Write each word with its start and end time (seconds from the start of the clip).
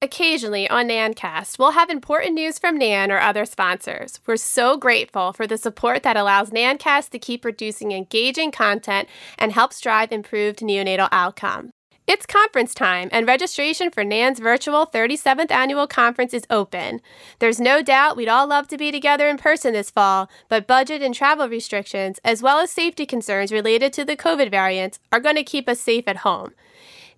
Occasionally 0.00 0.70
on 0.70 0.86
NANNCast, 0.86 1.58
we'll 1.58 1.72
have 1.72 1.90
important 1.90 2.34
news 2.34 2.56
from 2.56 2.78
NANN 2.78 3.10
or 3.10 3.18
other 3.18 3.44
sponsors. 3.44 4.20
We're 4.26 4.36
so 4.36 4.76
grateful 4.76 5.32
for 5.32 5.44
the 5.44 5.58
support 5.58 6.04
that 6.04 6.16
allows 6.16 6.50
NANNCast 6.50 7.10
to 7.10 7.18
keep 7.18 7.42
producing 7.42 7.90
engaging 7.90 8.52
content 8.52 9.08
and 9.38 9.50
helps 9.50 9.80
drive 9.80 10.12
improved 10.12 10.60
neonatal 10.60 11.08
outcome. 11.10 11.70
It's 12.06 12.26
conference 12.26 12.74
time, 12.74 13.08
and 13.10 13.26
registration 13.26 13.90
for 13.90 14.04
NANN's 14.04 14.38
virtual 14.38 14.86
37th 14.86 15.50
annual 15.50 15.88
conference 15.88 16.32
is 16.32 16.46
open. 16.48 17.00
There's 17.40 17.58
no 17.58 17.82
doubt 17.82 18.16
we'd 18.16 18.28
all 18.28 18.46
love 18.46 18.68
to 18.68 18.78
be 18.78 18.92
together 18.92 19.28
in 19.28 19.36
person 19.36 19.72
this 19.72 19.90
fall, 19.90 20.30
but 20.48 20.68
budget 20.68 21.02
and 21.02 21.12
travel 21.12 21.48
restrictions, 21.48 22.20
as 22.24 22.40
well 22.40 22.60
as 22.60 22.70
safety 22.70 23.04
concerns 23.04 23.50
related 23.50 23.92
to 23.94 24.04
the 24.04 24.16
COVID 24.16 24.48
variants, 24.48 25.00
are 25.10 25.18
going 25.18 25.34
to 25.34 25.42
keep 25.42 25.68
us 25.68 25.80
safe 25.80 26.06
at 26.06 26.18
home. 26.18 26.52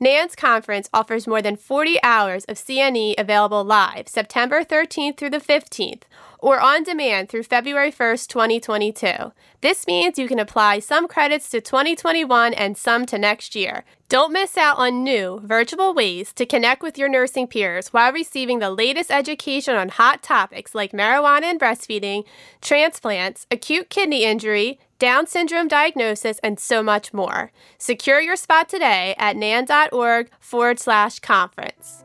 NANN's 0.02 0.34
conference 0.34 0.88
offers 0.94 1.26
more 1.26 1.42
than 1.42 1.56
40 1.56 2.02
hours 2.02 2.46
of 2.46 2.56
CNE 2.56 3.16
available 3.18 3.62
live 3.62 4.08
September 4.08 4.64
13th 4.64 5.18
through 5.18 5.28
the 5.28 5.36
15th 5.36 6.04
or 6.38 6.58
on 6.58 6.82
demand 6.82 7.28
through 7.28 7.42
February 7.42 7.92
1st, 7.92 8.28
2022. 8.28 9.32
This 9.60 9.86
means 9.86 10.18
you 10.18 10.26
can 10.26 10.38
apply 10.38 10.78
some 10.78 11.06
credits 11.06 11.50
to 11.50 11.60
2021 11.60 12.54
and 12.54 12.78
some 12.78 13.04
to 13.04 13.18
next 13.18 13.54
year. 13.54 13.84
Don't 14.08 14.32
miss 14.32 14.56
out 14.56 14.78
on 14.78 15.04
new, 15.04 15.38
virtual 15.44 15.92
ways 15.92 16.32
to 16.32 16.46
connect 16.46 16.82
with 16.82 16.96
your 16.96 17.10
nursing 17.10 17.46
peers 17.46 17.92
while 17.92 18.10
receiving 18.10 18.58
the 18.58 18.70
latest 18.70 19.10
education 19.10 19.76
on 19.76 19.90
hot 19.90 20.22
topics 20.22 20.74
like 20.74 20.92
marijuana 20.92 21.44
and 21.44 21.60
breastfeeding, 21.60 22.24
transplants, 22.62 23.46
acute 23.50 23.90
kidney 23.90 24.24
injury, 24.24 24.80
down 25.00 25.26
syndrome 25.26 25.66
diagnosis, 25.66 26.38
and 26.44 26.60
so 26.60 26.82
much 26.82 27.12
more. 27.12 27.50
Secure 27.78 28.20
your 28.20 28.36
spot 28.36 28.68
today 28.68 29.16
at 29.18 29.34
nann.org 29.34 30.30
forward 30.38 30.78
slash 30.78 31.18
conference. 31.18 32.04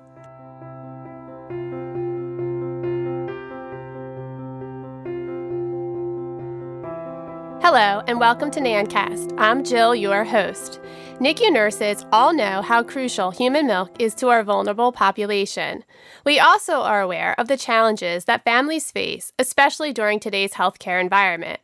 Hello, 7.61 8.03
and 8.07 8.19
welcome 8.19 8.51
to 8.51 8.59
NANNCast. 8.59 9.33
I'm 9.37 9.63
Jill, 9.63 9.95
your 9.95 10.23
host. 10.23 10.79
NICU 11.19 11.51
nurses 11.51 12.05
all 12.11 12.31
know 12.31 12.61
how 12.61 12.83
crucial 12.83 13.31
human 13.31 13.65
milk 13.65 13.89
is 13.99 14.13
to 14.15 14.29
our 14.29 14.43
vulnerable 14.43 14.91
population. 14.91 15.83
We 16.25 16.39
also 16.39 16.81
are 16.81 17.01
aware 17.01 17.33
of 17.39 17.47
the 17.47 17.57
challenges 17.57 18.25
that 18.25 18.43
families 18.43 18.91
face, 18.91 19.33
especially 19.39 19.93
during 19.93 20.19
today's 20.19 20.53
healthcare 20.53 21.01
environment. 21.01 21.59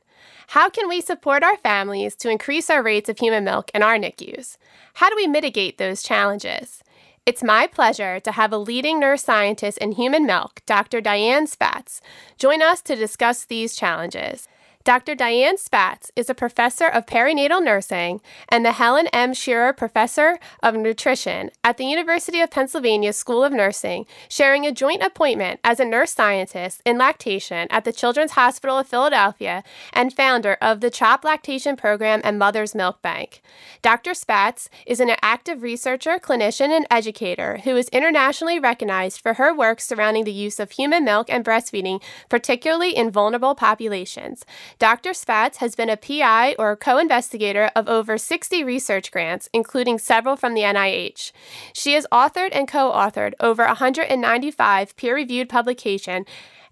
How 0.52 0.70
can 0.70 0.90
we 0.90 1.00
support 1.00 1.44
our 1.44 1.56
families 1.56 2.14
to 2.18 2.30
increase 2.30 2.70
our 2.70 2.84
rates 2.84 3.08
of 3.08 3.18
human 3.18 3.46
milk 3.46 3.72
in 3.74 3.82
our 3.82 3.98
NICUs? 3.98 4.58
How 4.96 5.10
do 5.10 5.16
we 5.16 5.26
mitigate 5.26 5.78
those 5.78 6.04
challenges? 6.04 6.84
It's 7.26 7.42
my 7.42 7.68
pleasure 7.68 8.20
to 8.20 8.32
have 8.34 8.52
a 8.52 8.58
leading 8.58 9.00
nurse 9.00 9.24
scientist 9.24 9.78
in 9.78 9.94
human 9.94 10.26
milk, 10.26 10.62
Dr. 10.66 11.00
Diane 11.00 11.48
Spatz, 11.48 12.02
join 12.38 12.62
us 12.62 12.82
to 12.82 12.98
discuss 12.98 13.46
these 13.46 13.78
challenges. 13.78 14.50
Dr. 14.84 15.14
Diane 15.14 15.58
Spatz 15.58 16.10
is 16.16 16.28
a 16.28 16.34
professor 16.34 16.88
of 16.88 17.06
perinatal 17.06 17.64
nursing 17.64 18.20
and 18.50 18.66
the 18.66 18.72
Helen 18.72 19.08
M. 19.14 19.34
Shearer 19.34 19.73
Professor 19.73 20.40
of 20.64 20.76
Nutrition 20.76 21.52
at 21.64 21.78
the 21.78 21.86
University 21.86 22.42
of 22.42 22.50
Pennsylvania 22.50 23.14
School 23.14 23.44
of 23.44 23.54
Nursing, 23.54 24.08
sharing 24.28 24.66
a 24.66 24.72
joint 24.72 25.04
appointment 25.04 25.60
as 25.64 25.80
a 25.80 25.86
nurse 25.86 26.14
scientist 26.14 26.82
in 26.84 26.98
lactation 26.98 27.68
at 27.70 27.86
the 27.86 27.94
Children's 27.94 28.32
Hospital 28.32 28.80
of 28.80 28.88
Philadelphia 28.88 29.64
and 29.94 30.14
founder 30.14 30.58
of 30.62 30.82
the 30.82 30.90
CHOP 30.90 31.23
Lactation 31.23 31.76
Program 31.76 32.20
and 32.23 32.40
Mother's 32.40 32.73
Milk 32.73 33.04
Bank. 33.04 33.42
Dr. 33.84 34.12
Spatz 34.12 34.68
is 34.88 35.00
an 35.00 35.12
active 35.22 35.62
researcher, 35.62 36.18
clinician, 36.18 36.70
and 36.70 36.88
educator 36.90 37.60
who 37.66 37.76
is 37.78 37.88
internationally 37.90 38.60
recognized 38.60 39.22
for 39.22 39.36
her 39.36 39.54
work 39.54 39.80
surrounding 39.80 40.23
the 40.23 40.32
use 40.32 40.60
of 40.60 40.72
human 40.72 41.06
milk 41.06 41.28
and 41.30 41.45
breastfeeding, 41.45 42.02
particularly 42.30 42.95
in 42.95 43.12
vulnerable 43.12 43.54
populations. 43.54 44.44
Dr. 44.80 45.11
Spatz 45.11 45.58
has 45.58 45.75
been 45.75 45.89
a 45.89 45.97
PI 45.97 46.55
or 46.58 46.75
co 46.75 46.97
investigator 46.97 47.70
of 47.76 47.87
over 47.87 48.17
60 48.17 48.64
research 48.64 49.11
grants, 49.11 49.49
including 49.54 49.99
several 49.99 50.36
from 50.36 50.54
the 50.54 50.61
NIH. 50.61 51.32
She 51.73 51.93
has 51.93 52.08
authored 52.11 52.49
and 52.52 52.67
co 52.67 52.92
authored 52.92 53.33
over 53.39 53.65
195 53.65 54.95
peer 54.95 55.15
reviewed 55.15 55.49
publications 55.49 56.27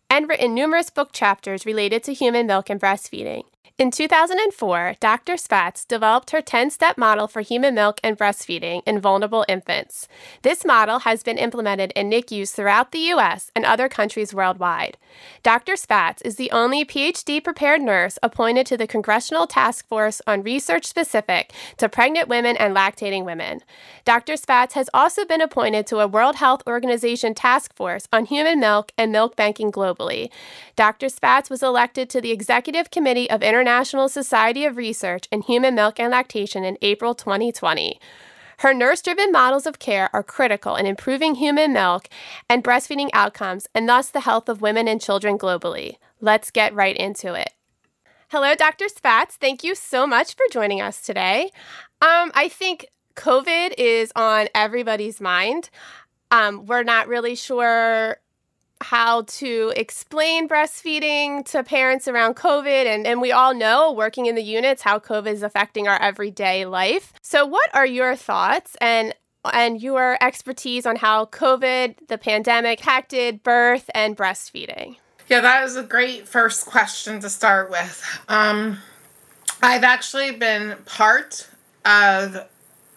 and 0.09 0.27
written 0.27 0.53
numerous 0.53 0.89
book 0.89 1.11
chapters 1.11 1.65
related 1.65 2.03
to 2.03 2.13
human 2.13 2.47
milk 2.47 2.69
and 2.69 2.81
breastfeeding. 2.81 3.43
In 3.79 3.91
2004, 3.91 4.95
Dr. 5.00 5.35
Spatz 5.35 5.88
developed 5.88 6.31
her 6.31 6.41
10 6.41 6.69
step 6.69 6.97
model 6.97 7.29
for 7.29 7.40
human 7.40 7.73
milk 7.73 8.01
and 8.03 8.17
breastfeeding 8.17 8.81
in 8.85 9.00
vulnerable 9.00 9.45
infants. 9.47 10.06
This 10.41 10.66
model 10.66 11.00
has 11.00 11.23
been 11.23 11.38
implemented 11.38 11.94
in 11.95 12.09
NICUs 12.09 12.51
throughout 12.51 12.91
the 12.91 13.00
U.S. 13.16 13.51
and 13.56 13.63
other 13.63 13.88
countries 13.88 14.34
worldwide. 14.34 14.97
Dr. 15.44 15.75
Spatz 15.75 16.22
is 16.25 16.35
the 16.35 16.51
only 16.51 16.84
PhD 16.84 17.41
prepared 17.41 17.81
nurse 17.81 18.19
appointed 18.22 18.66
to 18.66 18.75
the 18.75 18.85
Congressional 18.85 19.47
Task 19.47 19.88
Force 19.88 20.22
on 20.28 20.44
Research 20.44 20.85
Specific 20.85 21.53
to 21.78 21.88
Pregnant 21.88 22.28
Women 22.28 22.57
and 22.57 22.75
Lactating 22.75 23.23
Women. 23.23 23.62
Dr. 24.03 24.34
Spatz 24.34 24.73
has 24.73 24.89
also 24.94 25.23
been 25.23 25.39
appointed 25.39 25.88
to 25.88 26.00
a 26.00 26.07
World 26.07 26.35
Health 26.35 26.63
Organization 26.68 27.34
task 27.34 27.73
force 27.73 28.09
on 28.12 28.25
human 28.25 28.59
milk 28.59 28.91
and 28.97 29.13
milk 29.13 29.38
banking 29.38 29.72
globally. 29.72 30.29
Dr. 30.75 31.07
Spatz 31.07 31.50
was 31.50 31.63
elected 31.63 32.09
to 32.09 32.19
the 32.19 32.31
Executive 32.31 32.91
Committee 32.91 33.29
of 33.29 33.41
International 33.41 33.69
International 33.69 34.09
Society 34.09 34.66
of 34.66 34.78
Research 34.78 35.28
in 35.31 35.44
Human 35.44 35.75
Milk 35.75 36.00
and 36.00 36.09
Lactation 36.09 36.63
in 36.63 36.75
April 36.81 37.13
2020. 37.13 38.00
Her 38.57 38.74
nurse 38.74 39.00
driven 39.00 39.31
models 39.31 39.68
of 39.68 39.78
care 39.78 40.09
are 40.12 40.24
critical 40.24 40.75
in 40.75 40.88
improving 40.88 41.35
human 41.35 41.72
milk 41.72 42.09
and 42.50 42.63
breastfeeding 42.63 43.12
outcomes 43.13 43.68
and 43.75 43.88
thus 43.88 44.09
the 44.09 44.22
health 44.22 44.50
of 44.50 44.63
women 44.63 44.88
and 44.88 45.00
children 45.00 45.38
globally. 45.38 45.97
Let's 46.19 46.50
get 46.50 46.74
right 46.74 46.97
into 46.97 47.35
it. 47.35 47.53
Hello, 48.30 48.56
Dr. 48.56 48.85
Spatz. 48.85 49.34
Thank 49.34 49.63
you 49.63 49.75
so 49.75 50.07
much 50.07 50.34
for 50.34 50.46
joining 50.51 50.81
us 50.81 51.03
today. 51.03 51.51
Um, 52.01 52.31
I 52.34 52.50
think 52.50 52.88
COVID 53.16 53.75
is 53.78 54.12
on 54.16 54.47
everybody's 54.56 55.22
mind. 55.22 55.69
Um, 56.31 56.66
we're 56.66 56.81
not 56.81 57.07
really 57.07 57.36
sure 57.36 58.18
how 58.81 59.23
to 59.23 59.73
explain 59.75 60.47
breastfeeding 60.47 61.45
to 61.51 61.63
parents 61.63 62.07
around 62.07 62.35
COVID. 62.35 62.85
And, 62.85 63.07
and 63.07 63.22
we 63.22 63.31
all 63.31 63.53
know, 63.53 63.91
working 63.91 64.25
in 64.25 64.35
the 64.35 64.44
units, 64.44 64.81
how 64.81 65.00
COVID 65.00 65.31
is 65.31 65.44
affecting 65.44 65.88
our 65.88 66.01
everyday 66.01 66.66
life. 66.66 67.13
So, 67.22 67.45
what 67.45 67.69
are 67.73 67.85
your 67.85 68.16
thoughts 68.16 68.75
and 68.81 69.13
and 69.53 69.81
your 69.81 70.18
expertise 70.22 70.85
on 70.85 70.97
how 70.97 71.25
COVID, 71.25 72.07
the 72.09 72.18
pandemic, 72.18 72.79
impacted 73.00 73.44
birth 73.44 73.89
and 73.95 74.18
breastfeeding? 74.18 74.97
Yeah, 75.28 75.41
that 75.41 75.63
is 75.63 75.75
a 75.75 75.84
great 75.84 76.28
first 76.28 76.66
question 76.66 77.19
to 77.22 77.29
start 77.29 77.69
with. 77.69 78.03
Um, 78.28 78.79
I've 79.62 79.84
actually 79.84 80.31
been 80.31 80.75
part 80.85 81.47
of 81.85 82.47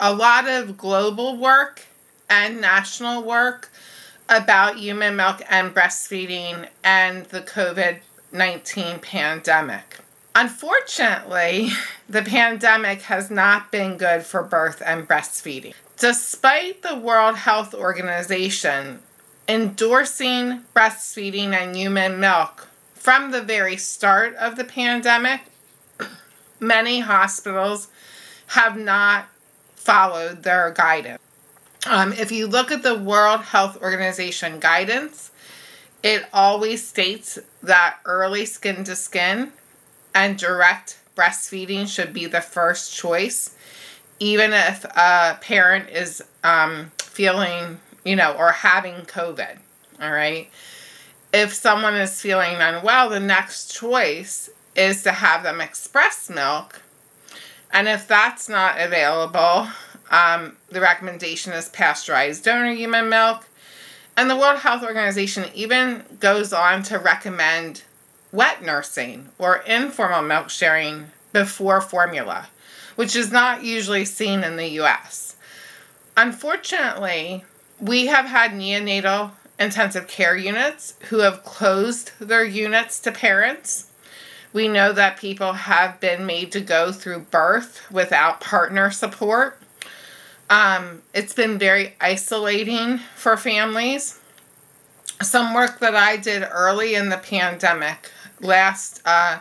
a 0.00 0.14
lot 0.14 0.48
of 0.48 0.76
global 0.76 1.36
work 1.36 1.82
and 2.30 2.60
national 2.60 3.22
work 3.22 3.70
about 4.32 4.78
human 4.78 5.14
milk 5.14 5.42
and 5.50 5.74
breastfeeding 5.74 6.68
and 6.82 7.26
the 7.26 7.40
COVID 7.40 7.98
19 8.32 8.98
pandemic. 9.00 9.98
Unfortunately, 10.34 11.70
the 12.08 12.22
pandemic 12.22 13.02
has 13.02 13.30
not 13.30 13.70
been 13.70 13.98
good 13.98 14.22
for 14.22 14.42
birth 14.42 14.82
and 14.84 15.06
breastfeeding. 15.06 15.74
Despite 15.98 16.82
the 16.82 16.96
World 16.96 17.36
Health 17.36 17.74
Organization 17.74 19.00
endorsing 19.46 20.62
breastfeeding 20.74 21.52
and 21.52 21.76
human 21.76 22.18
milk 22.18 22.68
from 22.94 23.32
the 23.32 23.42
very 23.42 23.76
start 23.76 24.34
of 24.36 24.56
the 24.56 24.64
pandemic, 24.64 25.42
many 26.58 27.00
hospitals 27.00 27.88
have 28.48 28.78
not 28.78 29.26
followed 29.74 30.42
their 30.42 30.70
guidance. 30.70 31.20
Um, 31.86 32.12
if 32.12 32.30
you 32.30 32.46
look 32.46 32.70
at 32.70 32.82
the 32.82 32.96
World 32.96 33.40
Health 33.40 33.80
Organization 33.82 34.60
guidance, 34.60 35.32
it 36.02 36.24
always 36.32 36.86
states 36.86 37.38
that 37.62 37.98
early 38.04 38.44
skin 38.44 38.84
to 38.84 38.94
skin 38.94 39.52
and 40.14 40.38
direct 40.38 41.00
breastfeeding 41.16 41.88
should 41.88 42.12
be 42.12 42.26
the 42.26 42.40
first 42.40 42.94
choice, 42.94 43.56
even 44.20 44.52
if 44.52 44.84
a 44.84 45.38
parent 45.40 45.88
is 45.90 46.22
um, 46.44 46.92
feeling, 46.98 47.80
you 48.04 48.16
know, 48.16 48.32
or 48.32 48.52
having 48.52 48.94
COVID. 49.02 49.58
All 50.00 50.12
right. 50.12 50.48
If 51.32 51.52
someone 51.52 51.94
is 51.94 52.20
feeling 52.20 52.56
unwell, 52.56 53.08
the 53.08 53.20
next 53.20 53.74
choice 53.74 54.50
is 54.76 55.02
to 55.02 55.12
have 55.12 55.42
them 55.42 55.60
express 55.60 56.30
milk. 56.30 56.82
And 57.72 57.88
if 57.88 58.06
that's 58.06 58.48
not 58.48 58.78
available, 58.78 59.68
um, 60.12 60.56
the 60.68 60.80
recommendation 60.80 61.52
is 61.52 61.68
pasteurized 61.70 62.44
donor 62.44 62.72
human 62.72 63.08
milk. 63.08 63.48
And 64.16 64.28
the 64.28 64.36
World 64.36 64.58
Health 64.58 64.84
Organization 64.84 65.46
even 65.54 66.04
goes 66.20 66.52
on 66.52 66.82
to 66.84 66.98
recommend 66.98 67.82
wet 68.30 68.62
nursing 68.62 69.30
or 69.38 69.56
informal 69.66 70.22
milk 70.22 70.50
sharing 70.50 71.10
before 71.32 71.80
formula, 71.80 72.48
which 72.94 73.16
is 73.16 73.32
not 73.32 73.64
usually 73.64 74.04
seen 74.04 74.44
in 74.44 74.56
the 74.56 74.68
US. 74.80 75.36
Unfortunately, 76.14 77.44
we 77.80 78.06
have 78.06 78.26
had 78.26 78.52
neonatal 78.52 79.30
intensive 79.58 80.08
care 80.08 80.36
units 80.36 80.94
who 81.08 81.20
have 81.20 81.42
closed 81.42 82.12
their 82.18 82.44
units 82.44 83.00
to 83.00 83.12
parents. 83.12 83.90
We 84.52 84.68
know 84.68 84.92
that 84.92 85.16
people 85.16 85.54
have 85.54 86.00
been 86.00 86.26
made 86.26 86.52
to 86.52 86.60
go 86.60 86.92
through 86.92 87.20
birth 87.30 87.90
without 87.90 88.40
partner 88.40 88.90
support. 88.90 89.61
Um, 90.52 91.00
it's 91.14 91.32
been 91.32 91.58
very 91.58 91.94
isolating 91.98 92.98
for 93.16 93.38
families. 93.38 94.20
Some 95.22 95.54
work 95.54 95.78
that 95.80 95.96
I 95.96 96.18
did 96.18 96.46
early 96.52 96.94
in 96.94 97.08
the 97.08 97.16
pandemic, 97.16 98.10
last 98.38 99.00
uh, 99.06 99.38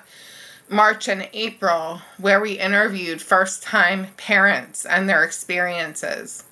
March 0.70 1.10
and 1.10 1.28
April, 1.34 2.00
where 2.18 2.40
we 2.40 2.54
interviewed 2.54 3.22
first 3.22 3.62
time 3.62 4.08
parents 4.16 4.86
and 4.86 5.10
their 5.10 5.26
experiences. 5.26 6.46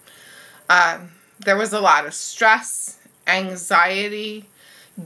Um, 0.70 1.12
there 1.40 1.56
was 1.56 1.72
a 1.72 1.80
lot 1.80 2.06
of 2.06 2.14
stress, 2.14 3.00
anxiety, 3.28 4.44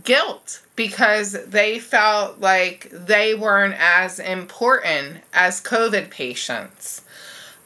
guilt 0.03 0.63
because 0.75 1.33
they 1.45 1.77
felt 1.77 2.39
like 2.39 2.89
they 2.91 3.35
weren't 3.35 3.75
as 3.77 4.17
important 4.17 5.17
as 5.31 5.61
COVID 5.61 6.09
patients. 6.09 7.03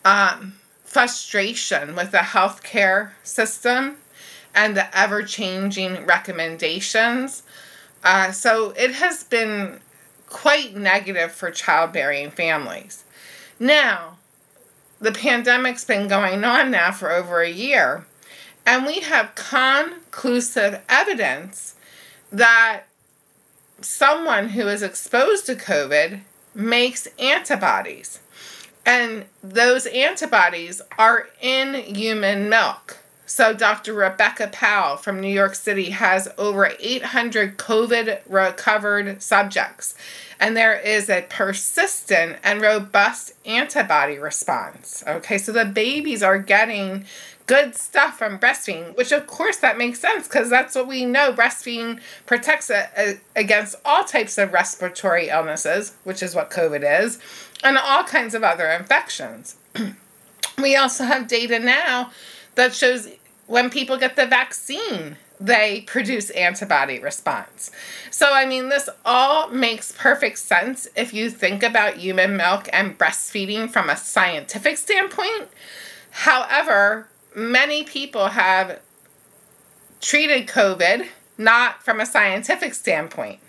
Um, 0.04 0.57
frustration 0.98 1.96
with 1.96 2.10
the 2.10 2.18
healthcare 2.18 3.12
system 3.22 3.98
and 4.56 4.76
the 4.76 4.98
ever 4.98 5.22
changing 5.22 6.04
recommendations. 6.08 7.44
Uh, 8.04 8.32
so 8.32 8.72
it 8.72 8.96
has 8.96 9.24
been 9.24 9.80
quite 10.28 10.76
negative 10.76 11.32
for 11.32 11.52
childbearing 11.52 12.32
families. 12.32 13.04
Now, 13.60 14.18
the 15.00 15.12
pandemic's 15.12 15.86
been 15.86 16.08
going 16.08 16.44
on 16.44 16.72
now 16.72 16.92
for 16.92 17.12
over 17.12 17.42
a 17.42 17.52
year, 17.52 18.08
and 18.66 18.84
we 18.84 19.02
have 19.02 19.36
conclusive 19.36 20.82
evidence 20.90 21.76
that 22.32 22.86
someone 23.82 24.50
who 24.50 24.68
is 24.68 24.82
exposed 24.82 25.46
to 25.46 25.54
COVID 25.54 26.22
makes 26.56 27.08
antibodies. 27.20 28.18
And 28.88 29.26
those 29.44 29.86
antibodies 29.86 30.82
are 30.98 31.28
in 31.42 31.74
human 31.74 32.48
milk. 32.48 33.00
So, 33.26 33.54
Dr. 33.54 33.94
Rebecca 33.94 34.48
Powell 34.48 34.96
from 34.96 35.20
New 35.20 35.28
York 35.28 35.54
City 35.56 35.90
has 35.90 36.30
over 36.38 36.72
800 36.80 37.58
COVID 37.58 38.22
recovered 38.30 39.22
subjects, 39.22 39.96
and 40.40 40.56
there 40.56 40.80
is 40.80 41.10
a 41.10 41.26
persistent 41.28 42.38
and 42.42 42.62
robust 42.62 43.34
antibody 43.46 44.18
response. 44.18 45.04
Okay, 45.06 45.38
so 45.38 45.52
the 45.52 45.66
babies 45.66 46.24
are 46.24 46.40
getting 46.40 47.06
good 47.48 47.76
stuff 47.76 48.18
from 48.18 48.38
breastfeeding, 48.38 48.96
which 48.96 49.12
of 49.12 49.26
course 49.26 49.58
that 49.58 49.78
makes 49.78 50.00
sense 50.00 50.28
because 50.28 50.50
that's 50.50 50.76
what 50.76 50.88
we 50.88 51.06
know. 51.06 51.34
Breastfeeding 51.34 52.00
protects 52.26 52.70
a, 52.70 53.20
against 53.36 53.76
all 53.84 54.04
types 54.04 54.38
of 54.38 54.54
respiratory 54.54 55.30
illnesses, 55.30 55.96
which 56.04 56.22
is 56.22 56.36
what 56.36 56.52
COVID 56.52 57.02
is, 57.02 57.20
and 57.64 57.78
all 57.78 58.04
kinds 58.04 58.34
of 58.34 58.44
other 58.44 58.68
infections. 58.70 59.56
we 60.58 60.76
also 60.76 61.04
have 61.04 61.28
data 61.28 61.60
now 61.60 62.12
that 62.56 62.74
shows 62.74 63.10
when 63.46 63.70
people 63.70 63.98
get 63.98 64.16
the 64.16 64.26
vaccine, 64.26 65.18
they 65.40 65.82
produce 65.82 66.30
antibody 66.32 67.00
response. 67.00 67.72
So, 68.10 68.34
I 68.34 68.46
mean, 68.46 68.70
this 68.70 68.90
all 69.06 69.50
makes 69.50 69.92
perfect 69.92 70.40
sense 70.40 70.88
if 70.96 71.14
you 71.14 71.30
think 71.30 71.64
about 71.64 71.98
human 71.98 72.36
milk 72.36 72.68
and 72.74 72.98
breastfeeding 72.98 73.70
from 73.70 73.90
a 73.90 73.96
scientific 73.96 74.78
standpoint. 74.78 75.50
However, 76.10 77.08
many 77.36 77.84
people 77.84 78.30
have 78.30 78.80
treated 80.02 80.48
COVID 80.48 81.08
not 81.38 81.84
from 81.84 82.00
a 82.00 82.06
scientific 82.06 82.74
standpoint, 82.74 83.40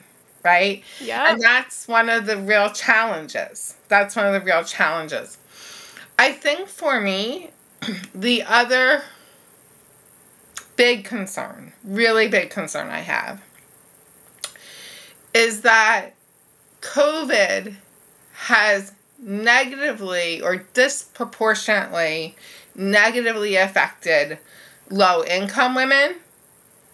right? 0.44 0.82
Yeah. 1.00 1.32
And 1.32 1.40
that's 1.40 1.88
one 1.88 2.08
of 2.08 2.26
the 2.26 2.36
real 2.36 2.70
challenges. 2.70 3.76
That's 3.88 4.16
one 4.16 4.26
of 4.26 4.32
the 4.32 4.40
real 4.40 4.64
challenges. 4.64 5.38
I 6.18 6.32
think 6.32 6.68
for 6.68 7.00
me, 7.00 7.50
the 8.14 8.42
other 8.42 9.02
big 10.76 11.04
concern, 11.04 11.72
really 11.84 12.28
big 12.28 12.50
concern 12.50 12.88
I 12.88 13.00
have, 13.00 13.42
is 15.34 15.62
that 15.62 16.10
COVID 16.80 17.74
has 18.32 18.92
negatively 19.18 20.40
or 20.40 20.64
disproportionately 20.74 22.36
negatively 22.76 23.56
affected 23.56 24.38
low 24.88 25.24
income 25.24 25.74
women 25.74 26.14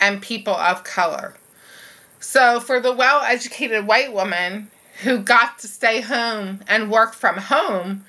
and 0.01 0.21
people 0.23 0.55
of 0.55 0.83
color. 0.83 1.35
So, 2.25 2.59
for 2.59 2.81
the 2.81 2.91
well 2.91 3.23
educated 3.23 3.87
white 3.87 4.13
woman 4.13 4.71
who 5.03 5.19
got 5.19 5.59
to 5.59 5.69
stay 5.69 6.01
home 6.01 6.61
and 6.67 6.91
work 6.91 7.13
from 7.13 7.37
home, 7.37 8.07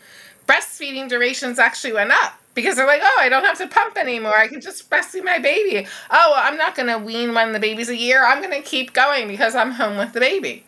breastfeeding 0.47 1.09
durations 1.09 1.59
actually 1.59 1.94
went 1.94 2.12
up 2.12 2.39
because 2.53 2.77
they're 2.77 2.88
like, 2.88 3.01
oh, 3.03 3.17
I 3.19 3.27
don't 3.27 3.44
have 3.44 3.57
to 3.57 3.67
pump 3.67 3.97
anymore. 3.97 4.35
I 4.35 4.47
can 4.47 4.62
just 4.62 4.89
breastfeed 4.89 5.25
my 5.25 5.38
baby. 5.38 5.85
Oh, 6.09 6.31
well, 6.31 6.41
I'm 6.41 6.57
not 6.57 6.75
going 6.75 6.88
to 6.88 6.97
wean 6.97 7.33
when 7.33 7.51
the 7.51 7.59
baby's 7.59 7.89
a 7.89 7.95
year. 7.95 8.25
I'm 8.25 8.41
going 8.41 8.53
to 8.56 8.67
keep 8.67 8.94
going 8.94 9.27
because 9.27 9.53
I'm 9.53 9.71
home 9.71 9.97
with 9.97 10.13
the 10.13 10.21
baby. 10.21 10.65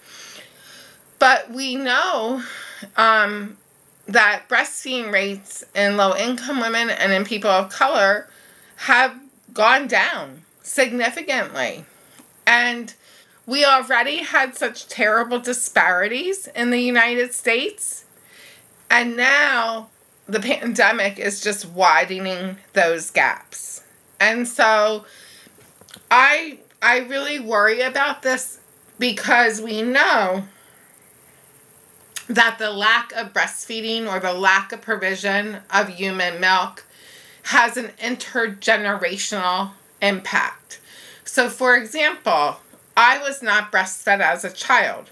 But 1.17 1.49
we 1.49 1.77
know 1.77 2.43
um, 2.97 3.57
that 4.07 4.43
breastfeeding 4.49 5.11
rates 5.11 5.63
in 5.73 5.95
low 5.95 6.15
income 6.15 6.59
women 6.59 6.89
and 6.89 7.13
in 7.13 7.23
people 7.23 7.49
of 7.49 7.71
color 7.71 8.27
have 8.75 9.17
gone 9.53 9.87
down 9.87 10.41
significantly. 10.61 11.85
And 12.45 12.93
we 13.47 13.63
already 13.65 14.17
had 14.17 14.55
such 14.55 14.87
terrible 14.87 15.39
disparities 15.39 16.47
in 16.47 16.69
the 16.69 16.81
United 16.81 17.33
States. 17.33 18.03
And 18.91 19.15
now 19.15 19.89
the 20.27 20.39
pandemic 20.39 21.17
is 21.17 21.41
just 21.41 21.65
widening 21.65 22.57
those 22.73 23.09
gaps. 23.09 23.83
And 24.19 24.47
so 24.47 25.05
I 26.11 26.59
I 26.81 26.99
really 26.99 27.39
worry 27.39 27.81
about 27.81 28.21
this 28.21 28.59
because 28.99 29.61
we 29.61 29.81
know 29.81 30.43
that 32.27 32.57
the 32.59 32.69
lack 32.69 33.13
of 33.13 33.31
breastfeeding 33.31 34.11
or 34.11 34.19
the 34.19 34.33
lack 34.33 34.73
of 34.73 34.81
provision 34.81 35.59
of 35.71 35.87
human 35.87 36.41
milk 36.41 36.85
has 37.43 37.77
an 37.77 37.91
intergenerational 38.01 39.71
impact. 40.01 40.81
So, 41.23 41.49
for 41.49 41.77
example, 41.77 42.57
I 42.97 43.19
was 43.19 43.41
not 43.41 43.71
breastfed 43.71 44.19
as 44.19 44.43
a 44.43 44.51
child. 44.51 45.09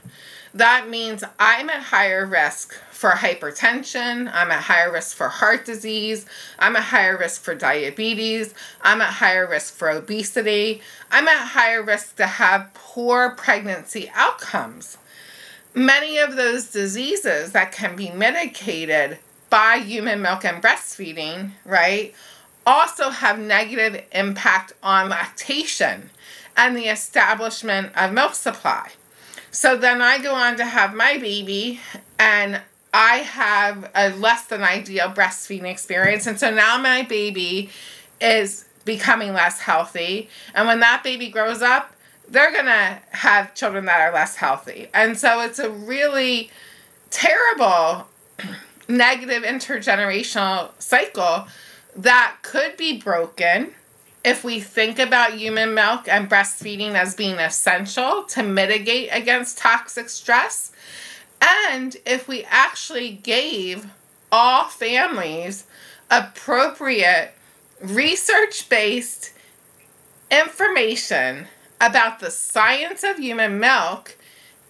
That 0.54 0.90
means 0.90 1.24
I'm 1.40 1.70
at 1.70 1.84
higher 1.84 2.26
risk 2.26 2.74
for 2.92 3.12
hypertension, 3.12 4.30
I'm 4.34 4.52
at 4.52 4.64
higher 4.64 4.92
risk 4.92 5.16
for 5.16 5.30
heart 5.30 5.66
disease, 5.66 6.26
I'm 6.60 6.76
at 6.76 6.84
higher 6.84 7.18
risk 7.18 7.42
for 7.42 7.56
diabetes, 7.56 8.54
I'm 8.82 9.02
at 9.02 9.14
higher 9.14 9.48
risk 9.48 9.74
for 9.74 9.90
obesity, 9.90 10.82
I'm 11.12 11.28
at 11.28 11.50
higher 11.50 11.84
risk 11.84 12.18
to 12.18 12.26
have 12.26 12.74
poor 12.74 13.30
pregnancy 13.32 14.12
outcomes 14.14 14.98
many 15.76 16.18
of 16.18 16.36
those 16.36 16.72
diseases 16.72 17.52
that 17.52 17.72
can 17.72 17.96
be 17.96 18.10
mitigated 18.10 19.20
by 19.50 19.78
human 19.78 20.22
milk 20.22 20.46
and 20.46 20.64
breastfeeding, 20.64 21.52
right, 21.66 22.16
also 22.66 23.10
have 23.10 23.38
negative 23.38 24.04
impact 24.12 24.74
on 24.82 25.10
lactation 25.10 26.10
and 26.58 26.76
the 26.76 26.86
establishment 26.86 27.92
of 27.96 28.14
milk 28.14 28.34
supply. 28.34 28.92
So 29.52 29.78
then 29.78 30.02
I 30.02 30.20
go 30.20 30.34
on 30.34 30.58
to 30.58 30.66
have 30.66 30.94
my 30.94 31.18
baby 31.18 31.80
and 32.20 32.62
I 32.94 33.18
have 33.18 33.92
a 33.96 34.10
less 34.12 34.46
than 34.46 34.64
ideal 34.64 35.10
breastfeeding 35.10 35.70
experience. 35.70 36.28
And 36.28 36.40
so 36.40 36.54
now 36.54 36.78
my 36.78 37.04
baby 37.04 37.70
is 38.22 38.66
becoming 38.86 39.34
less 39.34 39.60
healthy. 39.60 40.30
And 40.54 40.68
when 40.68 40.80
that 40.80 41.04
baby 41.04 41.30
grows 41.30 41.62
up, 41.62 41.94
they're 42.30 42.52
going 42.52 42.66
to 42.66 43.00
have 43.12 43.54
children 43.54 43.86
that 43.86 44.00
are 44.00 44.14
less 44.14 44.36
healthy. 44.38 44.88
And 44.94 45.18
so 45.18 45.42
it's 45.42 45.60
a 45.60 45.70
really 45.70 46.50
terrible 47.10 48.08
negative 48.88 49.44
intergenerational 49.44 50.72
cycle 50.82 51.48
that 51.96 52.38
could 52.42 52.78
be 52.78 52.98
broken 52.98 53.74
if 54.26 54.44
we 54.44 54.60
think 54.60 54.98
about 54.98 55.36
human 55.36 55.76
milk 55.76 56.08
and 56.08 56.28
breastfeeding 56.28 56.96
as 56.96 57.14
being 57.14 57.36
essential 57.36 58.24
to 58.24 58.42
mitigate 58.42 59.08
against 59.12 59.60
toxic 59.60 60.10
stress. 60.10 60.72
And 61.40 61.96
if 62.08 62.28
we 62.28 62.44
actually 62.50 63.12
gave 63.12 63.86
all 64.32 64.66
families 64.66 65.68
appropriate 66.10 67.36
research 67.80 68.68
based 68.68 69.32
information 70.32 71.46
about 71.80 72.20
the 72.20 72.32
science 72.32 73.04
of 73.04 73.20
human 73.20 73.60
milk 73.60 74.18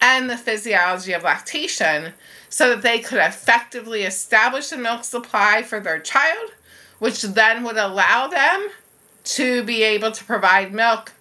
and 0.01 0.29
the 0.29 0.37
physiology 0.37 1.13
of 1.13 1.23
lactation 1.23 2.11
so 2.49 2.69
that 2.69 2.81
they 2.81 2.99
could 2.99 3.19
effectively 3.19 4.03
establish 4.03 4.73
a 4.73 4.77
milk 4.77 5.05
supply 5.05 5.63
for 5.63 5.79
their 5.79 5.99
child, 5.99 6.51
which 6.99 7.21
then 7.21 7.63
would 7.63 7.77
allow 7.77 8.27
them 8.27 8.67
to 9.25 9.63
be 9.63 9.83
able 9.83 10.11
to 10.11 10.23
provide 10.23 10.73
milk 10.73 11.13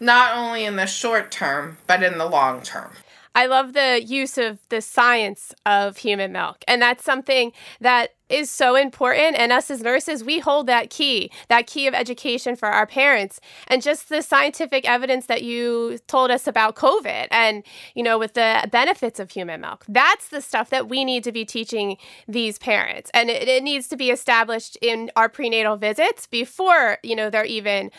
not 0.00 0.36
only 0.36 0.64
in 0.64 0.76
the 0.76 0.86
short 0.86 1.30
term, 1.30 1.78
but 1.86 2.02
in 2.02 2.18
the 2.18 2.26
long 2.26 2.60
term. 2.62 2.90
I 3.34 3.46
love 3.46 3.72
the 3.72 4.02
use 4.04 4.36
of 4.36 4.58
the 4.68 4.82
science 4.82 5.54
of 5.64 5.96
human 5.96 6.32
milk. 6.32 6.64
And 6.68 6.82
that's 6.82 7.04
something 7.04 7.52
that 7.80 8.10
is 8.32 8.50
so 8.50 8.76
important. 8.76 9.36
And 9.36 9.52
us 9.52 9.70
as 9.70 9.82
nurses, 9.82 10.24
we 10.24 10.38
hold 10.38 10.66
that 10.66 10.90
key, 10.90 11.30
that 11.48 11.66
key 11.66 11.86
of 11.86 11.94
education 11.94 12.56
for 12.56 12.68
our 12.68 12.86
parents. 12.86 13.40
And 13.68 13.82
just 13.82 14.08
the 14.08 14.22
scientific 14.22 14.88
evidence 14.88 15.26
that 15.26 15.42
you 15.42 15.98
told 16.06 16.30
us 16.30 16.46
about 16.46 16.76
COVID 16.76 17.28
and, 17.30 17.62
you 17.94 18.02
know, 18.02 18.18
with 18.18 18.34
the 18.34 18.68
benefits 18.70 19.20
of 19.20 19.30
human 19.30 19.60
milk. 19.60 19.84
That's 19.88 20.28
the 20.28 20.40
stuff 20.40 20.70
that 20.70 20.88
we 20.88 21.04
need 21.04 21.24
to 21.24 21.32
be 21.32 21.44
teaching 21.44 21.96
these 22.26 22.58
parents. 22.58 23.10
And 23.14 23.30
it, 23.30 23.48
it 23.48 23.62
needs 23.62 23.88
to 23.88 23.96
be 23.96 24.10
established 24.10 24.76
in 24.80 25.10
our 25.16 25.28
prenatal 25.28 25.76
visits 25.76 26.26
before, 26.26 26.98
you 27.02 27.16
know, 27.16 27.30
they're 27.30 27.44
even 27.44 27.90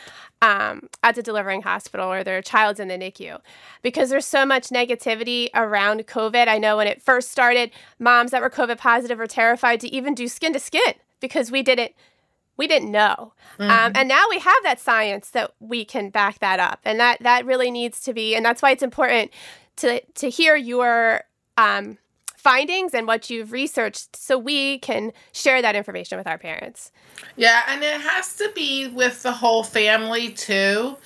um, 0.44 0.90
at 1.04 1.16
the 1.16 1.24
delivering 1.24 1.62
hospital 1.62 2.12
or 2.12 2.22
their 2.22 2.42
child's 2.42 2.82
in 2.82 2.90
the 2.90 2.98
NICU 2.98 3.40
because 3.82 4.10
there's 4.10 4.25
so 4.25 4.46
much 4.46 4.70
negativity 4.70 5.48
around 5.56 6.06
COVID. 6.06 6.50
I 6.50 6.58
know 6.58 6.78
when 6.78 6.88
it 6.88 7.02
first 7.02 7.32
started, 7.32 7.72
moms 7.98 8.32
that 8.32 8.42
were 8.42 8.50
COVID 8.50 8.78
positive 8.78 9.20
were 9.20 9.28
terrified 9.28 9.80
to 9.80 9.88
even 9.88 10.13
do 10.13 10.23
skin 10.27 10.53
to 10.53 10.60
skin 10.60 10.94
because 11.20 11.51
we 11.51 11.62
didn't 11.62 11.94
we 12.56 12.68
didn't 12.68 12.92
know. 12.92 13.34
Um, 13.60 13.68
mm-hmm. 13.68 13.72
Um, 13.72 13.92
and 13.96 14.08
now 14.08 14.25
we 14.30 14.39
have 14.39 14.63
that 14.63 14.80
science 14.80 15.32
that 15.32 15.53
we 15.60 15.86
can 15.86 16.10
back 16.10 16.39
that 16.39 16.60
up, 16.60 16.80
and 16.86 17.00
that 17.00 17.22
that 17.22 17.46
really 17.46 17.72
needs 17.72 18.00
to 18.01 18.13
be, 18.13 18.36
and 18.36 18.46
that's 18.46 18.62
why 18.62 18.72
it's 18.72 18.84
important 18.84 19.32
to 19.77 20.01
to 20.01 20.30
hear 20.30 20.56
your 20.56 21.22
um, 21.58 21.98
findings 22.44 22.94
and 22.94 23.08
what 23.08 23.30
you've 23.30 23.53
researched 23.53 24.18
so 24.18 24.38
we 24.38 24.77
can 24.80 25.13
share 25.32 25.62
that 25.62 25.75
information 25.75 26.18
with 26.18 26.27
our 26.27 26.38
parents. 26.38 26.92
Yeah, 27.38 27.62
and 27.70 27.82
it 27.82 28.01
has 28.01 28.36
to 28.36 28.51
be 28.53 28.89
with 28.89 29.24
the 29.24 29.32
whole 29.32 29.63
family 29.63 30.30
too. 30.30 30.98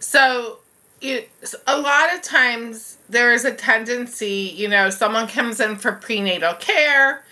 So, 0.00 0.60
it, 1.02 1.30
a 1.66 1.78
lot 1.78 2.14
of 2.14 2.22
times 2.22 2.96
there 3.10 3.34
is 3.34 3.44
a 3.44 3.52
tendency, 3.52 4.52
you 4.56 4.68
know, 4.68 4.88
someone 4.88 5.28
comes 5.28 5.60
in 5.60 5.76
for 5.76 5.92
prenatal 5.92 6.54
care. 6.54 7.25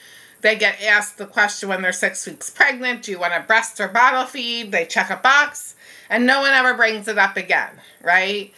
They 0.44 0.56
get 0.56 0.82
asked 0.82 1.16
the 1.16 1.24
question 1.24 1.70
when 1.70 1.80
they're 1.80 1.90
six 1.90 2.26
weeks 2.26 2.50
pregnant 2.50 3.02
do 3.02 3.12
you 3.12 3.18
want 3.18 3.32
a 3.32 3.40
breast 3.40 3.80
or 3.80 3.88
bottle 3.88 4.26
feed? 4.26 4.72
They 4.72 4.84
check 4.84 5.08
a 5.08 5.16
box, 5.16 5.74
and 6.10 6.26
no 6.26 6.42
one 6.42 6.52
ever 6.52 6.74
brings 6.74 7.08
it 7.08 7.16
up 7.16 7.38
again, 7.38 7.70
right? 8.02 8.52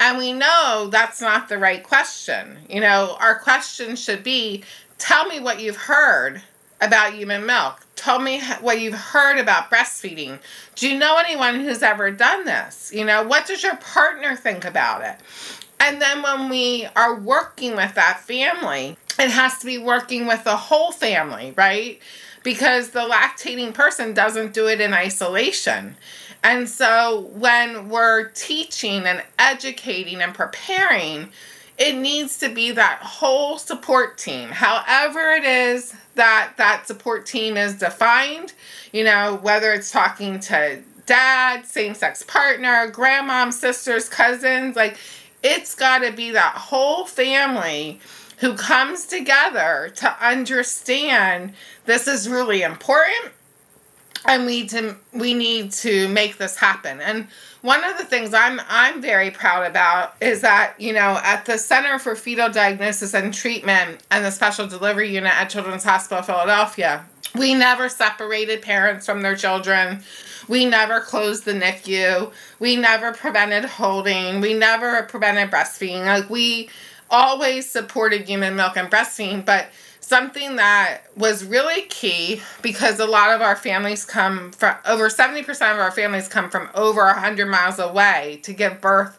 And 0.00 0.18
we 0.18 0.32
know 0.32 0.88
that's 0.90 1.20
not 1.20 1.48
the 1.48 1.56
right 1.56 1.80
question. 1.80 2.58
You 2.68 2.80
know, 2.80 3.16
our 3.20 3.38
question 3.38 3.94
should 3.94 4.24
be 4.24 4.64
tell 4.98 5.26
me 5.26 5.38
what 5.38 5.60
you've 5.60 5.76
heard 5.76 6.42
about 6.80 7.14
human 7.14 7.46
milk. 7.46 7.86
Tell 7.94 8.18
me 8.18 8.40
what 8.60 8.80
you've 8.80 8.94
heard 8.94 9.38
about 9.38 9.70
breastfeeding. 9.70 10.40
Do 10.74 10.88
you 10.88 10.98
know 10.98 11.18
anyone 11.18 11.60
who's 11.60 11.84
ever 11.84 12.10
done 12.10 12.46
this? 12.46 12.90
You 12.92 13.04
know, 13.04 13.22
what 13.22 13.46
does 13.46 13.62
your 13.62 13.76
partner 13.76 14.34
think 14.34 14.64
about 14.64 15.02
it? 15.02 15.20
And 15.80 16.00
then 16.02 16.22
when 16.22 16.48
we 16.48 16.86
are 16.96 17.18
working 17.18 17.76
with 17.76 17.94
that 17.94 18.20
family, 18.20 18.96
it 19.18 19.30
has 19.30 19.58
to 19.58 19.66
be 19.66 19.78
working 19.78 20.26
with 20.26 20.44
the 20.44 20.56
whole 20.56 20.92
family, 20.92 21.54
right? 21.56 22.00
Because 22.42 22.90
the 22.90 23.00
lactating 23.00 23.74
person 23.74 24.14
doesn't 24.14 24.54
do 24.54 24.68
it 24.68 24.80
in 24.80 24.92
isolation. 24.92 25.96
And 26.42 26.68
so 26.68 27.30
when 27.34 27.88
we're 27.88 28.28
teaching 28.28 29.04
and 29.06 29.22
educating 29.38 30.20
and 30.20 30.34
preparing, 30.34 31.30
it 31.78 31.96
needs 31.96 32.38
to 32.38 32.48
be 32.48 32.72
that 32.72 32.98
whole 33.02 33.58
support 33.58 34.18
team. 34.18 34.48
However, 34.48 35.32
it 35.32 35.44
is 35.44 35.94
that 36.14 36.54
that 36.56 36.86
support 36.86 37.24
team 37.26 37.56
is 37.56 37.74
defined, 37.74 38.52
you 38.92 39.04
know, 39.04 39.38
whether 39.42 39.72
it's 39.72 39.90
talking 39.90 40.40
to 40.40 40.82
dad, 41.06 41.64
same 41.64 41.94
sex 41.94 42.22
partner, 42.22 42.90
grandmom, 42.90 43.52
sisters, 43.52 44.08
cousins, 44.08 44.76
like 44.76 44.96
it's 45.42 45.74
got 45.74 45.98
to 45.98 46.12
be 46.12 46.30
that 46.32 46.54
whole 46.54 47.06
family 47.06 48.00
who 48.38 48.54
comes 48.54 49.06
together 49.06 49.92
to 49.96 50.24
understand 50.24 51.52
this 51.86 52.06
is 52.06 52.28
really 52.28 52.62
important 52.62 53.32
and 54.26 54.46
we 54.46 54.66
to 54.66 54.96
we 55.12 55.34
need 55.34 55.70
to 55.70 56.08
make 56.08 56.38
this 56.38 56.56
happen. 56.56 57.00
And 57.00 57.28
one 57.62 57.82
of 57.84 57.98
the 57.98 58.04
things 58.04 58.32
i'm 58.34 58.60
i'm 58.68 59.00
very 59.02 59.30
proud 59.30 59.66
about 59.66 60.14
is 60.20 60.40
that 60.42 60.74
you 60.78 60.92
know 60.92 61.20
at 61.22 61.44
the 61.44 61.58
center 61.58 61.98
for 61.98 62.14
fetal 62.14 62.50
diagnosis 62.50 63.14
and 63.14 63.34
treatment 63.34 64.00
and 64.10 64.24
the 64.24 64.30
special 64.30 64.66
delivery 64.66 65.12
unit 65.12 65.32
at 65.32 65.50
children's 65.50 65.84
hospital 65.84 66.22
philadelphia 66.22 67.04
we 67.34 67.54
never 67.54 67.88
separated 67.88 68.62
parents 68.62 69.04
from 69.04 69.22
their 69.22 69.36
children 69.36 70.00
we 70.48 70.64
never 70.64 71.00
closed 71.00 71.44
the 71.44 71.52
nicu 71.52 72.32
we 72.58 72.76
never 72.76 73.12
prevented 73.12 73.64
holding. 73.64 74.40
We 74.40 74.54
never 74.54 75.02
prevented 75.02 75.50
breastfeeding. 75.50 76.06
Like 76.06 76.28
we 76.28 76.68
always 77.10 77.68
supported 77.68 78.28
human 78.28 78.56
milk 78.56 78.76
and 78.76 78.90
breastfeeding 78.90 79.44
but 79.44 79.68
something 80.00 80.56
that 80.56 81.02
was 81.16 81.44
really 81.44 81.82
key 81.82 82.40
because 82.62 82.98
a 82.98 83.06
lot 83.06 83.30
of 83.30 83.42
our 83.42 83.54
families 83.54 84.06
come 84.06 84.50
from 84.52 84.74
over 84.86 85.08
70% 85.08 85.48
of 85.50 85.78
our 85.78 85.90
families 85.90 86.28
come 86.28 86.48
from 86.48 86.68
over 86.74 87.04
100 87.04 87.46
miles 87.46 87.78
away 87.78 88.40
to 88.42 88.54
give 88.54 88.80
birth 88.80 89.18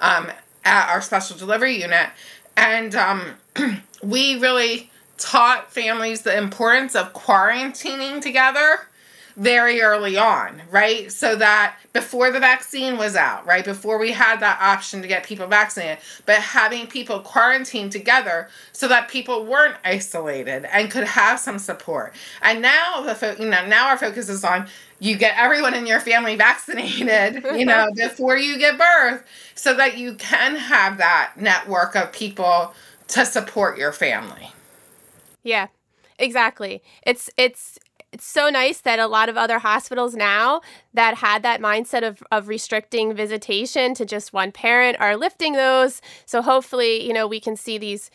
um, 0.00 0.30
at 0.64 0.90
our 0.90 1.00
special 1.00 1.38
delivery 1.38 1.80
unit. 1.80 2.10
And 2.54 2.94
um, 2.94 3.34
we 4.02 4.38
really 4.38 4.90
taught 5.16 5.72
families 5.72 6.22
the 6.22 6.36
importance 6.36 6.94
of 6.94 7.14
quarantining 7.14 8.20
together 8.20 8.88
very 9.36 9.82
early 9.82 10.16
on, 10.16 10.62
right? 10.70 11.12
So 11.12 11.36
that 11.36 11.76
before 11.92 12.30
the 12.30 12.40
vaccine 12.40 12.96
was 12.96 13.14
out, 13.14 13.46
right? 13.46 13.64
Before 13.64 13.98
we 13.98 14.12
had 14.12 14.40
that 14.40 14.58
option 14.60 15.02
to 15.02 15.08
get 15.08 15.24
people 15.24 15.46
vaccinated, 15.46 15.98
but 16.24 16.36
having 16.36 16.86
people 16.86 17.20
quarantined 17.20 17.92
together 17.92 18.48
so 18.72 18.88
that 18.88 19.08
people 19.08 19.44
weren't 19.44 19.76
isolated 19.84 20.64
and 20.72 20.90
could 20.90 21.04
have 21.04 21.38
some 21.38 21.58
support. 21.58 22.14
And 22.40 22.62
now 22.62 23.02
the 23.02 23.14
fo- 23.14 23.36
you 23.38 23.50
know, 23.50 23.66
now 23.66 23.88
our 23.88 23.98
focus 23.98 24.30
is 24.30 24.42
on 24.42 24.68
you 25.00 25.16
get 25.16 25.36
everyone 25.36 25.74
in 25.74 25.86
your 25.86 26.00
family 26.00 26.36
vaccinated, 26.36 27.44
you 27.58 27.66
know, 27.66 27.88
before 27.94 28.38
you 28.38 28.58
give 28.58 28.78
birth 28.78 29.22
so 29.54 29.74
that 29.74 29.98
you 29.98 30.14
can 30.14 30.56
have 30.56 30.96
that 30.96 31.32
network 31.36 31.94
of 31.94 32.10
people 32.10 32.72
to 33.08 33.26
support 33.26 33.76
your 33.76 33.92
family. 33.92 34.50
Yeah. 35.42 35.68
Exactly. 36.18 36.82
It's 37.02 37.28
it's 37.36 37.78
it's 38.16 38.24
so 38.24 38.48
nice 38.48 38.80
that 38.80 38.98
a 38.98 39.06
lot 39.06 39.28
of 39.28 39.36
other 39.36 39.58
hospitals 39.58 40.14
now 40.14 40.62
that 40.94 41.16
had 41.16 41.42
that 41.42 41.60
mindset 41.60 42.02
of, 42.02 42.22
of 42.32 42.48
restricting 42.48 43.14
visitation 43.14 43.92
to 43.92 44.06
just 44.06 44.32
one 44.32 44.52
parent 44.52 44.96
are 44.98 45.18
lifting 45.18 45.52
those. 45.52 46.00
So 46.24 46.40
hopefully, 46.40 47.06
you 47.06 47.12
know, 47.12 47.26
we 47.26 47.40
can 47.40 47.56
see 47.56 47.76
these 47.76 48.10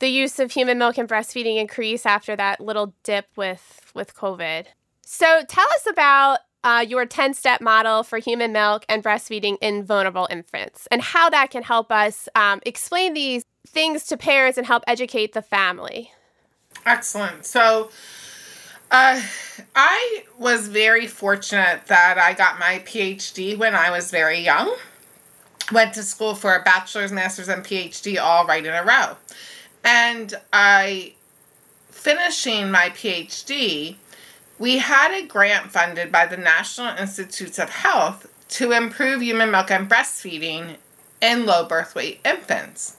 the 0.00 0.08
use 0.08 0.40
of 0.40 0.50
human 0.50 0.78
milk 0.78 0.98
and 0.98 1.08
breastfeeding 1.08 1.58
increase 1.58 2.04
after 2.04 2.34
that 2.34 2.60
little 2.60 2.92
dip 3.04 3.28
with 3.36 3.92
with 3.94 4.16
COVID. 4.16 4.66
So 5.02 5.44
tell 5.46 5.68
us 5.76 5.86
about 5.88 6.40
uh, 6.64 6.84
your 6.86 7.06
10 7.06 7.32
step 7.32 7.60
model 7.60 8.02
for 8.02 8.18
human 8.18 8.50
milk 8.50 8.84
and 8.88 9.04
breastfeeding 9.04 9.58
in 9.60 9.84
vulnerable 9.84 10.26
infants 10.28 10.88
and 10.90 11.00
how 11.00 11.30
that 11.30 11.52
can 11.52 11.62
help 11.62 11.92
us 11.92 12.28
um, 12.34 12.60
explain 12.66 13.14
these 13.14 13.44
things 13.64 14.06
to 14.06 14.16
parents 14.16 14.58
and 14.58 14.66
help 14.66 14.82
educate 14.88 15.34
the 15.34 15.42
family. 15.42 16.10
Excellent. 16.84 17.46
So, 17.46 17.90
uh, 18.90 19.20
I 19.74 20.24
was 20.38 20.68
very 20.68 21.06
fortunate 21.06 21.86
that 21.86 22.18
I 22.18 22.34
got 22.34 22.58
my 22.58 22.80
PhD 22.84 23.56
when 23.56 23.74
I 23.74 23.90
was 23.90 24.10
very 24.10 24.38
young. 24.38 24.76
Went 25.72 25.94
to 25.94 26.02
school 26.02 26.34
for 26.34 26.54
a 26.54 26.62
bachelor's, 26.62 27.10
master's, 27.10 27.48
and 27.48 27.64
PhD 27.64 28.20
all 28.20 28.46
right 28.46 28.64
in 28.64 28.72
a 28.72 28.84
row. 28.84 29.16
And 29.84 30.34
I, 30.52 31.14
finishing 31.90 32.70
my 32.70 32.90
PhD, 32.90 33.96
we 34.58 34.78
had 34.78 35.12
a 35.12 35.26
grant 35.26 35.70
funded 35.70 36.12
by 36.12 36.26
the 36.26 36.36
National 36.36 36.96
Institutes 36.96 37.58
of 37.58 37.70
Health 37.70 38.32
to 38.48 38.72
improve 38.72 39.22
human 39.22 39.50
milk 39.50 39.70
and 39.70 39.90
breastfeeding 39.90 40.76
in 41.20 41.46
low 41.46 41.66
birth 41.66 41.94
weight 41.94 42.20
infants. 42.24 42.95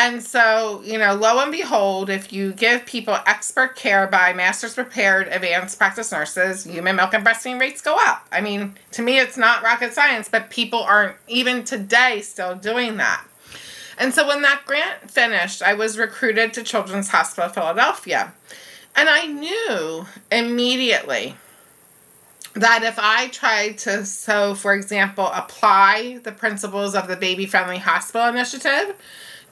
And 0.00 0.22
so, 0.22 0.80
you 0.84 0.96
know, 0.96 1.14
lo 1.14 1.40
and 1.40 1.50
behold, 1.50 2.08
if 2.08 2.32
you 2.32 2.52
give 2.52 2.86
people 2.86 3.18
expert 3.26 3.74
care 3.74 4.06
by 4.06 4.32
master's 4.32 4.74
prepared 4.74 5.26
advanced 5.26 5.76
practice 5.76 6.12
nurses, 6.12 6.62
human 6.62 6.94
milk 6.94 7.14
and 7.14 7.26
breastfeeding 7.26 7.58
rates 7.58 7.82
go 7.82 7.96
up. 7.98 8.24
I 8.30 8.40
mean, 8.40 8.76
to 8.92 9.02
me, 9.02 9.18
it's 9.18 9.36
not 9.36 9.64
rocket 9.64 9.92
science, 9.92 10.28
but 10.28 10.50
people 10.50 10.78
aren't 10.78 11.16
even 11.26 11.64
today 11.64 12.20
still 12.20 12.54
doing 12.54 12.96
that. 12.98 13.24
And 13.98 14.14
so 14.14 14.24
when 14.24 14.42
that 14.42 14.62
grant 14.64 15.10
finished, 15.10 15.62
I 15.62 15.74
was 15.74 15.98
recruited 15.98 16.54
to 16.54 16.62
Children's 16.62 17.08
Hospital 17.08 17.50
Philadelphia. 17.50 18.32
And 18.94 19.08
I 19.08 19.26
knew 19.26 20.06
immediately 20.30 21.34
that 22.54 22.84
if 22.84 23.00
I 23.00 23.28
tried 23.28 23.78
to, 23.78 24.06
so 24.06 24.54
for 24.54 24.74
example, 24.74 25.26
apply 25.34 26.20
the 26.22 26.30
principles 26.30 26.94
of 26.94 27.08
the 27.08 27.16
Baby 27.16 27.46
Friendly 27.46 27.78
Hospital 27.78 28.28
Initiative, 28.28 28.94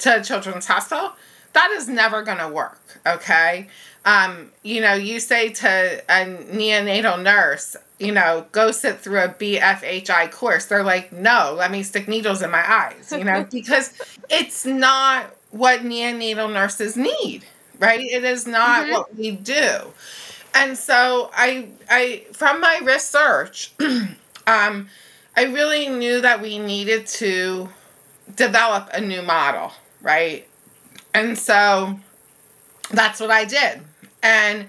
to 0.00 0.22
Children's 0.22 0.66
Hospital, 0.66 1.12
that 1.52 1.70
is 1.72 1.88
never 1.88 2.22
going 2.22 2.38
to 2.38 2.48
work, 2.48 3.00
okay? 3.06 3.68
Um, 4.04 4.52
you 4.62 4.80
know, 4.80 4.94
you 4.94 5.20
say 5.20 5.50
to 5.50 6.02
a 6.08 6.24
neonatal 6.24 7.22
nurse, 7.22 7.76
you 7.98 8.12
know, 8.12 8.46
go 8.52 8.70
sit 8.70 9.00
through 9.00 9.20
a 9.20 9.28
BFHI 9.28 10.30
course. 10.30 10.66
They're 10.66 10.84
like, 10.84 11.12
no, 11.12 11.54
let 11.56 11.70
me 11.70 11.82
stick 11.82 12.06
needles 12.06 12.42
in 12.42 12.50
my 12.50 12.70
eyes, 12.70 13.10
you 13.10 13.24
know, 13.24 13.44
because 13.50 13.98
it's 14.28 14.66
not 14.66 15.34
what 15.50 15.80
neonatal 15.80 16.52
nurses 16.52 16.96
need, 16.96 17.44
right? 17.78 18.00
It 18.00 18.24
is 18.24 18.46
not 18.46 18.84
mm-hmm. 18.84 18.92
what 18.92 19.16
we 19.16 19.32
do. 19.32 19.92
And 20.54 20.76
so 20.76 21.30
I 21.34 21.68
I 21.90 22.24
from 22.32 22.60
my 22.60 22.80
research, 22.82 23.72
um, 24.46 24.88
I 25.36 25.44
really 25.44 25.88
knew 25.88 26.20
that 26.22 26.40
we 26.40 26.58
needed 26.58 27.06
to 27.08 27.68
develop 28.34 28.88
a 28.92 29.00
new 29.00 29.22
model, 29.22 29.72
right? 30.02 30.46
And 31.14 31.38
so 31.38 31.98
that's 32.90 33.20
what 33.20 33.30
I 33.30 33.44
did. 33.44 33.80
And 34.22 34.66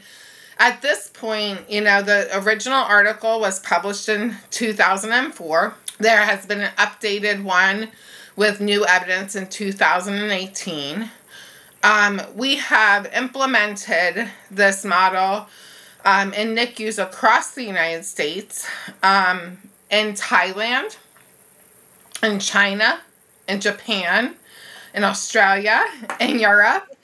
at 0.60 0.82
this 0.82 1.10
point, 1.10 1.70
you 1.70 1.82
know, 1.82 2.02
the 2.02 2.30
original 2.40 2.80
article 2.84 3.40
was 3.40 3.60
published 3.60 4.10
in 4.10 4.38
2004. 4.52 5.76
There 6.00 6.26
has 6.26 6.46
been 6.46 6.62
an 6.62 6.72
updated 6.78 7.44
one 7.44 7.90
with 8.36 8.62
new 8.62 8.86
evidence 8.86 9.36
in 9.36 9.48
2018. 9.48 11.10
Um, 11.84 12.22
we 12.36 12.56
have 12.58 13.12
implemented 13.14 14.30
this 14.50 14.84
model 14.84 15.48
um, 16.06 16.34
in 16.34 16.56
NICUs 16.56 17.02
across 17.02 17.52
the 17.52 17.64
United 17.64 18.06
States, 18.06 18.68
um, 19.04 19.58
in 19.90 20.14
Thailand, 20.14 20.98
in 22.24 22.40
China, 22.40 23.02
in 23.48 23.60
Japan, 23.60 24.36
in 24.94 25.04
Australia, 25.04 25.84
in 26.20 26.40
Europe. 26.40 26.96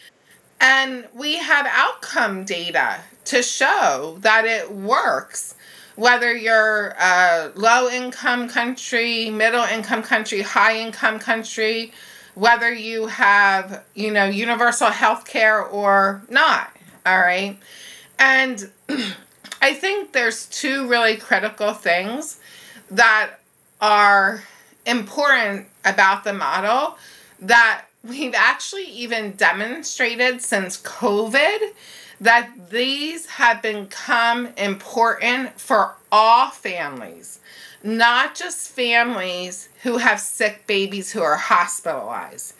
And 0.59 1.07
we 1.13 1.37
have 1.37 1.65
outcome 1.69 2.45
data 2.45 3.01
to 3.25 3.43
show 3.43 4.17
that 4.21 4.45
it 4.45 4.71
works 4.71 5.55
whether 5.95 6.35
you're 6.35 6.95
a 6.99 7.51
low 7.55 7.89
income 7.89 8.49
country, 8.49 9.29
middle 9.29 9.63
income 9.63 10.01
country, 10.01 10.41
high 10.41 10.79
income 10.79 11.19
country, 11.19 11.91
whether 12.35 12.73
you 12.73 13.07
have, 13.07 13.83
you 13.93 14.11
know, 14.11 14.25
universal 14.25 14.87
health 14.87 15.25
care 15.25 15.61
or 15.61 16.23
not. 16.29 16.75
All 17.05 17.19
right. 17.19 17.57
And 18.17 18.71
I 19.61 19.73
think 19.73 20.13
there's 20.13 20.47
two 20.47 20.87
really 20.87 21.17
critical 21.17 21.73
things 21.73 22.39
that 22.89 23.35
are 23.79 24.43
important 24.85 25.67
about 25.85 26.23
the 26.23 26.33
model 26.33 26.97
that 27.43 27.85
we've 28.03 28.33
actually 28.35 28.85
even 28.85 29.31
demonstrated 29.31 30.41
since 30.41 30.81
COVID 30.81 31.73
that 32.21 32.51
these 32.69 33.25
have 33.25 33.61
become 33.61 34.47
important 34.57 35.59
for 35.59 35.95
all 36.11 36.49
families, 36.49 37.39
not 37.83 38.35
just 38.35 38.69
families 38.69 39.69
who 39.83 39.97
have 39.97 40.19
sick 40.19 40.65
babies 40.67 41.11
who 41.11 41.21
are 41.21 41.35
hospitalized. 41.35 42.53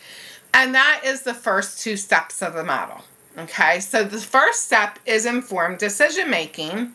And 0.54 0.76
that 0.76 1.02
is 1.06 1.24
the 1.24 1.34
first 1.34 1.82
two 1.82 1.98
steps 1.98 2.42
of 2.42 2.54
the 2.54 2.64
model. 2.64 3.02
Okay, 3.38 3.80
so 3.80 4.04
the 4.04 4.20
first 4.20 4.64
step 4.64 5.00
is 5.06 5.26
informed 5.26 5.80
decision 5.80 6.30
making, 6.30 6.94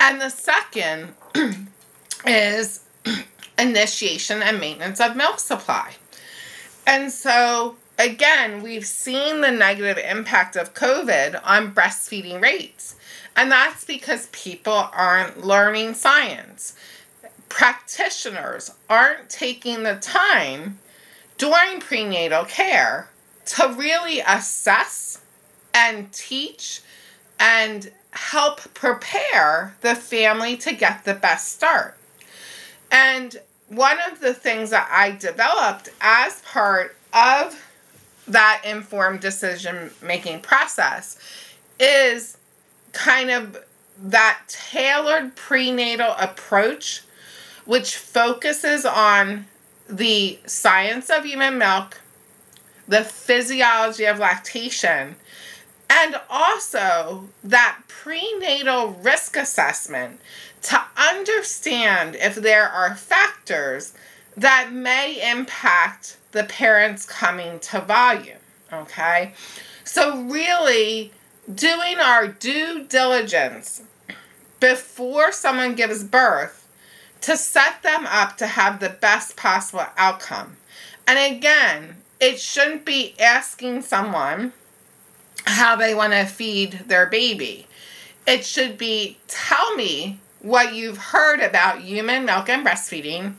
and 0.00 0.20
the 0.20 0.30
second 0.30 1.14
is 2.26 2.80
initiation 3.58 4.42
and 4.42 4.58
maintenance 4.58 5.00
of 5.00 5.14
milk 5.14 5.38
supply. 5.38 5.92
And 6.86 7.12
so 7.12 7.76
again, 7.98 8.62
we've 8.62 8.86
seen 8.86 9.42
the 9.42 9.50
negative 9.50 10.02
impact 10.02 10.56
of 10.56 10.74
COVID 10.74 11.40
on 11.44 11.74
breastfeeding 11.74 12.40
rates. 12.40 12.96
And 13.36 13.50
that's 13.50 13.84
because 13.84 14.28
people 14.32 14.88
aren't 14.92 15.44
learning 15.44 15.94
science. 15.94 16.74
Practitioners 17.48 18.72
aren't 18.88 19.28
taking 19.28 19.82
the 19.82 19.96
time 19.96 20.78
during 21.38 21.80
prenatal 21.80 22.44
care 22.44 23.08
to 23.46 23.74
really 23.76 24.20
assess 24.20 25.20
and 25.74 26.12
teach 26.12 26.80
and 27.38 27.90
help 28.12 28.74
prepare 28.74 29.74
the 29.80 29.94
family 29.94 30.56
to 30.56 30.72
get 30.72 31.04
the 31.04 31.14
best 31.14 31.52
start. 31.52 31.96
And 32.90 33.40
one 33.70 33.98
of 34.10 34.20
the 34.20 34.34
things 34.34 34.70
that 34.70 34.88
I 34.90 35.12
developed 35.12 35.90
as 36.00 36.42
part 36.42 36.96
of 37.14 37.66
that 38.26 38.62
informed 38.64 39.20
decision 39.20 39.90
making 40.02 40.40
process 40.40 41.18
is 41.78 42.36
kind 42.92 43.30
of 43.30 43.64
that 44.02 44.40
tailored 44.48 45.36
prenatal 45.36 46.14
approach, 46.18 47.02
which 47.64 47.96
focuses 47.96 48.84
on 48.84 49.46
the 49.88 50.38
science 50.46 51.08
of 51.08 51.24
human 51.24 51.56
milk, 51.58 52.00
the 52.88 53.04
physiology 53.04 54.04
of 54.04 54.18
lactation, 54.18 55.14
and 55.90 56.14
also 56.30 57.28
that 57.42 57.80
prenatal 57.88 58.90
risk 58.90 59.36
assessment 59.36 60.20
to 60.62 60.80
understand 60.96 62.14
if 62.14 62.36
there 62.36 62.68
are 62.68 62.94
factors 62.94 63.92
that 64.36 64.72
may 64.72 65.30
impact 65.30 66.16
the 66.30 66.44
parents 66.44 67.04
coming 67.04 67.58
to 67.58 67.80
volume. 67.80 68.38
Okay? 68.72 69.34
So, 69.82 70.22
really, 70.22 71.10
doing 71.52 71.98
our 71.98 72.28
due 72.28 72.84
diligence 72.84 73.82
before 74.60 75.32
someone 75.32 75.74
gives 75.74 76.04
birth 76.04 76.68
to 77.22 77.36
set 77.36 77.82
them 77.82 78.06
up 78.06 78.36
to 78.36 78.46
have 78.46 78.78
the 78.78 78.88
best 78.88 79.36
possible 79.36 79.86
outcome. 79.96 80.56
And 81.06 81.36
again, 81.36 81.96
it 82.20 82.38
shouldn't 82.38 82.84
be 82.84 83.14
asking 83.18 83.82
someone 83.82 84.52
how 85.46 85.76
they 85.76 85.94
want 85.94 86.12
to 86.12 86.24
feed 86.24 86.72
their 86.86 87.06
baby. 87.06 87.66
It 88.26 88.44
should 88.44 88.78
be 88.78 89.18
tell 89.28 89.74
me 89.76 90.18
what 90.40 90.74
you've 90.74 90.98
heard 90.98 91.40
about 91.40 91.80
human 91.80 92.24
milk 92.24 92.48
and 92.48 92.66
breastfeeding 92.66 93.34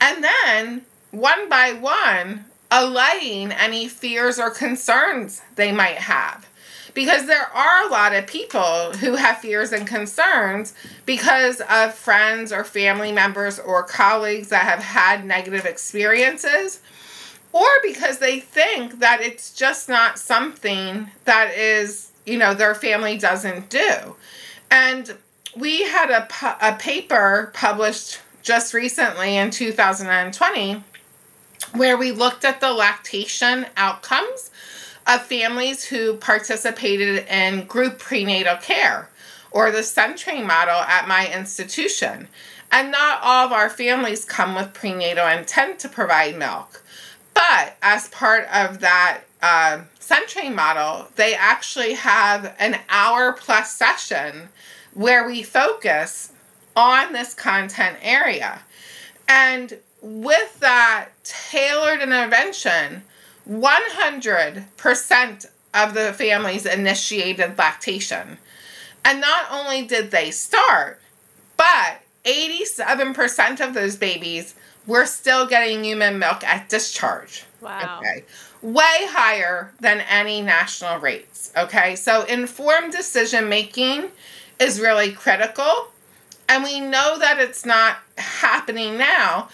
and 0.00 0.24
then, 0.24 0.82
one 1.10 1.48
by 1.48 1.72
one, 1.72 2.46
allaying 2.70 3.52
any 3.52 3.86
fears 3.88 4.38
or 4.38 4.50
concerns 4.50 5.42
they 5.56 5.72
might 5.72 5.96
have. 5.96 6.48
Because 6.94 7.26
there 7.26 7.46
are 7.54 7.86
a 7.86 7.90
lot 7.90 8.14
of 8.14 8.26
people 8.26 8.92
who 8.94 9.14
have 9.14 9.38
fears 9.38 9.72
and 9.72 9.86
concerns 9.86 10.74
because 11.06 11.60
of 11.68 11.94
friends 11.94 12.52
or 12.52 12.64
family 12.64 13.12
members 13.12 13.58
or 13.58 13.84
colleagues 13.84 14.48
that 14.48 14.64
have 14.64 14.80
had 14.80 15.24
negative 15.24 15.66
experiences, 15.66 16.80
or 17.52 17.66
because 17.82 18.18
they 18.18 18.40
think 18.40 19.00
that 19.00 19.20
it's 19.20 19.54
just 19.54 19.88
not 19.88 20.18
something 20.18 21.10
that 21.24 21.52
is, 21.54 22.12
you 22.24 22.38
know, 22.38 22.54
their 22.54 22.74
family 22.74 23.18
doesn't 23.18 23.68
do. 23.68 24.16
And 24.70 25.16
we 25.56 25.82
had 25.82 26.10
a, 26.10 26.28
a 26.60 26.76
paper 26.76 27.50
published 27.54 28.20
just 28.42 28.72
recently 28.72 29.36
in 29.36 29.50
2020 29.50 30.82
where 31.74 31.96
we 31.96 32.12
looked 32.12 32.44
at 32.44 32.60
the 32.60 32.72
lactation 32.72 33.66
outcomes 33.76 34.50
of 35.06 35.22
families 35.22 35.84
who 35.84 36.16
participated 36.16 37.26
in 37.28 37.66
group 37.66 37.98
prenatal 37.98 38.56
care 38.56 39.08
or 39.50 39.70
the 39.70 39.82
Centering 39.82 40.46
model 40.46 40.76
at 40.76 41.08
my 41.08 41.32
institution. 41.32 42.28
And 42.72 42.92
not 42.92 43.20
all 43.22 43.46
of 43.46 43.52
our 43.52 43.68
families 43.68 44.24
come 44.24 44.54
with 44.54 44.72
prenatal 44.72 45.26
intent 45.26 45.80
to 45.80 45.88
provide 45.88 46.38
milk. 46.38 46.82
But 47.34 47.76
as 47.82 48.08
part 48.08 48.48
of 48.52 48.80
that 48.80 49.22
uh, 49.42 49.82
Centering 49.98 50.54
model, 50.56 51.06
they 51.14 51.34
actually 51.34 51.94
have 51.94 52.56
an 52.58 52.80
hour 52.88 53.32
plus 53.32 53.72
session 53.72 54.48
where 54.92 55.24
we 55.24 55.42
focus 55.44 56.32
on 56.74 57.12
this 57.12 57.32
content 57.32 57.96
area. 58.02 58.62
And 59.28 59.78
with 60.02 60.58
that 60.60 61.10
tailored 61.22 62.02
intervention, 62.02 63.04
100% 63.48 65.46
of 65.74 65.94
the 65.94 66.12
families 66.12 66.66
initiated 66.66 67.56
lactation. 67.56 68.38
And 69.04 69.20
not 69.20 69.46
only 69.50 69.86
did 69.86 70.10
they 70.10 70.32
start, 70.32 71.00
but 71.56 72.00
87% 72.24 73.60
of 73.66 73.74
those 73.74 73.96
babies 73.96 74.54
were 74.90 75.06
still 75.06 75.46
getting 75.46 75.84
human 75.84 76.18
milk 76.18 76.42
at 76.42 76.68
discharge. 76.68 77.44
Wow. 77.60 78.00
Okay. 78.00 78.24
Way 78.60 79.06
higher 79.06 79.72
than 79.78 80.00
any 80.00 80.42
national 80.42 80.98
rates. 80.98 81.52
Okay. 81.56 81.94
So 81.94 82.24
informed 82.24 82.92
decision 82.92 83.48
making 83.48 84.10
is 84.58 84.80
really 84.80 85.12
critical. 85.12 85.86
And 86.48 86.64
we 86.64 86.80
know 86.80 87.16
that 87.18 87.38
it's 87.38 87.64
not 87.64 87.98
happening 88.18 88.98
now 88.98 89.48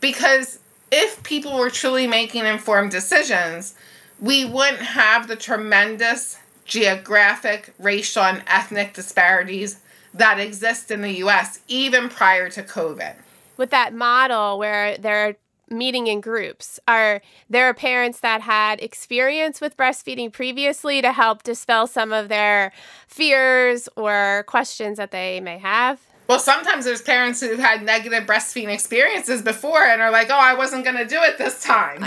because 0.00 0.58
if 0.90 1.22
people 1.22 1.58
were 1.58 1.70
truly 1.70 2.06
making 2.06 2.44
informed 2.44 2.90
decisions, 2.90 3.74
we 4.20 4.44
wouldn't 4.44 4.82
have 4.82 5.26
the 5.26 5.36
tremendous 5.36 6.36
geographic, 6.66 7.72
racial, 7.78 8.22
and 8.22 8.42
ethnic 8.46 8.92
disparities 8.92 9.80
that 10.12 10.38
exist 10.38 10.90
in 10.90 11.00
the 11.00 11.16
US 11.24 11.60
even 11.66 12.10
prior 12.10 12.50
to 12.50 12.62
COVID. 12.62 13.14
With 13.56 13.70
that 13.70 13.94
model 13.94 14.58
where 14.58 14.96
they're 14.98 15.36
meeting 15.68 16.06
in 16.06 16.20
groups, 16.20 16.78
are 16.86 17.22
there 17.48 17.72
parents 17.74 18.20
that 18.20 18.42
had 18.42 18.80
experience 18.82 19.60
with 19.60 19.76
breastfeeding 19.76 20.32
previously 20.32 21.00
to 21.02 21.12
help 21.12 21.42
dispel 21.42 21.86
some 21.86 22.12
of 22.12 22.28
their 22.28 22.72
fears 23.08 23.88
or 23.96 24.44
questions 24.46 24.98
that 24.98 25.10
they 25.10 25.40
may 25.40 25.58
have? 25.58 26.00
Well, 26.28 26.38
sometimes 26.38 26.84
there's 26.84 27.02
parents 27.02 27.40
who've 27.40 27.58
had 27.58 27.82
negative 27.82 28.24
breastfeeding 28.24 28.72
experiences 28.72 29.42
before 29.42 29.82
and 29.84 30.00
are 30.00 30.10
like, 30.10 30.28
"Oh, 30.30 30.38
I 30.38 30.54
wasn't 30.54 30.84
going 30.84 30.96
to 30.96 31.06
do 31.06 31.20
it 31.20 31.36
this 31.36 31.62
time." 31.62 32.00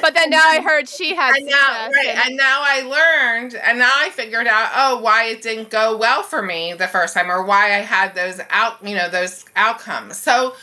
but 0.00 0.14
then 0.14 0.30
now 0.30 0.44
I 0.46 0.60
heard 0.60 0.88
she 0.88 1.14
had. 1.14 1.36
And 1.36 1.46
now, 1.46 1.88
right, 1.94 2.06
and, 2.06 2.18
and 2.18 2.36
now 2.36 2.60
I 2.62 2.82
learned, 2.82 3.54
and 3.56 3.78
now 3.78 3.90
I 3.94 4.10
figured 4.10 4.46
out, 4.46 4.70
oh, 4.74 5.00
why 5.00 5.24
it 5.24 5.42
didn't 5.42 5.70
go 5.70 5.96
well 5.96 6.22
for 6.22 6.40
me 6.40 6.72
the 6.72 6.86
first 6.86 7.14
time, 7.14 7.30
or 7.30 7.42
why 7.42 7.74
I 7.74 7.80
had 7.80 8.14
those 8.14 8.40
out, 8.50 8.76
you 8.86 8.94
know, 8.94 9.08
those 9.08 9.44
outcomes. 9.56 10.16
So 10.16 10.54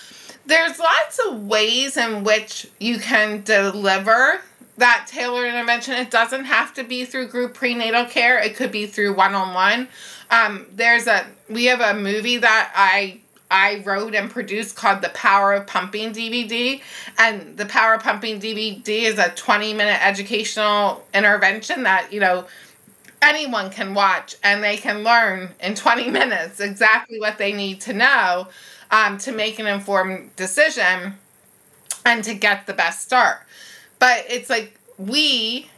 there's 0.45 0.79
lots 0.79 1.19
of 1.19 1.45
ways 1.45 1.97
in 1.97 2.23
which 2.23 2.67
you 2.79 2.99
can 2.99 3.43
deliver 3.43 4.41
that 4.77 5.07
tailored 5.07 5.47
intervention. 5.47 5.93
It 5.93 6.11
doesn't 6.11 6.45
have 6.45 6.73
to 6.75 6.83
be 6.83 7.05
through 7.05 7.27
group 7.27 7.53
prenatal 7.53 8.05
care. 8.05 8.39
It 8.39 8.55
could 8.55 8.71
be 8.71 8.87
through 8.87 9.15
one 9.15 9.33
on 9.33 9.53
one. 9.53 9.87
Um, 10.31 10.65
there's 10.73 11.07
a 11.07 11.25
we 11.49 11.65
have 11.65 11.81
a 11.81 11.93
movie 11.93 12.37
that 12.37 12.71
I 12.75 13.19
I 13.49 13.81
wrote 13.85 14.15
and 14.15 14.29
produced 14.29 14.75
called 14.75 15.01
The 15.01 15.09
Power 15.09 15.53
of 15.53 15.67
Pumping 15.67 16.13
DVD. 16.13 16.81
And 17.17 17.57
The 17.57 17.65
Power 17.65 17.95
of 17.95 18.03
Pumping 18.03 18.39
DVD 18.39 18.87
is 18.87 19.19
a 19.19 19.29
20 19.29 19.73
minute 19.73 20.05
educational 20.05 21.05
intervention 21.13 21.83
that, 21.83 22.11
you 22.11 22.19
know, 22.19 22.45
anyone 23.21 23.69
can 23.69 23.93
watch 23.93 24.35
and 24.43 24.63
they 24.63 24.77
can 24.77 25.03
learn 25.03 25.49
in 25.61 25.75
20 25.75 26.09
minutes 26.09 26.59
exactly 26.59 27.19
what 27.19 27.37
they 27.37 27.53
need 27.53 27.81
to 27.81 27.93
know 27.93 28.47
um, 28.91 29.17
to 29.19 29.31
make 29.31 29.59
an 29.59 29.67
informed 29.67 30.35
decision 30.35 31.13
and 32.05 32.23
to 32.23 32.33
get 32.33 32.67
the 32.67 32.73
best 32.73 33.01
start. 33.01 33.39
But 33.99 34.25
it's 34.29 34.49
like 34.49 34.77
we, 34.97 35.69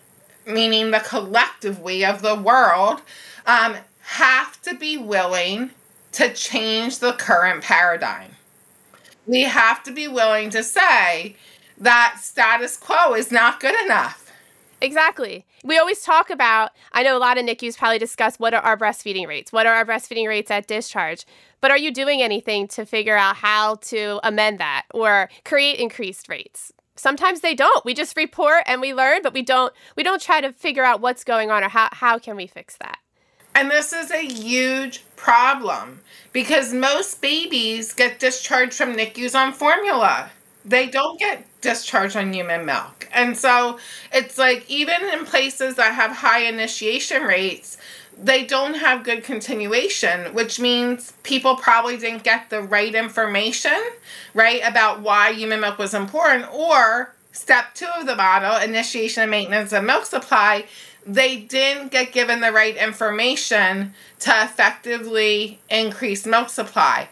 meaning 0.45 0.91
the 0.91 0.99
collective 0.99 1.81
we 1.81 2.03
of 2.03 2.21
the 2.21 2.36
world, 2.36 3.01
um, 3.45 3.75
have 4.08 4.62
to 4.62 4.74
be 4.74 4.96
willing 4.96 5.70
to 6.13 6.34
change 6.34 7.00
the 7.00 7.12
current 7.12 7.62
paradigm. 7.62 8.32
We 9.26 9.41
have 9.41 9.84
to 9.84 9.91
be 9.91 10.08
willing 10.08 10.50
to 10.52 10.63
say 10.63 11.36
that 11.78 12.17
status 12.22 12.78
quo 12.78 13.13
is 13.13 13.34
not 13.34 13.60
good 13.60 13.76
enough. 13.84 14.32
Exactly. 14.80 15.46
We 15.65 15.78
always 15.78 16.02
talk 16.04 16.30
about, 16.30 16.72
I 16.93 17.04
know 17.04 17.17
a 17.17 17.20
lot 17.20 17.38
of 17.38 17.43
NICUs 17.43 17.78
probably 17.78 18.00
discuss 18.00 18.39
what 18.39 18.54
are 18.54 18.62
our 18.62 18.78
breastfeeding 18.78 19.28
rates? 19.28 19.52
What 19.52 19.65
are 19.65 19.74
our 19.74 19.86
breastfeeding 19.86 20.28
rates 20.28 20.50
at 20.50 20.67
discharge? 20.67 21.26
But 21.60 21.72
are 21.72 21.78
you 21.78 21.91
doing 21.91 22.22
anything 22.22 22.70
to 22.70 22.86
figure 22.86 23.17
out 23.17 23.36
how 23.36 23.76
to 23.76 24.22
amend 24.24 24.60
that 24.60 24.86
or 24.93 25.30
create 25.43 25.80
increased 25.80 26.30
rates? 26.30 26.72
Sometimes 26.96 27.41
they 27.41 27.56
don't. 27.56 27.84
We 27.84 27.93
just 27.93 28.15
report 28.15 28.63
and 28.67 28.80
we 28.80 28.93
learn, 28.93 29.22
but 29.22 29.34
we 29.34 29.41
don't 29.41 29.74
we 29.98 30.04
don't 30.04 30.22
try 30.22 30.39
to 30.39 30.54
figure 30.54 30.86
out 30.86 31.02
what's 31.02 31.26
going 31.26 31.52
on 31.52 31.63
or 31.63 31.70
how, 31.70 31.89
how 31.91 32.17
can 32.17 32.38
we 32.38 32.48
fix 32.48 32.78
that. 32.78 33.00
And 33.58 33.72
this 33.72 33.91
is 33.91 34.12
a 34.12 34.24
huge 34.24 35.04
problem 35.15 36.02
because 36.32 36.76
most 36.76 37.24
babies 37.24 37.91
get 37.91 38.20
discharged 38.20 38.76
from 38.76 38.96
NICUs 38.96 39.34
on 39.34 39.52
formula. 39.52 40.30
They 40.63 40.86
don't 40.86 41.20
get 41.20 41.43
discharged 41.62 42.15
on 42.15 42.32
human 42.32 42.67
milk. 42.67 43.10
And 43.12 43.36
so 43.36 43.80
it's 44.13 44.38
like 44.38 44.70
even 44.70 45.02
in 45.12 45.26
places 45.26 45.74
that 45.78 45.96
have 45.96 46.12
high 46.12 46.41
initiation 46.43 47.24
rates, 47.24 47.80
they 48.15 48.46
don't 48.46 48.76
have 48.76 49.04
good 49.04 49.24
continuation, 49.24 50.36
which 50.36 50.60
means 50.60 51.13
people 51.24 51.56
probably 51.56 51.98
didn't 51.98 52.24
get 52.24 52.52
the 52.52 52.62
right 52.62 52.93
information, 52.93 53.82
right, 54.36 54.62
about 54.63 55.02
why 55.02 55.34
human 55.34 55.62
milk 55.62 55.80
was 55.80 55.96
important. 55.96 56.46
Or 56.54 57.15
step 57.38 57.73
two 57.73 57.88
of 57.97 58.06
the 58.06 58.15
model, 58.15 58.58
initiation 58.58 59.23
and 59.23 59.32
maintenance 59.32 59.71
of 59.71 59.84
milk 59.84 60.06
supply, 60.06 60.65
they 61.06 61.38
didn't 61.38 61.91
get 61.91 62.12
given 62.12 62.41
the 62.41 62.52
right 62.52 62.76
information 62.76 63.93
to 64.19 64.43
effectively 64.43 65.60
increase 65.69 66.26
milk 66.26 66.50
supply. 66.50 67.08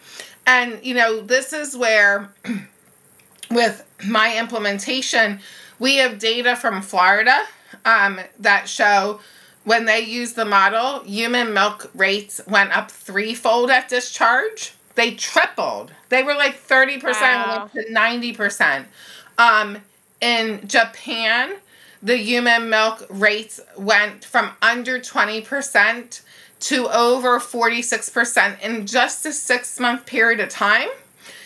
And, 0.46 0.80
you 0.84 0.94
know, 0.94 1.22
this 1.22 1.54
is 1.54 1.78
where, 1.78 2.30
with 3.52 3.86
my 4.06 4.38
implementation, 4.38 5.40
we 5.80 5.98
have 5.98 6.20
data 6.20 6.56
from 6.56 6.82
Florida 6.82 7.44
um, 7.86 8.20
that 8.40 8.68
show 8.68 9.20
when 9.66 9.86
they 9.86 10.00
used 10.00 10.36
the 10.36 10.46
model, 10.46 11.04
human 11.04 11.54
milk 11.54 11.90
rates 11.96 12.40
went 12.48 12.76
up 12.76 12.92
threefold 12.92 13.72
at 13.72 13.90
discharge. 13.90 14.74
They 14.94 15.16
tripled. 15.16 15.92
They 16.10 16.24
were 16.24 16.36
like 16.36 16.56
30% 16.56 17.04
wow. 17.04 17.70
to 17.74 17.84
90%. 17.92 18.86
Um, 19.38 19.80
in 20.21 20.67
Japan, 20.67 21.56
the 22.01 22.17
human 22.17 22.69
milk 22.69 23.06
rates 23.10 23.60
went 23.78 24.23
from 24.23 24.51
under 24.62 24.99
20% 24.99 26.21
to 26.62 26.88
over 26.89 27.39
46% 27.39 28.62
in 28.62 28.88
just 28.88 29.25
a 29.25 29.34
six 29.34 29.80
month 29.80 30.06
period 30.06 30.39
of 30.39 30.49
time. 30.49 30.89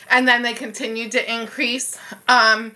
And 0.10 0.27
then 0.27 0.41
they 0.41 0.53
continued 0.53 1.12
to 1.12 1.34
increase. 1.34 1.97
Um, 2.27 2.73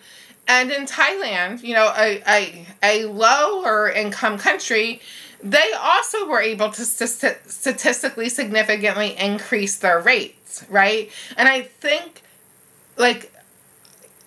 and 0.47 0.71
in 0.71 0.85
Thailand, 0.85 1.63
you 1.63 1.73
know, 1.73 1.91
a, 1.97 2.21
a, 2.27 2.67
a 2.83 3.05
lower 3.05 3.89
income 3.89 4.37
country, 4.37 5.01
they 5.41 5.71
also 5.73 6.27
were 6.27 6.39
able 6.39 6.69
to 6.69 6.85
st- 6.85 7.37
statistically 7.47 8.29
significantly 8.29 9.15
increase 9.17 9.77
their 9.77 9.99
rates, 9.99 10.65
right? 10.69 11.11
And 11.37 11.49
I 11.49 11.61
think, 11.61 12.21
like, 12.97 13.32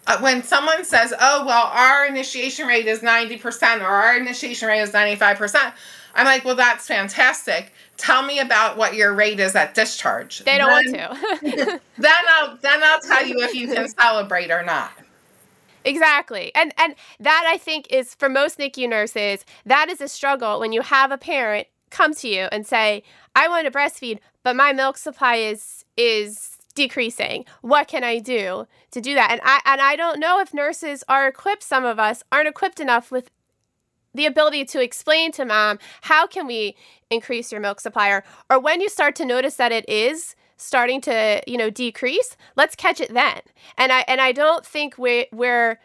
uh, 0.06 0.18
when 0.20 0.42
someone 0.42 0.84
says, 0.84 1.12
oh, 1.20 1.44
well, 1.46 1.66
our 1.72 2.06
initiation 2.06 2.66
rate 2.66 2.86
is 2.86 3.00
90% 3.00 3.80
or 3.80 3.86
our 3.86 4.16
initiation 4.16 4.68
rate 4.68 4.80
is 4.80 4.92
95%, 4.92 5.72
I'm 6.14 6.24
like, 6.24 6.44
well, 6.44 6.54
that's 6.54 6.86
fantastic. 6.86 7.72
Tell 7.96 8.22
me 8.22 8.38
about 8.38 8.76
what 8.76 8.94
your 8.94 9.12
rate 9.14 9.40
is 9.40 9.54
at 9.54 9.74
discharge. 9.74 10.40
They 10.40 10.58
don't 10.58 10.92
then, 10.92 11.10
want 11.10 11.40
to. 11.40 11.80
then 11.98 12.14
I'll 12.28 12.56
then 12.56 12.82
I'll 12.82 13.00
tell 13.00 13.26
you 13.26 13.40
if 13.40 13.54
you 13.54 13.68
can 13.68 13.88
celebrate 14.00 14.50
or 14.50 14.64
not. 14.64 14.92
Exactly. 15.84 16.52
And 16.54 16.72
and 16.78 16.94
that 17.20 17.44
I 17.46 17.58
think 17.58 17.86
is 17.90 18.14
for 18.14 18.28
most 18.28 18.58
NICU 18.58 18.88
nurses, 18.88 19.44
that 19.66 19.88
is 19.88 20.00
a 20.00 20.08
struggle 20.08 20.58
when 20.58 20.72
you 20.72 20.82
have 20.82 21.10
a 21.10 21.18
parent 21.18 21.68
come 21.90 22.14
to 22.14 22.28
you 22.28 22.48
and 22.50 22.66
say, 22.66 23.02
"I 23.34 23.48
want 23.48 23.66
to 23.66 23.70
breastfeed, 23.70 24.18
but 24.42 24.56
my 24.56 24.72
milk 24.72 24.96
supply 24.98 25.36
is 25.36 25.84
is 25.96 26.55
decreasing. 26.76 27.44
What 27.62 27.88
can 27.88 28.04
I 28.04 28.20
do 28.20 28.68
to 28.92 29.00
do 29.00 29.14
that?" 29.14 29.32
And 29.32 29.40
I 29.42 29.60
and 29.64 29.80
I 29.80 29.96
don't 29.96 30.20
know 30.20 30.38
if 30.38 30.54
nurses 30.54 31.02
are 31.08 31.26
equipped 31.26 31.64
some 31.64 31.84
of 31.84 31.98
us 31.98 32.22
aren't 32.30 32.48
equipped 32.48 32.78
enough 32.78 33.10
with 33.10 33.30
the 34.14 34.26
ability 34.26 34.64
to 34.66 34.80
explain 34.80 35.32
to 35.32 35.44
mom, 35.44 35.80
"How 36.02 36.28
can 36.28 36.46
we 36.46 36.76
increase 37.10 37.50
your 37.50 37.60
milk 37.60 37.80
supply?" 37.80 38.10
or, 38.10 38.24
or 38.48 38.60
when 38.60 38.80
you 38.80 38.88
start 38.88 39.16
to 39.16 39.24
notice 39.24 39.56
that 39.56 39.72
it 39.72 39.88
is 39.88 40.36
starting 40.56 41.00
to 41.02 41.42
you 41.46 41.56
know 41.56 41.70
decrease 41.70 42.36
let's 42.56 42.74
catch 42.74 43.00
it 43.00 43.12
then 43.12 43.40
and 43.76 43.92
i 43.92 44.04
and 44.08 44.20
i 44.20 44.32
don't 44.32 44.64
think 44.64 44.96
we 44.96 45.26
we're 45.32 45.78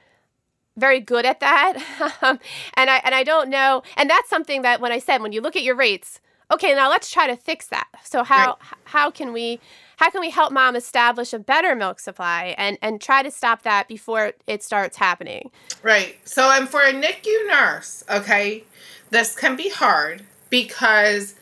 very 0.78 1.00
good 1.00 1.26
at 1.26 1.40
that 1.42 1.76
um, 2.22 2.40
and 2.76 2.90
i 2.90 3.02
and 3.04 3.14
i 3.14 3.24
don't 3.24 3.50
know 3.50 3.84
and 3.98 4.10
that's 4.10 4.30
something 4.30 4.62
that 4.62 4.80
when 4.80 4.92
i 4.92 5.00
said 5.00 5.22
when 5.22 5.34
you 5.34 5.42
look 5.42 5.56
at 5.56 5.64
your 5.64 5.76
rates 5.76 6.22
okay 6.52 6.74
now 6.76 6.90
let's 6.90 7.10
try 7.10 7.28
to 7.28 7.36
fix 7.36 7.68
that 7.68 7.88
so 8.04 8.24
how 8.24 8.48
right. 8.48 8.56
how 8.86 9.10
can 9.10 9.34
we 9.34 9.60
how 9.98 10.10
can 10.10 10.22
we 10.22 10.30
help 10.30 10.52
mom 10.52 10.76
establish 10.76 11.34
a 11.34 11.40
better 11.40 11.76
milk 11.76 12.00
supply 12.00 12.56
and 12.58 12.78
and 12.82 13.02
try 13.02 13.24
to 13.24 13.32
stop 13.32 13.64
that 13.64 13.88
before 13.88 14.34
it 14.48 14.64
starts 14.64 14.98
happening 14.98 15.50
right 15.82 16.18
so 16.26 16.52
and 16.52 16.70
for 16.70 16.82
a 16.82 16.92
nicu 16.92 17.48
nurse 17.48 18.04
okay 18.10 18.64
this 19.10 19.36
can 19.36 19.56
be 19.56 19.70
hard 19.70 20.24
because 20.50 21.36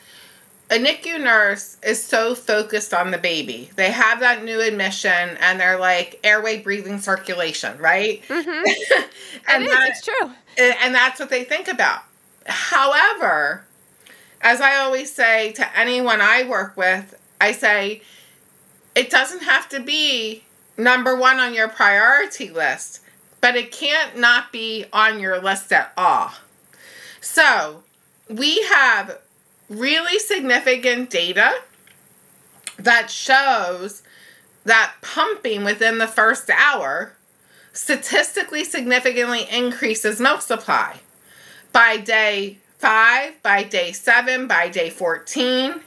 a 0.71 0.75
NICU 0.75 1.23
nurse 1.23 1.77
is 1.81 2.03
so 2.03 2.35
focused 2.35 2.93
on 2.93 3.09
the 3.09 3.17
baby. 3.17 3.71
They 3.75 3.89
have 3.91 4.19
that 4.19 4.43
new 4.43 4.61
admission 4.61 5.37
and 5.41 5.59
they're 5.59 5.79
like 5.79 6.19
airway, 6.23 6.61
breathing, 6.61 6.99
circulation, 6.99 7.77
right? 7.79 8.21
Mm-hmm. 8.27 9.01
and 9.47 9.63
it 9.63 9.67
is, 9.67 9.71
that, 9.71 9.89
it's 9.89 10.05
true. 10.05 10.31
And 10.83 10.93
that's 10.93 11.19
what 11.19 11.29
they 11.29 11.43
think 11.43 11.67
about. 11.67 12.03
However, 12.45 13.65
as 14.41 14.61
I 14.61 14.77
always 14.77 15.13
say 15.13 15.51
to 15.53 15.77
anyone 15.77 16.21
I 16.21 16.43
work 16.43 16.77
with, 16.77 17.19
I 17.41 17.51
say 17.51 18.01
it 18.95 19.09
doesn't 19.09 19.43
have 19.43 19.69
to 19.69 19.79
be 19.79 20.43
number 20.77 21.15
one 21.15 21.39
on 21.39 21.53
your 21.53 21.67
priority 21.67 22.49
list, 22.49 23.01
but 23.41 23.55
it 23.55 23.71
can't 23.71 24.17
not 24.17 24.51
be 24.51 24.85
on 24.93 25.19
your 25.19 25.41
list 25.41 25.71
at 25.71 25.93
all. 25.97 26.31
So 27.21 27.83
we 28.29 28.61
have 28.63 29.19
really 29.69 30.19
significant 30.19 31.09
data 31.09 31.61
that 32.77 33.09
shows 33.09 34.03
that 34.63 34.93
pumping 35.01 35.63
within 35.63 35.97
the 35.97 36.07
first 36.07 36.49
hour 36.49 37.13
statistically 37.73 38.63
significantly 38.63 39.47
increases 39.51 40.19
milk 40.19 40.41
supply. 40.41 40.97
By 41.71 41.97
day 41.97 42.57
five, 42.79 43.41
by 43.43 43.61
day 43.61 43.91
seven, 43.91 44.47
by 44.47 44.69
day 44.69 44.89
14, 44.89 45.81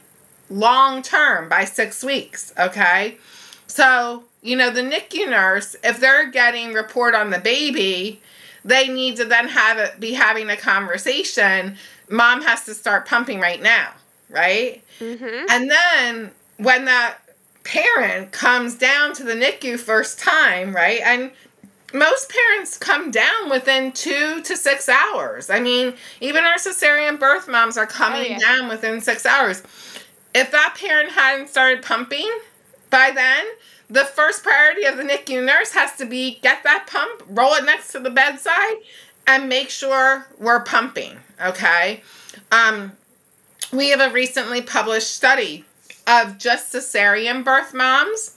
long 0.49 1.01
term 1.01 1.49
by 1.49 1.65
six 1.65 2.03
weeks. 2.03 2.53
Okay. 2.57 3.17
So, 3.67 4.23
you 4.41 4.55
know, 4.55 4.69
the 4.69 4.81
NICU 4.81 5.29
nurse, 5.29 5.75
if 5.83 5.99
they're 5.99 6.29
getting 6.29 6.73
report 6.73 7.15
on 7.15 7.31
the 7.31 7.39
baby, 7.39 8.21
they 8.63 8.87
need 8.87 9.17
to 9.17 9.25
then 9.25 9.47
have 9.47 9.77
it 9.77 9.99
be 9.99 10.13
having 10.13 10.49
a 10.49 10.55
conversation. 10.55 11.77
Mom 12.09 12.41
has 12.43 12.63
to 12.65 12.73
start 12.73 13.07
pumping 13.07 13.39
right 13.39 13.61
now, 13.61 13.91
right? 14.29 14.83
Mm-hmm. 14.99 15.45
And 15.49 15.71
then 15.71 16.31
when 16.57 16.85
that 16.85 17.17
parent 17.63 18.31
comes 18.31 18.75
down 18.75 19.13
to 19.15 19.23
the 19.23 19.33
NICU 19.33 19.79
first 19.79 20.19
time, 20.19 20.75
right? 20.75 21.01
And 21.03 21.31
most 21.93 22.29
parents 22.29 22.77
come 22.77 23.11
down 23.11 23.49
within 23.49 23.91
two 23.91 24.41
to 24.41 24.57
six 24.57 24.89
hours. 24.89 25.49
I 25.49 25.59
mean, 25.59 25.93
even 26.19 26.43
our 26.43 26.55
cesarean 26.55 27.19
birth 27.19 27.47
moms 27.47 27.77
are 27.77 27.85
coming 27.85 28.21
oh, 28.21 28.29
yeah. 28.31 28.39
down 28.39 28.67
within 28.67 28.99
six 28.99 29.25
hours. 29.25 29.61
If 30.33 30.51
that 30.51 30.75
parent 30.79 31.11
hadn't 31.11 31.49
started 31.49 31.83
pumping 31.83 32.29
by 32.89 33.11
then, 33.11 33.45
the 33.89 34.05
first 34.05 34.43
priority 34.43 34.85
of 34.85 34.97
the 34.97 35.03
NICU 35.03 35.45
nurse 35.45 35.71
has 35.73 35.95
to 35.97 36.05
be 36.05 36.39
get 36.41 36.63
that 36.63 36.87
pump, 36.87 37.23
roll 37.27 37.53
it 37.53 37.63
next 37.63 37.91
to 37.91 37.99
the 37.99 38.09
bedside, 38.09 38.77
and 39.27 39.47
make 39.47 39.69
sure 39.69 40.25
we're 40.39 40.63
pumping. 40.63 41.17
Okay. 41.39 42.01
Um, 42.51 42.93
we 43.71 43.89
have 43.89 44.01
a 44.01 44.11
recently 44.11 44.61
published 44.61 45.11
study 45.11 45.65
of 46.07 46.37
just 46.39 46.73
cesarean 46.73 47.43
birth 47.43 47.73
moms 47.73 48.35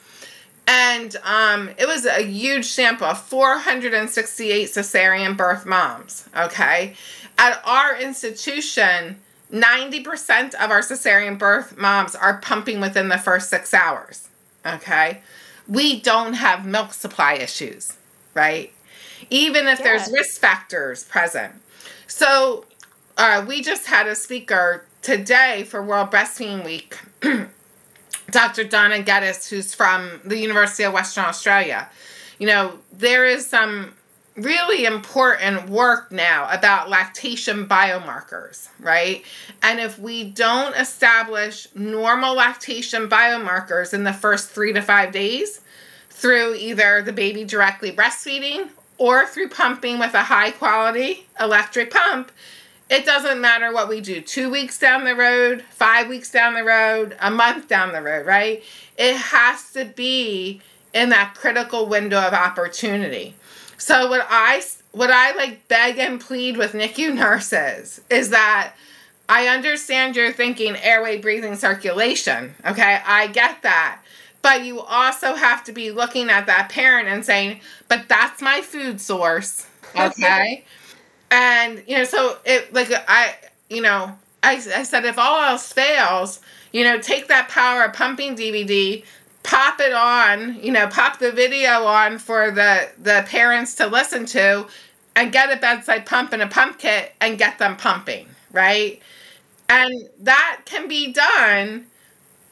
and 0.66 1.16
um, 1.22 1.70
it 1.79 1.87
was 1.87 2.07
a 2.07 2.22
huge 2.22 2.66
sample 2.66 3.07
of 3.07 3.20
468 3.20 4.68
cesarean 4.68 5.37
birth 5.37 5.64
moms. 5.64 6.29
Okay. 6.37 6.94
At 7.38 7.61
our 7.64 7.96
institution, 7.96 9.16
90% 9.52 10.55
of 10.55 10.70
our 10.70 10.81
cesarean 10.81 11.38
birth 11.38 11.76
moms 11.76 12.14
are 12.14 12.38
pumping 12.38 12.81
within 12.81 13.09
the 13.09 13.18
first 13.18 13.48
six 13.48 13.72
hours. 13.72 14.29
Okay. 14.64 15.20
We 15.68 16.00
don't 16.00 16.35
have 16.35 16.66
milk 16.66 16.92
supply 16.92 17.35
issues, 17.35 17.92
right? 18.35 18.72
Even 19.31 19.66
if 19.68 19.83
there's 19.83 20.11
risk 20.12 20.40
factors 20.40 21.05
present. 21.05 21.55
So, 22.07 22.64
uh, 23.16 23.44
we 23.48 23.62
just 23.62 23.87
had 23.87 24.07
a 24.07 24.14
speaker 24.14 24.85
today 25.02 25.64
for 25.64 25.83
World 25.83 26.11
Breastfeeding 26.11 26.64
Week 26.64 26.98
Dr. 28.31 28.65
Donna 28.65 29.03
Geddes, 29.03 29.49
who's 29.49 29.75
from 29.75 30.21
the 30.25 30.39
University 30.39 30.85
of 30.85 30.93
Western 30.93 31.25
Australia. 31.25 31.89
You 32.39 32.47
know, 32.47 32.79
there 32.93 33.25
is 33.25 33.47
some 33.47 33.95
really 34.37 34.85
important 34.85 35.69
work 35.71 36.12
now 36.12 36.49
about 36.51 36.91
lactation 36.91 37.67
biomarkers, 37.67 38.69
right? 38.79 39.25
And 39.62 39.81
if 39.81 39.99
we 39.99 40.25
don't 40.25 40.77
establish 40.77 41.67
normal 41.75 42.35
lactation 42.35 43.09
biomarkers 43.09 43.95
in 43.95 44.05
the 44.05 44.12
first 44.12 44.51
three 44.51 44.73
to 44.75 44.83
five 44.83 45.12
days 45.12 45.61
through 46.11 46.55
either 46.55 47.03
the 47.03 47.12
baby 47.12 47.45
directly 47.45 47.93
breastfeeding 47.93 48.69
or 48.99 49.27
through 49.27 49.49
pumping 49.49 49.99
with 49.99 50.15
a 50.15 50.23
high 50.23 50.51
quality 50.51 51.27
electric 51.41 51.91
pump, 51.91 52.31
it 52.88 53.05
doesn't 53.05 53.40
matter 53.40 53.72
what 53.72 53.88
we 53.88 54.01
do 54.01 54.20
two 54.20 54.51
weeks 54.51 54.79
down 54.79 55.05
the 55.05 55.14
road, 55.14 55.62
five 55.70 56.09
weeks 56.09 56.31
down 56.31 56.55
the 56.55 56.64
road, 56.64 57.16
a 57.20 57.31
month 57.31 57.68
down 57.68 57.92
the 57.92 58.03
road, 58.03 58.27
right? 58.27 58.62
It 58.96 59.16
has 59.16 59.72
to 59.72 59.85
be 59.85 60.61
in 60.94 61.09
that 61.11 61.35
critical 61.35 61.87
window 61.87 62.18
of 62.18 62.33
opportunity. 62.33 63.35
So 63.77 64.09
what 64.09 64.27
I 64.31 64.62
what 64.92 65.11
I 65.11 65.35
like 65.35 65.68
beg 65.68 65.99
and 65.99 66.20
plead 66.20 66.57
with 66.57 66.72
NICU 66.72 67.14
nurses 67.14 68.01
is 68.09 68.31
that 68.31 68.75
I 69.29 69.49
understand 69.49 70.16
you're 70.16 70.33
thinking 70.33 70.77
airway 70.77 71.18
breathing 71.18 71.57
circulation. 71.57 72.55
Okay, 72.64 73.01
I 73.05 73.27
get 73.27 73.62
that. 73.62 74.01
But 74.42 74.64
you 74.64 74.81
also 74.81 75.35
have 75.35 75.64
to 75.64 75.72
be 75.72 75.90
looking 75.90 76.31
at 76.31 76.46
that 76.46 76.68
parent 76.68 77.09
and 77.09 77.25
saying, 77.25 77.61
but 77.88 78.05
that's 78.07 78.40
my 78.40 78.61
food 78.61 79.01
source. 79.01 79.66
Okay. 79.96 80.64
And, 81.31 81.83
you 81.87 81.97
know, 81.97 82.05
so 82.05 82.39
it, 82.45 82.73
like, 82.73 82.89
I, 83.09 83.35
you 83.69 83.83
know, 83.83 84.17
I, 84.43 84.55
I 84.55 84.83
said, 84.85 85.05
if 85.05 85.19
all 85.19 85.43
else 85.43 85.73
fails, 85.73 86.41
you 86.73 86.85
know, 86.85 86.99
take 86.99 87.29
that 87.29 87.49
power 87.49 87.85
of 87.85 87.93
pumping 87.93 88.37
DVD, 88.37 89.05
pop 89.43 89.81
it 89.81 89.93
on, 89.93 90.62
you 90.62 90.73
know, 90.73 90.87
pop 90.87 91.19
the 91.19 91.33
video 91.33 91.85
on 91.85 92.19
for 92.19 92.51
the, 92.51 92.91
the 92.99 93.25
parents 93.29 93.75
to 93.77 93.87
listen 93.87 94.27
to, 94.27 94.67
and 95.17 95.33
get 95.33 95.51
a 95.51 95.57
bedside 95.57 96.07
pump 96.07 96.33
and 96.33 96.43
a 96.43 96.47
pump 96.47 96.79
kit 96.79 97.15
and 97.21 97.39
get 97.39 97.59
them 97.59 97.77
pumping, 97.77 98.29
right? 98.53 99.01
And 99.69 100.09
that 100.21 100.61
can 100.67 100.87
be 100.87 101.12
done, 101.12 101.87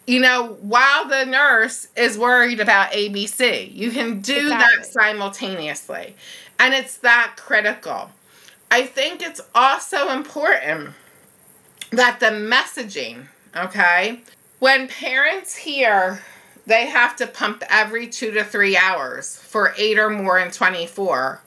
you 0.06 0.18
know, 0.18 0.56
while 0.62 1.06
the 1.06 1.26
nurse 1.26 1.88
is 1.94 2.18
worried 2.18 2.58
about 2.58 2.90
ABC. 2.92 3.72
You 3.72 3.90
can 3.90 4.20
do 4.22 4.46
exactly. 4.46 4.78
that 4.78 4.86
simultaneously. 4.86 6.16
And 6.58 6.72
it's 6.72 6.96
that 6.98 7.34
critical. 7.36 8.10
I 8.74 8.86
think 8.86 9.22
it's 9.22 9.40
also 9.54 10.08
important 10.08 10.94
that 11.92 12.18
the 12.18 12.30
messaging, 12.30 13.28
okay, 13.56 14.18
when 14.58 14.88
parents 14.88 15.54
hear 15.54 16.24
they 16.66 16.86
have 16.86 17.14
to 17.18 17.28
pump 17.28 17.62
every 17.70 18.08
two 18.08 18.32
to 18.32 18.42
three 18.42 18.76
hours 18.76 19.38
for 19.38 19.74
eight 19.78 19.96
or 19.96 20.10
more 20.10 20.40
in 20.40 20.50
24, 20.50 21.40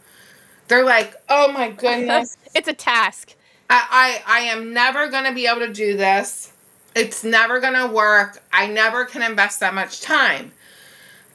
they're 0.69 0.85
like, 0.85 1.15
oh 1.27 1.51
my 1.51 1.69
goodness. 1.77 2.37
it's 2.55 2.69
a 2.69 2.73
task. 2.73 3.35
I, 3.69 4.21
I, 4.25 4.37
I 4.37 4.39
am 4.43 4.71
never 4.73 5.09
going 5.09 5.25
to 5.25 5.33
be 5.33 5.47
able 5.47 5.67
to 5.67 5.73
do 5.73 5.97
this. 5.97 6.53
It's 6.95 7.25
never 7.25 7.59
going 7.59 7.73
to 7.73 7.93
work. 7.93 8.41
I 8.53 8.67
never 8.67 9.03
can 9.03 9.21
invest 9.21 9.59
that 9.59 9.73
much 9.73 9.99
time. 9.99 10.53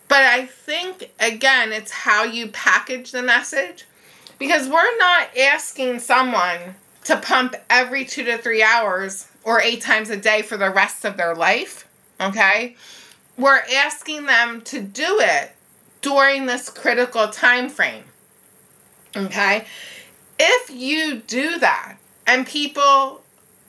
But 0.09 0.23
I 0.23 0.47
think, 0.47 1.13
again, 1.21 1.71
it's 1.71 1.91
how 1.91 2.25
you 2.25 2.49
package 2.49 3.11
the 3.13 3.23
message 3.23 3.85
because 4.43 4.69
we're 4.69 4.99
not 4.99 5.29
asking 5.39 6.01
someone 6.01 6.59
to 7.05 7.17
pump 7.17 7.55
every 7.71 8.05
two 8.05 8.25
to 8.25 8.37
three 8.37 8.61
hours 8.61 9.29
or 9.45 9.63
eight 9.63 9.81
times 9.81 10.11
a 10.11 10.17
day 10.17 10.43
for 10.43 10.57
the 10.57 10.69
rest 10.69 11.05
of 11.05 11.17
their 11.17 11.33
life. 11.33 11.89
Okay? 12.21 12.75
We're 13.39 13.63
asking 13.73 14.27
them 14.27 14.61
to 14.63 14.81
do 14.81 15.21
it 15.21 15.53
during 16.01 16.47
this 16.47 16.69
critical 16.69 17.29
time 17.29 17.69
frame. 17.69 18.03
Okay? 19.17 19.65
If 20.41 20.71
you 20.71 21.23
do 21.25 21.61
that 21.61 21.99
and 22.27 22.45
people 22.45 23.23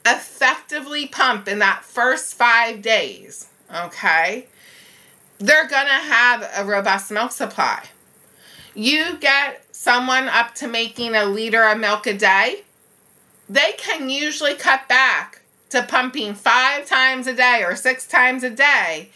effectively 0.04 1.06
pump 1.06 1.48
in 1.48 1.60
that 1.60 1.84
first 1.84 2.34
five 2.34 2.82
days, 2.82 3.48
okay, 3.72 4.48
they're 5.38 5.68
going 5.68 5.86
to 5.86 5.92
have 5.92 6.52
a 6.58 6.66
robust 6.66 7.12
milk 7.12 7.32
supply. 7.32 7.84
You 8.76 9.18
get 9.18 9.64
someone 9.76 10.28
up 10.28 10.56
to 10.56 10.68
making 10.68 11.16
a 11.16 11.26
liter 11.26 11.64
of 11.64 11.80
milk 11.80 12.08
a 12.08 12.14
day, 12.14 12.64
they 13.50 13.74
can 13.78 14.10
usually 14.10 14.56
cut 14.56 14.88
back 14.88 15.42
to 15.70 15.84
pumping 15.84 16.34
five 16.34 16.86
times 16.86 17.28
a 17.28 17.34
day 17.34 17.64
or 17.64 17.76
six 17.76 18.08
times 18.08 18.44
a 18.44 18.50
day 18.50 19.10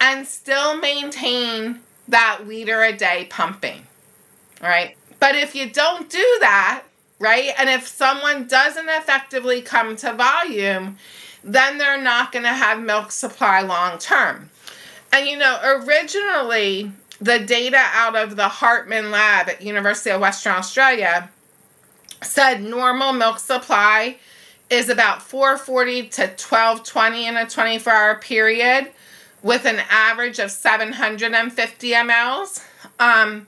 and 0.00 0.26
still 0.26 0.76
maintain 0.76 1.80
that 2.08 2.46
liter 2.46 2.82
a 2.82 2.96
day 2.96 3.26
pumping. 3.28 3.86
All 4.62 4.68
right. 4.68 4.96
But 5.18 5.34
if 5.34 5.54
you 5.54 5.70
don't 5.70 6.08
do 6.08 6.36
that, 6.40 6.84
right, 7.18 7.52
and 7.58 7.68
if 7.68 7.86
someone 7.86 8.46
doesn't 8.46 8.88
effectively 8.88 9.62
come 9.62 9.96
to 9.96 10.12
volume, 10.12 10.98
then 11.42 11.78
they're 11.78 12.00
not 12.00 12.32
going 12.32 12.44
to 12.44 12.50
have 12.50 12.80
milk 12.80 13.12
supply 13.12 13.62
long 13.62 13.98
term. 13.98 14.50
And 15.12 15.26
you 15.26 15.38
know, 15.38 15.58
originally 15.62 16.92
the 17.20 17.38
data 17.38 17.82
out 17.92 18.16
of 18.16 18.36
the 18.36 18.48
Hartmann 18.48 19.10
lab 19.10 19.48
at 19.48 19.62
University 19.62 20.10
of 20.10 20.20
Western 20.20 20.52
Australia 20.52 21.30
said 22.22 22.62
normal 22.62 23.12
milk 23.12 23.38
supply 23.38 24.16
is 24.68 24.88
about 24.88 25.22
440 25.22 26.08
to 26.08 26.22
1220 26.22 27.26
in 27.26 27.36
a 27.36 27.48
24 27.48 27.92
hour 27.92 28.14
period 28.16 28.90
with 29.42 29.64
an 29.64 29.80
average 29.90 30.38
of 30.38 30.50
750 30.50 31.90
mLs. 31.90 32.64
Um, 32.98 33.46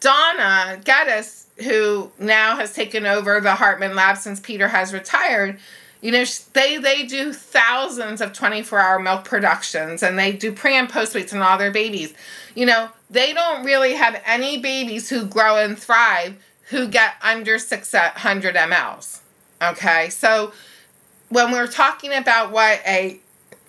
Donna 0.00 0.80
Geddes, 0.84 1.46
who 1.64 2.10
now 2.18 2.56
has 2.56 2.72
taken 2.72 3.06
over 3.06 3.40
the 3.40 3.54
Hartmann 3.54 3.94
lab 3.94 4.16
since 4.16 4.40
Peter 4.40 4.68
has 4.68 4.92
retired, 4.92 5.58
you 6.02 6.10
know, 6.10 6.24
they 6.52 6.76
they 6.76 7.04
do 7.04 7.32
thousands 7.32 8.20
of 8.20 8.34
24 8.34 8.78
hour 8.78 8.98
milk 8.98 9.24
productions 9.24 10.02
and 10.02 10.18
they 10.18 10.32
do 10.32 10.52
pre 10.52 10.76
and 10.76 10.88
post 10.88 11.14
weights 11.14 11.32
on 11.32 11.40
all 11.40 11.56
their 11.56 11.70
babies. 11.70 12.12
You 12.54 12.66
know, 12.66 12.88
they 13.10 13.32
don't 13.32 13.64
really 13.64 13.94
have 13.94 14.20
any 14.24 14.58
babies 14.58 15.08
who 15.08 15.26
grow 15.26 15.56
and 15.56 15.78
thrive 15.78 16.36
who 16.68 16.88
get 16.88 17.14
under 17.22 17.58
600 17.58 18.54
mLs. 18.54 19.20
Okay, 19.62 20.08
so 20.10 20.52
when 21.28 21.52
we're 21.52 21.66
talking 21.66 22.12
about 22.12 22.52
what 22.52 22.80
a 22.86 23.18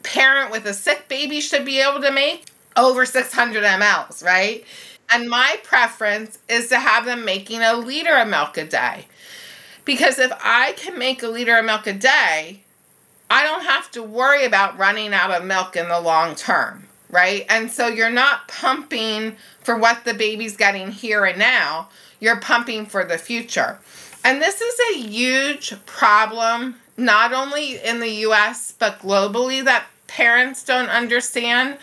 parent 0.03 0.51
with 0.51 0.65
a 0.65 0.73
sick 0.73 1.07
baby 1.07 1.41
should 1.41 1.65
be 1.65 1.79
able 1.79 2.01
to 2.01 2.11
make, 2.11 2.45
over 2.75 3.05
600 3.05 3.63
mLs, 3.63 4.23
right? 4.23 4.63
And 5.09 5.29
my 5.29 5.59
preference 5.63 6.39
is 6.49 6.67
to 6.69 6.79
have 6.79 7.05
them 7.05 7.25
making 7.25 7.61
a 7.61 7.73
liter 7.73 8.15
of 8.15 8.27
milk 8.27 8.57
a 8.57 8.65
day. 8.65 9.05
Because 9.85 10.19
if 10.19 10.31
I 10.43 10.73
can 10.73 10.97
make 10.97 11.21
a 11.23 11.27
liter 11.27 11.57
of 11.57 11.65
milk 11.65 11.87
a 11.87 11.93
day, 11.93 12.61
I 13.29 13.43
don't 13.43 13.63
have 13.63 13.89
to 13.91 14.03
worry 14.03 14.45
about 14.45 14.77
running 14.77 15.13
out 15.13 15.31
of 15.31 15.45
milk 15.45 15.75
in 15.75 15.87
the 15.87 15.99
long 15.99 16.35
term, 16.35 16.87
right? 17.09 17.45
And 17.49 17.71
so 17.71 17.87
you're 17.87 18.09
not 18.09 18.47
pumping 18.47 19.35
for 19.61 19.77
what 19.77 20.05
the 20.05 20.13
baby's 20.13 20.57
getting 20.57 20.91
here 20.91 21.25
and 21.25 21.39
now, 21.39 21.89
you're 22.19 22.39
pumping 22.39 22.85
for 22.85 23.03
the 23.03 23.17
future. 23.17 23.79
And 24.23 24.41
this 24.41 24.61
is 24.61 24.79
a 24.91 25.07
huge 25.07 25.73
problem, 25.85 26.75
not 26.97 27.33
only 27.33 27.77
in 27.77 27.99
the 27.99 28.09
US, 28.27 28.73
but 28.77 28.99
globally, 28.99 29.63
that 29.63 29.85
parents 30.07 30.63
don't 30.63 30.89
understand. 30.89 31.77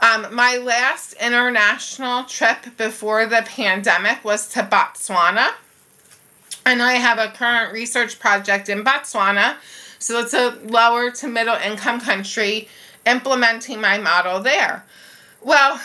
Um, 0.00 0.32
my 0.32 0.58
last 0.58 1.14
international 1.14 2.24
trip 2.24 2.76
before 2.76 3.26
the 3.26 3.42
pandemic 3.44 4.24
was 4.24 4.48
to 4.50 4.62
Botswana. 4.62 5.54
And 6.64 6.82
I 6.82 6.94
have 6.94 7.18
a 7.18 7.32
current 7.32 7.72
research 7.72 8.20
project 8.20 8.68
in 8.68 8.84
Botswana. 8.84 9.56
So 9.98 10.20
it's 10.20 10.34
a 10.34 10.56
lower 10.64 11.10
to 11.12 11.26
middle 11.26 11.56
income 11.56 12.00
country 12.00 12.68
implementing 13.06 13.80
my 13.80 13.98
model 13.98 14.40
there. 14.40 14.84
Well, 15.42 15.80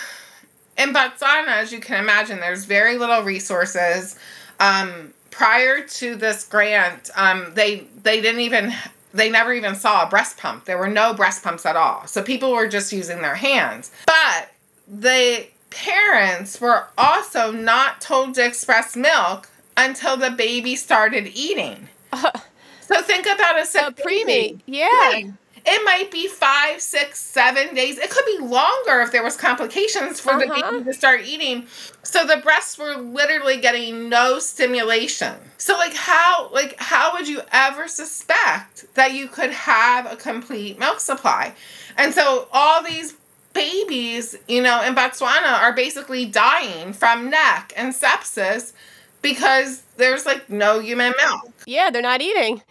in 0.78 0.94
Botswana, 0.94 1.48
as 1.48 1.72
you 1.72 1.80
can 1.80 2.00
imagine, 2.00 2.40
there's 2.40 2.66
very 2.66 2.98
little 2.98 3.22
resources. 3.22 4.18
Um, 4.60 5.14
prior 5.32 5.82
to 5.82 6.16
this 6.16 6.48
grant, 6.48 7.10
um, 7.16 7.52
they 7.54 7.88
they 8.02 8.22
didn't 8.22 8.42
even 8.42 8.74
they 9.14 9.30
never 9.30 9.54
even 9.54 9.76
saw 9.76 10.06
a 10.06 10.10
breast 10.10 10.38
pump. 10.38 10.66
There 10.66 10.78
were 10.78 10.88
no 10.88 11.14
breast 11.14 11.44
pumps 11.44 11.66
at 11.66 11.76
all. 11.76 12.08
So 12.08 12.24
people 12.24 12.52
were 12.52 12.68
just 12.68 12.92
using 12.92 13.22
their 13.22 13.36
hands. 13.36 13.92
But 14.06 14.52
the 14.88 15.48
parents 15.70 16.60
were 16.60 16.88
also 16.98 17.52
not 17.52 18.02
told 18.02 18.36
to 18.36 18.46
express 18.46 18.96
milk 18.96 19.50
until 19.78 20.18
the 20.18 20.32
baby 20.32 20.76
started 20.76 21.28
eating. 21.34 21.90
Uh, 22.12 22.32
so 22.82 23.02
think 23.02 23.26
about 23.26 23.58
a, 23.58 23.88
a 23.88 23.92
preemie. 23.92 24.60
Yeah. 24.66 25.32
It 25.66 25.86
might 25.86 26.12
be 26.12 26.28
five, 26.28 26.82
six, 26.82 27.20
seven 27.20 27.74
days. 27.74 27.98
It 27.98 28.10
could 28.10 28.26
be 28.26 28.38
longer 28.40 29.00
if 29.02 29.14
there 29.14 29.24
was 29.24 29.38
complications 29.38 30.20
for 30.20 30.32
uh-huh. 30.32 30.40
the 30.40 30.72
baby 30.72 30.84
to 30.84 30.94
start 30.94 31.22
eating. 31.26 31.68
So 32.04 32.26
the 32.26 32.38
breasts 32.38 32.78
were 32.78 32.96
literally 32.98 33.58
getting 33.58 34.10
no 34.10 34.40
stimulation. 34.40 35.36
So 35.58 35.76
like 35.76 35.94
how 35.94 36.50
like 36.52 36.76
how 36.80 37.14
would 37.14 37.30
you 37.30 37.42
ever 37.52 37.88
suspect 37.88 38.94
that 38.96 39.14
you 39.14 39.28
could 39.28 39.52
have 39.52 40.12
a 40.12 40.18
complete 40.18 40.78
milk 40.80 41.00
supply? 41.00 41.56
And 41.98 42.14
so 42.14 42.50
all 42.52 42.84
these 42.84 43.16
babies, 43.54 44.36
you 44.50 44.62
know, 44.62 44.84
in 44.84 44.96
Botswana 44.96 45.62
are 45.62 45.74
basically 45.74 46.26
dying 46.26 46.92
from 46.92 47.30
NEC 47.30 47.72
and 47.78 47.94
sepsis 47.94 48.74
because 49.22 49.84
there's 49.96 50.26
like 50.26 50.50
no 50.50 50.82
human 50.82 51.14
milk. 51.18 51.54
Yeah, 51.66 51.90
they're 51.90 52.02
not 52.02 52.22
eating. 52.22 52.62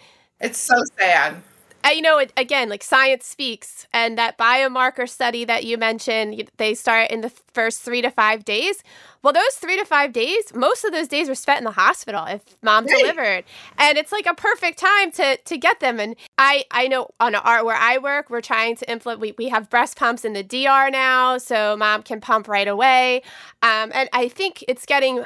It's 0.41 0.59
so 0.59 0.75
sad 0.99 1.43
you 1.91 2.03
know, 2.03 2.19
it, 2.19 2.33
again, 2.37 2.69
like 2.69 2.83
science 2.83 3.27
speaks, 3.27 3.87
and 3.93 4.17
that 4.19 4.39
biomarker 4.39 5.09
study 5.09 5.45
that 5.45 5.65
you 5.65 5.77
mentioned, 5.77 6.51
they 6.57 6.75
start 6.75 7.11
in 7.11 7.23
the 7.23 7.31
first 7.31 7.83
three 7.83 8.03
to 8.03 8.11
five 8.11 8.45
days. 8.45 8.83
Well, 9.23 9.33
those 9.33 9.55
three 9.55 9.77
to 9.77 9.85
five 9.85 10.13
days, 10.13 10.53
most 10.55 10.85
of 10.85 10.93
those 10.93 11.09
days 11.09 11.29
are 11.29 11.35
spent 11.35 11.59
in 11.59 11.65
the 11.65 11.73
hospital 11.73 12.25
if 12.27 12.43
mom 12.63 12.87
right. 12.87 12.99
delivered, 12.99 13.45
and 13.79 13.99
it's 13.99 14.13
like 14.13 14.27
a 14.27 14.35
perfect 14.35 14.79
time 14.79 15.11
to 15.13 15.37
to 15.37 15.59
get 15.59 15.81
them. 15.81 15.99
And 15.99 16.17
I 16.39 16.65
I 16.71 16.89
know 16.89 17.09
on 17.21 17.35
our 17.35 17.65
where 17.65 17.77
I 17.77 17.99
work, 17.99 18.31
we're 18.31 18.41
trying 18.41 18.77
to 18.77 18.91
implement. 18.91 19.21
We 19.21 19.35
we 19.39 19.49
have 19.49 19.71
breast 19.71 19.97
pumps 19.97 20.25
in 20.25 20.33
the 20.33 20.43
DR 20.43 20.91
now, 20.91 21.39
so 21.39 21.77
mom 21.77 22.03
can 22.03 22.21
pump 22.21 22.49
right 22.49 22.69
away. 22.69 23.23
Um, 23.63 23.91
and 23.95 24.09
I 24.13 24.29
think 24.29 24.65
it's 24.69 24.87
getting 24.87 25.25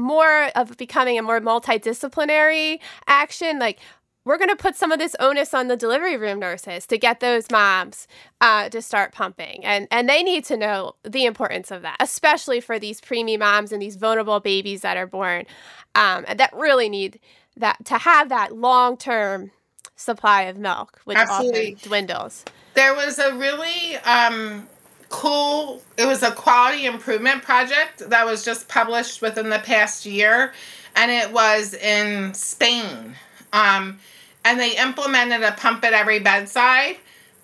more 0.00 0.50
of 0.56 0.76
becoming 0.76 1.18
a 1.18 1.22
more 1.22 1.40
multidisciplinary 1.40 2.78
action 3.06 3.58
like 3.58 3.78
we're 4.24 4.38
going 4.38 4.50
to 4.50 4.56
put 4.56 4.76
some 4.76 4.92
of 4.92 4.98
this 4.98 5.16
onus 5.18 5.54
on 5.54 5.68
the 5.68 5.76
delivery 5.76 6.16
room 6.16 6.38
nurses 6.38 6.86
to 6.86 6.98
get 6.98 7.20
those 7.20 7.50
moms 7.50 8.06
uh, 8.40 8.68
to 8.68 8.82
start 8.82 9.12
pumping. 9.12 9.64
And 9.64 9.88
and 9.90 10.08
they 10.08 10.22
need 10.22 10.44
to 10.46 10.56
know 10.56 10.94
the 11.02 11.24
importance 11.24 11.70
of 11.70 11.82
that 11.82 11.96
especially 12.00 12.60
for 12.60 12.78
these 12.78 13.00
preemie 13.00 13.38
moms 13.38 13.72
and 13.72 13.80
these 13.80 13.96
vulnerable 13.96 14.40
babies 14.40 14.82
that 14.82 14.96
are 14.96 15.06
born 15.06 15.46
um, 15.94 16.24
that 16.34 16.50
really 16.52 16.88
need 16.88 17.20
that 17.56 17.84
to 17.86 17.98
have 17.98 18.28
that 18.28 18.56
long-term 18.56 19.50
supply 19.96 20.42
of 20.42 20.56
milk 20.56 21.00
which 21.04 21.18
Absolutely. 21.18 21.74
often 21.74 21.88
dwindles. 21.88 22.44
There 22.74 22.94
was 22.94 23.18
a 23.18 23.34
really 23.36 23.96
um, 23.96 24.68
cool 25.08 25.82
it 25.96 26.06
was 26.06 26.22
a 26.22 26.30
quality 26.30 26.86
improvement 26.86 27.42
project 27.42 28.08
that 28.10 28.24
was 28.24 28.44
just 28.44 28.68
published 28.68 29.20
within 29.20 29.50
the 29.50 29.58
past 29.58 30.06
year 30.06 30.52
and 30.94 31.10
it 31.10 31.32
was 31.32 31.74
in 31.74 32.32
spain 32.34 33.14
um, 33.52 33.98
and 34.44 34.58
they 34.58 34.76
implemented 34.76 35.42
a 35.42 35.52
pump 35.52 35.84
at 35.84 35.92
every 35.92 36.18
bedside. 36.18 36.96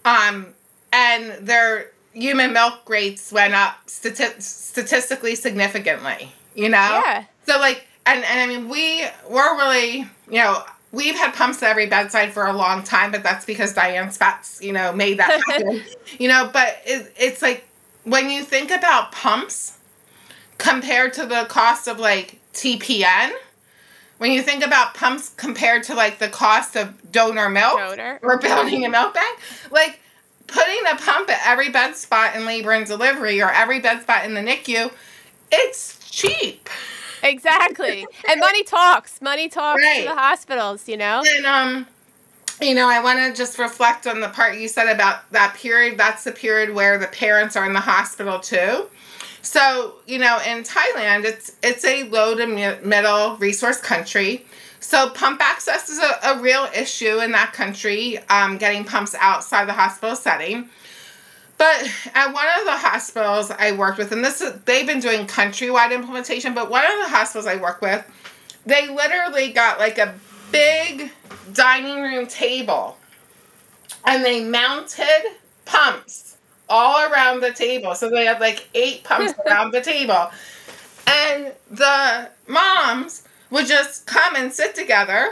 Um, 0.05 0.47
and 0.93 1.47
their 1.47 1.91
human 2.13 2.53
milk 2.53 2.89
rates 2.89 3.33
went 3.33 3.55
up 3.55 3.87
stati- 3.87 4.41
statistically 4.41 5.35
significantly, 5.35 6.33
you 6.55 6.69
know? 6.69 7.03
Yeah. 7.05 7.25
So, 7.47 7.59
like, 7.59 7.87
and, 8.07 8.25
and 8.25 8.41
I 8.41 8.47
mean, 8.47 8.69
we, 8.69 9.05
we're 9.29 9.57
really, 9.57 10.07
you 10.31 10.39
know, 10.39 10.63
we've 10.93 11.17
had 11.17 11.35
pumps 11.35 11.63
at 11.63 11.71
every 11.71 11.87
bedside 11.87 12.33
for 12.33 12.47
a 12.47 12.53
long 12.53 12.83
time, 12.83 13.13
but 13.13 13.23
that's 13.23 13.45
because 13.45 13.75
Diane 13.75 14.09
Spatz, 14.09 14.63
you 14.63 14.73
know, 14.73 14.93
made 14.93 15.19
that 15.19 15.43
happen. 15.47 15.83
you 16.19 16.29
know, 16.29 16.49
but 16.53 16.81
it, 16.85 17.13
it's 17.19 17.43
like 17.43 17.67
when 18.05 18.31
you 18.31 18.43
think 18.43 18.71
about 18.71 19.13
pumps 19.13 19.79
compared 20.59 21.13
to 21.15 21.27
the 21.27 21.47
cost 21.49 21.89
of 21.89 21.99
like 21.99 22.39
TPN, 22.55 23.33
when 24.19 24.33
you 24.33 24.43
think 24.43 24.65
about 24.65 24.95
pumps 24.95 25.31
compared 25.37 25.83
to 25.85 25.95
like 25.95 26.19
the 26.19 26.29
cost 26.29 26.77
of 26.77 27.13
donor 27.13 27.49
milk 27.49 27.79
donor. 27.79 28.19
or 28.23 28.39
building 28.39 28.85
a 28.85 28.89
milk 28.89 29.15
bank, 29.15 29.39
like 29.71 30.01
putting 30.47 30.81
a 30.91 30.97
pump 30.97 31.29
at 31.31 31.41
every 31.45 31.71
bed 31.71 31.95
spot 31.97 32.35
in 32.37 32.47
labor 32.47 32.73
and 32.73 32.87
delivery 32.87 33.43
or 33.43 33.51
every 33.51 33.81
bed 33.81 34.03
spot 34.03 34.25
in 34.25 34.35
the 34.35 34.41
NICU, 34.41 34.91
it's 35.51 35.99
cheap. 36.11 36.69
Exactly. 37.23 38.07
and 38.29 38.41
money 38.41 38.63
talks. 38.63 39.21
Money 39.21 39.49
talks 39.49 39.83
right. 39.83 40.03
to 40.03 40.09
the 40.09 40.15
hospitals, 40.15 40.89
you 40.89 40.97
know? 40.97 41.23
And 41.37 41.47
um 41.47 41.87
you 42.61 42.75
know, 42.75 42.89
I 42.89 43.03
want 43.03 43.19
to 43.19 43.39
just 43.39 43.59
reflect 43.59 44.07
on 44.07 44.21
the 44.21 44.29
part 44.29 44.57
you 44.57 44.67
said 44.67 44.89
about 44.89 45.31
that 45.33 45.55
period. 45.57 45.99
That's 45.99 46.25
the 46.25 46.33
period 46.33 46.75
where 46.75 46.97
the 46.97 47.07
parents 47.07 47.55
are 47.55 47.67
in 47.67 47.75
the 47.75 47.81
hospital 47.81 48.41
too. 48.41 48.87
So, 49.47 49.95
you 50.09 50.19
know, 50.19 50.41
in 50.45 50.65
Thailand, 50.65 51.25
it's 51.25 51.53
it's 51.63 51.85
a 51.85 52.03
low 52.09 52.35
to 52.35 52.47
middle 52.83 53.37
resource 53.37 53.81
country. 53.81 54.45
So 54.81 55.09
pump 55.11 55.41
access 55.41 55.89
is 55.89 56.01
a, 56.01 56.19
a 56.25 56.41
real 56.41 56.69
issue 56.77 57.21
in 57.21 57.31
that 57.31 57.53
country, 57.53 58.19
um, 58.29 58.59
getting 58.59 58.85
pumps 58.85 59.15
outside 59.15 59.69
the 59.69 59.73
hospital 59.73 60.17
setting. 60.17 60.69
But 61.59 61.89
at 62.13 62.35
one 62.35 62.47
of 62.59 62.65
the 62.65 62.77
hospitals 62.77 63.53
I 63.53 63.71
worked 63.71 63.99
with, 63.99 64.11
and 64.11 64.25
this 64.25 64.41
is, 64.41 64.53
they've 64.65 64.87
been 64.87 65.01
doing 65.01 65.29
countrywide 65.29 65.93
implementation, 65.93 66.53
but 66.53 66.69
one 66.69 66.85
of 66.85 66.99
the 67.05 67.09
hospitals 67.09 67.47
I 67.47 67.55
work 67.57 67.81
with, 67.81 68.05
they 68.67 68.89
literally 68.89 69.53
got 69.53 69.79
like 69.79 69.99
a 69.99 70.13
big 70.51 71.13
dining 71.53 72.03
room 72.03 72.27
table 72.27 72.99
and 74.05 74.25
they 74.25 74.43
mounted 74.45 75.23
pumps 75.65 76.36
all 76.69 77.11
around 77.11 77.41
the 77.41 77.53
table. 77.53 77.95
So 77.95 78.11
they 78.11 78.25
had 78.25 78.41
like 78.41 78.69
eight 78.75 79.05
pumps 79.05 79.35
around 79.47 79.73
the 79.73 79.81
table. 79.81 80.31
And 81.07 81.53
the 81.71 82.31
moms 82.49 83.23
would 83.51 83.67
just 83.67 84.07
come 84.07 84.35
and 84.35 84.53
sit 84.53 84.75
together 84.75 85.29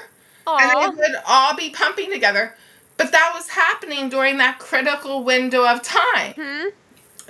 Aww. 0.46 0.60
and 0.60 0.92
they 0.92 1.02
would 1.02 1.16
all 1.26 1.56
be 1.56 1.70
pumping 1.70 2.10
together. 2.10 2.54
But 2.96 3.10
that 3.10 3.32
was 3.34 3.48
happening 3.48 4.08
during 4.08 4.36
that 4.38 4.58
critical 4.60 5.24
window 5.24 5.66
of 5.66 5.82
time. 5.82 6.34
Mm-hmm. 6.34 6.68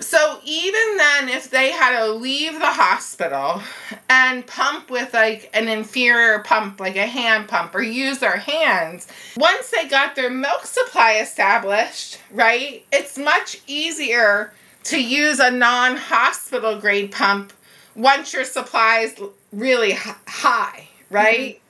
So 0.00 0.40
even 0.44 0.96
then, 0.96 1.28
if 1.28 1.50
they 1.50 1.70
had 1.70 1.98
to 1.98 2.12
leave 2.12 2.54
the 2.54 2.72
hospital 2.72 3.62
and 4.10 4.44
pump 4.46 4.90
with 4.90 5.14
like 5.14 5.48
an 5.54 5.68
inferior 5.68 6.40
pump, 6.40 6.80
like 6.80 6.96
a 6.96 7.06
hand 7.06 7.48
pump, 7.48 7.74
or 7.74 7.82
use 7.82 8.18
their 8.18 8.36
hands, 8.36 9.06
once 9.36 9.70
they 9.70 9.86
got 9.86 10.16
their 10.16 10.30
milk 10.30 10.66
supply 10.66 11.18
established, 11.18 12.18
right, 12.32 12.84
it's 12.92 13.16
much 13.16 13.60
easier 13.68 14.52
to 14.84 15.02
use 15.02 15.38
a 15.38 15.50
non 15.50 15.96
hospital 15.96 16.78
grade 16.80 17.12
pump 17.12 17.52
once 17.94 18.32
your 18.32 18.44
supply 18.44 18.98
is 18.98 19.14
really 19.52 19.92
high, 19.92 20.88
right? 21.10 21.60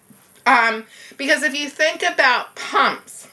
Mm-hmm. 0.46 0.74
Um, 0.76 0.86
because 1.16 1.42
if 1.42 1.54
you 1.58 1.68
think 1.68 2.02
about 2.02 2.56
pumps, 2.56 3.28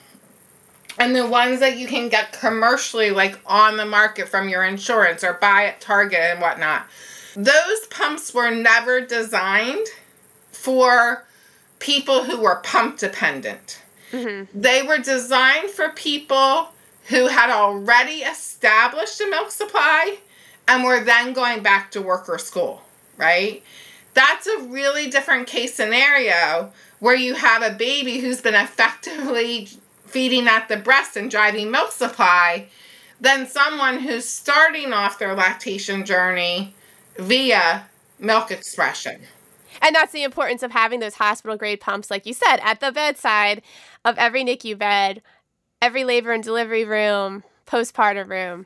and 0.97 1.15
the 1.15 1.25
ones 1.25 1.59
that 1.59 1.77
you 1.77 1.87
can 1.87 2.09
get 2.09 2.33
commercially, 2.33 3.11
like 3.11 3.39
on 3.45 3.77
the 3.77 3.85
market 3.85 4.27
from 4.27 4.49
your 4.49 4.63
insurance 4.63 5.23
or 5.23 5.33
buy 5.33 5.65
at 5.65 5.81
Target 5.81 6.19
and 6.19 6.41
whatnot, 6.41 6.87
those 7.35 7.87
pumps 7.89 8.33
were 8.33 8.51
never 8.51 9.01
designed 9.01 9.87
for 10.51 11.25
people 11.79 12.23
who 12.23 12.41
were 12.41 12.57
pump 12.57 12.99
dependent. 12.99 13.81
Mm-hmm. 14.11 14.59
They 14.59 14.83
were 14.83 14.99
designed 14.99 15.69
for 15.69 15.89
people 15.89 16.69
who 17.05 17.27
had 17.27 17.49
already 17.49 18.19
established 18.19 19.19
a 19.21 19.27
milk 19.29 19.51
supply 19.51 20.17
and 20.67 20.83
were 20.83 21.03
then 21.03 21.33
going 21.33 21.63
back 21.63 21.91
to 21.91 22.01
work 22.01 22.29
or 22.29 22.37
school, 22.37 22.81
right? 23.17 23.63
That's 24.13 24.45
a 24.45 24.59
really 24.63 25.09
different 25.09 25.47
case 25.47 25.73
scenario 25.73 26.71
where 26.99 27.15
you 27.15 27.33
have 27.33 27.63
a 27.63 27.75
baby 27.75 28.19
who's 28.19 28.41
been 28.41 28.55
effectively 28.55 29.69
feeding 30.11 30.47
at 30.47 30.67
the 30.67 30.77
breast 30.77 31.15
and 31.15 31.31
driving 31.31 31.71
milk 31.71 31.91
supply 31.91 32.67
than 33.19 33.47
someone 33.47 33.99
who's 33.99 34.27
starting 34.27 34.93
off 34.93 35.19
their 35.19 35.35
lactation 35.35 36.05
journey 36.05 36.73
via 37.17 37.87
milk 38.19 38.51
expression. 38.51 39.21
And 39.81 39.95
that's 39.95 40.11
the 40.11 40.23
importance 40.23 40.63
of 40.63 40.71
having 40.71 40.99
those 40.99 41.15
hospital 41.15 41.57
grade 41.57 41.79
pumps, 41.79 42.11
like 42.11 42.25
you 42.25 42.33
said, 42.33 42.57
at 42.61 42.79
the 42.79 42.91
bedside 42.91 43.61
of 44.03 44.17
every 44.17 44.43
NICU 44.43 44.77
bed, 44.77 45.21
every 45.81 46.03
labor 46.03 46.31
and 46.31 46.43
delivery 46.43 46.83
room, 46.83 47.43
postpartum 47.67 48.29
room. 48.29 48.65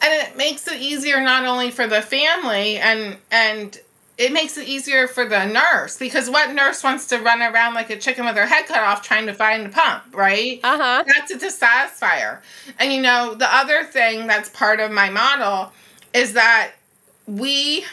And 0.00 0.12
it 0.12 0.36
makes 0.36 0.68
it 0.68 0.80
easier 0.80 1.20
not 1.20 1.44
only 1.44 1.70
for 1.70 1.86
the 1.86 2.02
family 2.02 2.76
and 2.76 3.16
and 3.30 3.78
it 4.18 4.32
makes 4.32 4.58
it 4.58 4.66
easier 4.66 5.06
for 5.06 5.24
the 5.24 5.46
nurse 5.46 5.96
because 5.96 6.28
what 6.28 6.52
nurse 6.52 6.82
wants 6.82 7.06
to 7.06 7.18
run 7.18 7.40
around 7.40 7.74
like 7.74 7.88
a 7.88 7.96
chicken 7.96 8.26
with 8.26 8.36
her 8.36 8.46
head 8.46 8.66
cut 8.66 8.82
off 8.82 9.00
trying 9.00 9.26
to 9.26 9.32
find 9.32 9.64
a 9.66 9.68
pump, 9.68 10.14
right? 10.14 10.58
Uh 10.64 10.76
huh. 10.76 11.04
That's 11.06 11.30
a 11.30 11.38
dissatisfier. 11.38 12.40
And 12.80 12.92
you 12.92 13.00
know, 13.00 13.34
the 13.34 13.52
other 13.54 13.84
thing 13.84 14.26
that's 14.26 14.48
part 14.50 14.80
of 14.80 14.90
my 14.90 15.08
model 15.08 15.72
is 16.12 16.32
that 16.32 16.72
we 17.26 17.84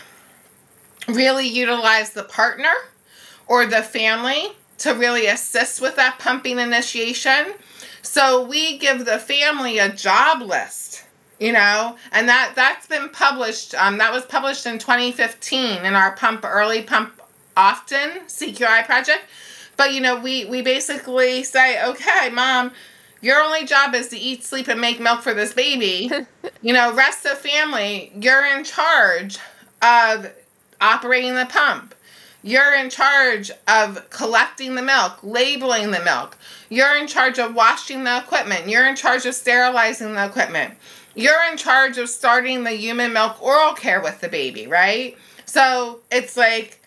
really 1.07 1.47
utilize 1.47 2.11
the 2.11 2.23
partner 2.23 2.73
or 3.47 3.67
the 3.67 3.83
family 3.83 4.47
to 4.79 4.93
really 4.93 5.27
assist 5.27 5.79
with 5.79 5.95
that 5.97 6.17
pumping 6.17 6.57
initiation. 6.57 7.53
So 8.01 8.45
we 8.45 8.77
give 8.77 9.05
the 9.05 9.19
family 9.19 9.77
a 9.77 9.89
job 9.89 10.41
list, 10.41 10.94
you 11.39 11.51
know, 11.51 11.95
and 12.11 12.29
that 12.29 12.53
that's 12.55 12.87
been 12.87 13.09
published. 13.09 13.75
Um, 13.75 13.97
that 13.97 14.11
was 14.11 14.25
published 14.25 14.65
in 14.65 14.79
2015 14.79 15.85
in 15.85 15.93
our 15.93 16.15
Pump 16.15 16.45
Early 16.45 16.81
Pump 16.81 17.21
Often 17.57 18.21
CQI 18.27 18.85
project. 18.85 19.23
But 19.77 19.93
you 19.93 20.01
know, 20.01 20.19
we 20.19 20.45
we 20.45 20.61
basically 20.61 21.43
say, 21.43 21.83
okay, 21.85 22.29
mom, 22.29 22.71
your 23.21 23.41
only 23.41 23.65
job 23.65 23.95
is 23.95 24.09
to 24.09 24.17
eat, 24.17 24.43
sleep, 24.43 24.67
and 24.67 24.79
make 24.79 24.99
milk 24.99 25.21
for 25.21 25.33
this 25.33 25.53
baby. 25.53 26.11
you 26.61 26.73
know, 26.73 26.93
rest 26.93 27.25
of 27.25 27.37
family, 27.37 28.11
you're 28.19 28.45
in 28.45 28.63
charge 28.63 29.37
of 29.81 30.31
operating 30.79 31.35
the 31.35 31.45
pump. 31.45 31.95
You're 32.43 32.75
in 32.75 32.91
charge 32.91 33.49
of 33.67 34.07
collecting 34.11 34.75
the 34.75 34.83
milk, 34.83 35.17
labeling 35.23 35.89
the 35.89 36.03
milk. 36.03 36.37
You're 36.69 36.95
in 36.95 37.07
charge 37.07 37.39
of 37.39 37.55
washing 37.55 38.03
the 38.03 38.19
equipment. 38.19 38.69
You're 38.69 38.85
in 38.85 38.95
charge 38.95 39.25
of 39.25 39.33
sterilizing 39.33 40.13
the 40.13 40.25
equipment. 40.25 40.75
You're 41.15 41.43
in 41.49 41.57
charge 41.57 41.97
of 41.97 42.09
starting 42.09 42.63
the 42.63 42.71
human 42.71 43.13
milk 43.13 43.41
oral 43.41 43.73
care 43.73 44.01
with 44.01 44.19
the 44.21 44.29
baby, 44.29 44.67
right? 44.67 45.17
So 45.45 46.01
it's 46.11 46.35
like 46.35 46.81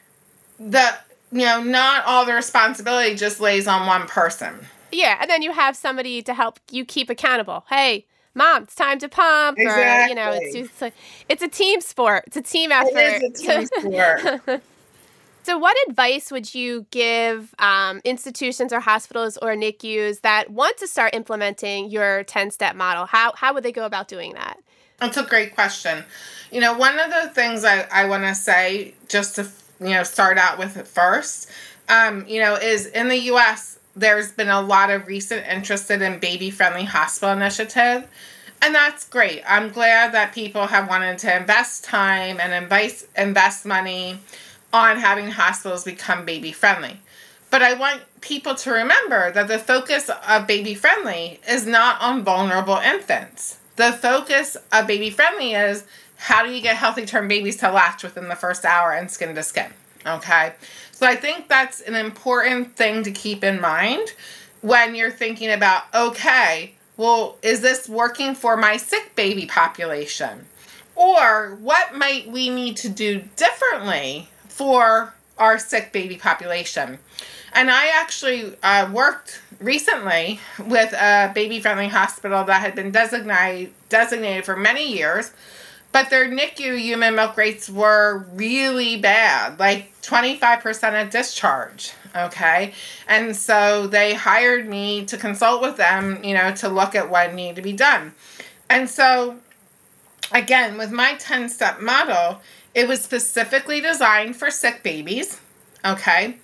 the, 0.59 0.95
you 1.33 1.47
know, 1.47 1.63
not 1.63 2.05
all 2.05 2.27
the 2.27 2.35
responsibility 2.35 3.15
just 3.15 3.41
lays 3.41 3.67
on 3.67 3.87
one 3.87 4.07
person. 4.07 4.55
Yeah, 4.93 5.19
and 5.21 5.31
then 5.31 5.43
you 5.43 5.53
have 5.53 5.77
somebody 5.77 6.23
to 6.23 6.35
help 6.35 6.61
you 6.71 6.85
keep 6.85 7.11
accountable. 7.11 7.65
Hey, 7.69 8.07
mom, 8.35 8.65
it's 8.65 8.75
time 8.75 8.99
to 9.01 9.09
pump. 9.09 9.59
Exactly. 9.59 10.05
Or, 10.05 10.09
you 10.09 10.15
know, 10.15 10.39
it's 10.41 10.55
just 10.55 10.83
a, 10.83 10.93
it's 11.29 11.43
a 11.43 11.49
team 11.49 11.81
sport. 11.81 12.25
It's 12.27 12.37
a 12.37 12.43
team 12.43 12.73
effort. 12.73 12.97
It 12.97 13.23
is 13.23 13.41
a 13.41 13.47
team 13.47 13.67
sport. 13.67 14.63
so, 15.49 15.57
what 15.57 15.75
advice 15.89 16.31
would 16.31 16.55
you 16.55 16.85
give 16.91 17.55
um, 17.59 18.03
institutions 18.05 18.71
or 18.71 18.81
hospitals 18.81 19.39
or 19.39 19.55
NICUs 19.55 20.21
that 20.21 20.51
want 20.51 20.77
to 20.77 20.87
start 20.87 21.15
implementing 21.15 21.89
your 21.89 22.23
10 22.25 22.51
step 22.51 22.77
model? 22.77 23.07
How, 23.07 23.33
how 23.35 23.55
would 23.55 23.63
they 23.63 23.73
go 23.73 23.87
about 23.87 24.09
doing 24.09 24.35
that? 24.35 24.59
That's 24.99 25.17
a 25.17 25.23
great 25.23 25.55
question. 25.55 26.05
You 26.53 26.61
know, 26.61 26.77
one 26.77 26.99
of 26.99 27.11
the 27.11 27.31
things 27.31 27.65
I, 27.65 27.89
I 27.91 28.05
want 28.05 28.25
to 28.25 28.35
say, 28.35 28.93
just 29.09 29.37
to, 29.37 29.49
you 29.81 29.89
know, 29.89 30.03
start 30.03 30.37
out 30.37 30.59
with 30.59 30.77
it 30.77 30.87
first, 30.87 31.51
um, 31.89 32.27
you 32.29 32.43
know, 32.43 32.57
is 32.57 32.85
in 32.85 33.09
the 33.09 33.17
US, 33.33 33.79
there's 33.97 34.31
been 34.31 34.51
a 34.51 34.61
lot 34.61 34.91
of 34.91 35.07
recent 35.07 35.47
interest 35.47 35.91
in 35.91 36.19
baby 36.19 36.51
friendly 36.51 36.85
hospital 36.85 37.35
initiative 37.35 38.07
and 38.61 38.75
that's 38.75 39.09
great 39.09 39.43
i'm 39.47 39.71
glad 39.71 40.13
that 40.13 40.33
people 40.33 40.67
have 40.67 40.89
wanted 40.89 41.17
to 41.19 41.37
invest 41.37 41.85
time 41.85 42.41
and 42.41 42.53
invest, 42.53 43.07
invest 43.17 43.65
money 43.65 44.19
on 44.73 44.99
having 44.99 45.31
hospitals 45.31 45.85
become 45.85 46.25
baby 46.25 46.53
friendly. 46.53 47.01
But 47.51 47.63
i 47.63 47.73
want 47.75 48.03
people 48.21 48.55
to 48.57 48.71
remember 48.71 49.33
that 49.33 49.49
the 49.49 49.59
focus 49.59 50.11
of 50.29 50.47
baby 50.47 50.75
friendly 50.75 51.41
is 51.49 51.67
not 51.67 52.01
on 52.01 52.23
vulnerable 52.23 52.77
infants. 52.77 53.59
The 53.77 53.93
focus 53.93 54.57
of 54.73 54.87
baby 54.87 55.09
friendly 55.09 55.55
is 55.55 55.85
how 56.17 56.45
do 56.45 56.53
you 56.53 56.61
get 56.61 56.77
healthy 56.77 57.07
term 57.07 57.29
babies 57.29 57.57
to 57.59 57.71
latch 57.71 58.03
within 58.03 58.29
the 58.29 58.35
first 58.35 58.65
hour 58.65 58.93
and 58.93 59.11
skin 59.11 59.35
to 59.35 59.43
skin 59.43 59.73
okay? 60.07 60.55
So 60.93 61.07
I 61.07 61.17
think 61.17 61.49
that's 61.49 61.81
an 61.81 61.95
important 61.95 62.77
thing 62.77 63.03
to 63.05 63.11
keep 63.11 63.45
in 63.45 63.61
mind 63.61 64.15
when 64.61 64.95
you're 64.95 65.11
thinking 65.11 65.51
about, 65.51 65.85
okay, 65.95 66.75
well, 66.97 67.37
is 67.43 67.61
this 67.61 67.89
working 67.89 68.35
for 68.35 68.57
my 68.57 68.77
sick 68.77 69.15
baby 69.15 69.47
population? 69.47 70.47
Or 70.97 71.57
what 71.61 71.95
might 71.95 72.29
we 72.29 72.51
need 72.51 72.77
to 72.79 72.89
do 72.89 73.23
differently 73.37 74.29
for 74.59 75.15
our 75.39 75.59
sick 75.59 75.93
baby 75.93 76.17
population? 76.17 76.99
And 77.55 77.71
I 77.71 77.89
actually 77.95 78.55
uh, 78.63 78.91
worked 78.93 79.41
recently 79.59 80.41
with 80.67 80.93
a 80.93 81.33
baby 81.35 81.61
friendly 81.61 81.89
hospital 81.89 82.45
that 82.45 82.61
had 82.61 82.75
been 82.75 82.91
designated 82.91 83.73
designated 83.89 84.45
for 84.45 84.55
many 84.55 84.93
years 84.93 85.33
but 85.91 86.11
their 86.11 86.29
NICU 86.29 86.79
human 86.79 87.15
milk 87.15 87.37
rates 87.37 87.69
were 87.69 88.27
really 88.35 88.97
bad, 88.99 89.59
like 89.59 89.91
25% 90.03 91.03
of 91.03 91.11
discharge. 91.11 91.93
Okay. 92.15 92.75
And 93.07 93.35
so 93.35 93.87
they 93.87 94.15
hired 94.15 94.69
me 94.69 95.05
to 95.07 95.17
consult 95.17 95.63
with 95.63 95.77
them, 95.77 96.23
you 96.23 96.35
know, 96.35 96.53
to 96.57 96.69
look 96.69 96.95
at 96.95 97.11
what 97.11 97.35
needed 97.35 97.57
to 97.57 97.63
be 97.63 97.73
done. 97.73 98.13
And 98.69 98.89
so, 98.89 99.37
again, 100.33 100.77
with 100.77 100.91
my 100.91 101.15
10 101.15 101.49
step 101.49 101.81
model, 101.81 102.41
it 102.75 102.89
was 102.89 103.03
specifically 103.03 103.81
designed 103.81 104.37
for 104.37 104.51
sick 104.51 104.83
babies. 104.83 105.41
Okay. 105.85 106.37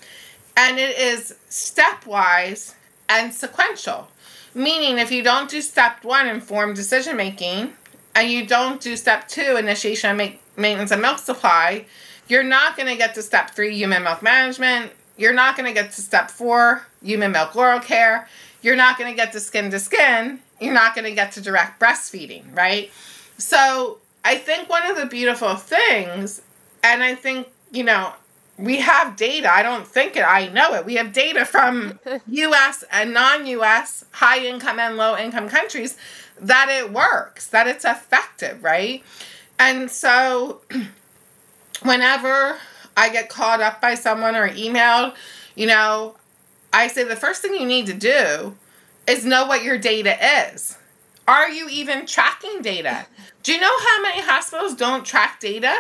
And 0.56 0.78
it 0.78 0.98
is 0.98 1.34
stepwise 1.50 2.74
and 3.08 3.34
sequential. 3.34 4.08
Meaning, 4.54 4.98
if 4.98 5.10
you 5.10 5.22
don't 5.22 5.50
do 5.50 5.60
step 5.60 6.04
one, 6.04 6.28
informed 6.28 6.76
decision 6.76 7.16
making, 7.16 7.72
and 8.14 8.30
you 8.30 8.46
don't 8.46 8.80
do 8.80 8.96
step 8.96 9.26
two, 9.26 9.56
initiation 9.56 10.10
of 10.10 10.16
ma- 10.16 10.38
maintenance 10.56 10.92
of 10.92 11.00
milk 11.00 11.18
supply, 11.18 11.86
you're 12.28 12.44
not 12.44 12.76
going 12.76 12.88
to 12.88 12.96
get 12.96 13.14
to 13.16 13.22
step 13.22 13.50
three, 13.50 13.74
human 13.76 14.04
milk 14.04 14.22
management. 14.22 14.92
You're 15.16 15.34
not 15.34 15.56
going 15.56 15.66
to 15.66 15.74
get 15.74 15.92
to 15.92 16.00
step 16.00 16.30
four, 16.30 16.86
human 17.02 17.32
milk 17.32 17.54
oral 17.56 17.80
care. 17.80 18.28
You're 18.62 18.76
not 18.76 18.96
going 18.96 19.10
to 19.10 19.16
get 19.16 19.32
to 19.32 19.40
skin 19.40 19.70
to 19.72 19.80
skin. 19.80 20.40
You're 20.60 20.72
not 20.72 20.94
going 20.94 21.04
to 21.04 21.14
get 21.14 21.32
to 21.32 21.40
direct 21.40 21.80
breastfeeding, 21.80 22.56
right? 22.56 22.90
So 23.36 23.98
I 24.24 24.36
think 24.36 24.68
one 24.68 24.88
of 24.90 24.96
the 24.96 25.06
beautiful 25.06 25.54
things, 25.54 26.40
and 26.82 27.02
I 27.02 27.14
think, 27.14 27.48
you 27.70 27.84
know, 27.84 28.14
we 28.56 28.78
have 28.80 29.16
data. 29.16 29.52
I 29.52 29.62
don't 29.62 29.86
think 29.86 30.16
it, 30.16 30.24
I 30.26 30.48
know 30.48 30.74
it. 30.74 30.86
We 30.86 30.94
have 30.94 31.12
data 31.12 31.44
from 31.44 31.98
US 32.28 32.84
and 32.90 33.12
non 33.12 33.46
US, 33.46 34.04
high 34.12 34.44
income 34.44 34.78
and 34.78 34.96
low 34.96 35.16
income 35.16 35.48
countries 35.48 35.96
that 36.40 36.68
it 36.70 36.92
works, 36.92 37.48
that 37.48 37.66
it's 37.66 37.84
effective, 37.84 38.62
right? 38.62 39.02
And 39.58 39.90
so 39.90 40.62
whenever 41.82 42.58
I 42.96 43.08
get 43.10 43.28
called 43.28 43.60
up 43.60 43.80
by 43.80 43.94
someone 43.94 44.36
or 44.36 44.48
emailed, 44.48 45.14
you 45.54 45.66
know, 45.66 46.16
I 46.72 46.88
say 46.88 47.04
the 47.04 47.16
first 47.16 47.42
thing 47.42 47.54
you 47.54 47.66
need 47.66 47.86
to 47.86 47.94
do 47.94 48.56
is 49.06 49.24
know 49.24 49.46
what 49.46 49.62
your 49.62 49.78
data 49.78 50.16
is. 50.52 50.78
Are 51.26 51.48
you 51.48 51.68
even 51.68 52.06
tracking 52.06 52.62
data? 52.62 53.06
Do 53.44 53.52
you 53.52 53.60
know 53.60 53.78
how 53.78 54.02
many 54.02 54.22
hospitals 54.22 54.74
don't 54.74 55.04
track 55.04 55.38
data? 55.38 55.76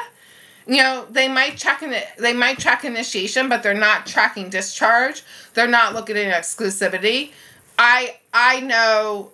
You 0.66 0.76
know, 0.76 1.06
they 1.10 1.28
might 1.28 1.56
check 1.56 1.82
in 1.82 1.94
they 2.18 2.34
might 2.34 2.58
track 2.58 2.84
initiation, 2.84 3.48
but 3.48 3.62
they're 3.62 3.74
not 3.74 4.06
tracking 4.06 4.50
discharge. 4.50 5.24
They're 5.54 5.66
not 5.66 5.94
looking 5.94 6.16
at 6.16 6.42
exclusivity. 6.42 7.32
I 7.78 8.16
I 8.32 8.60
know 8.60 9.32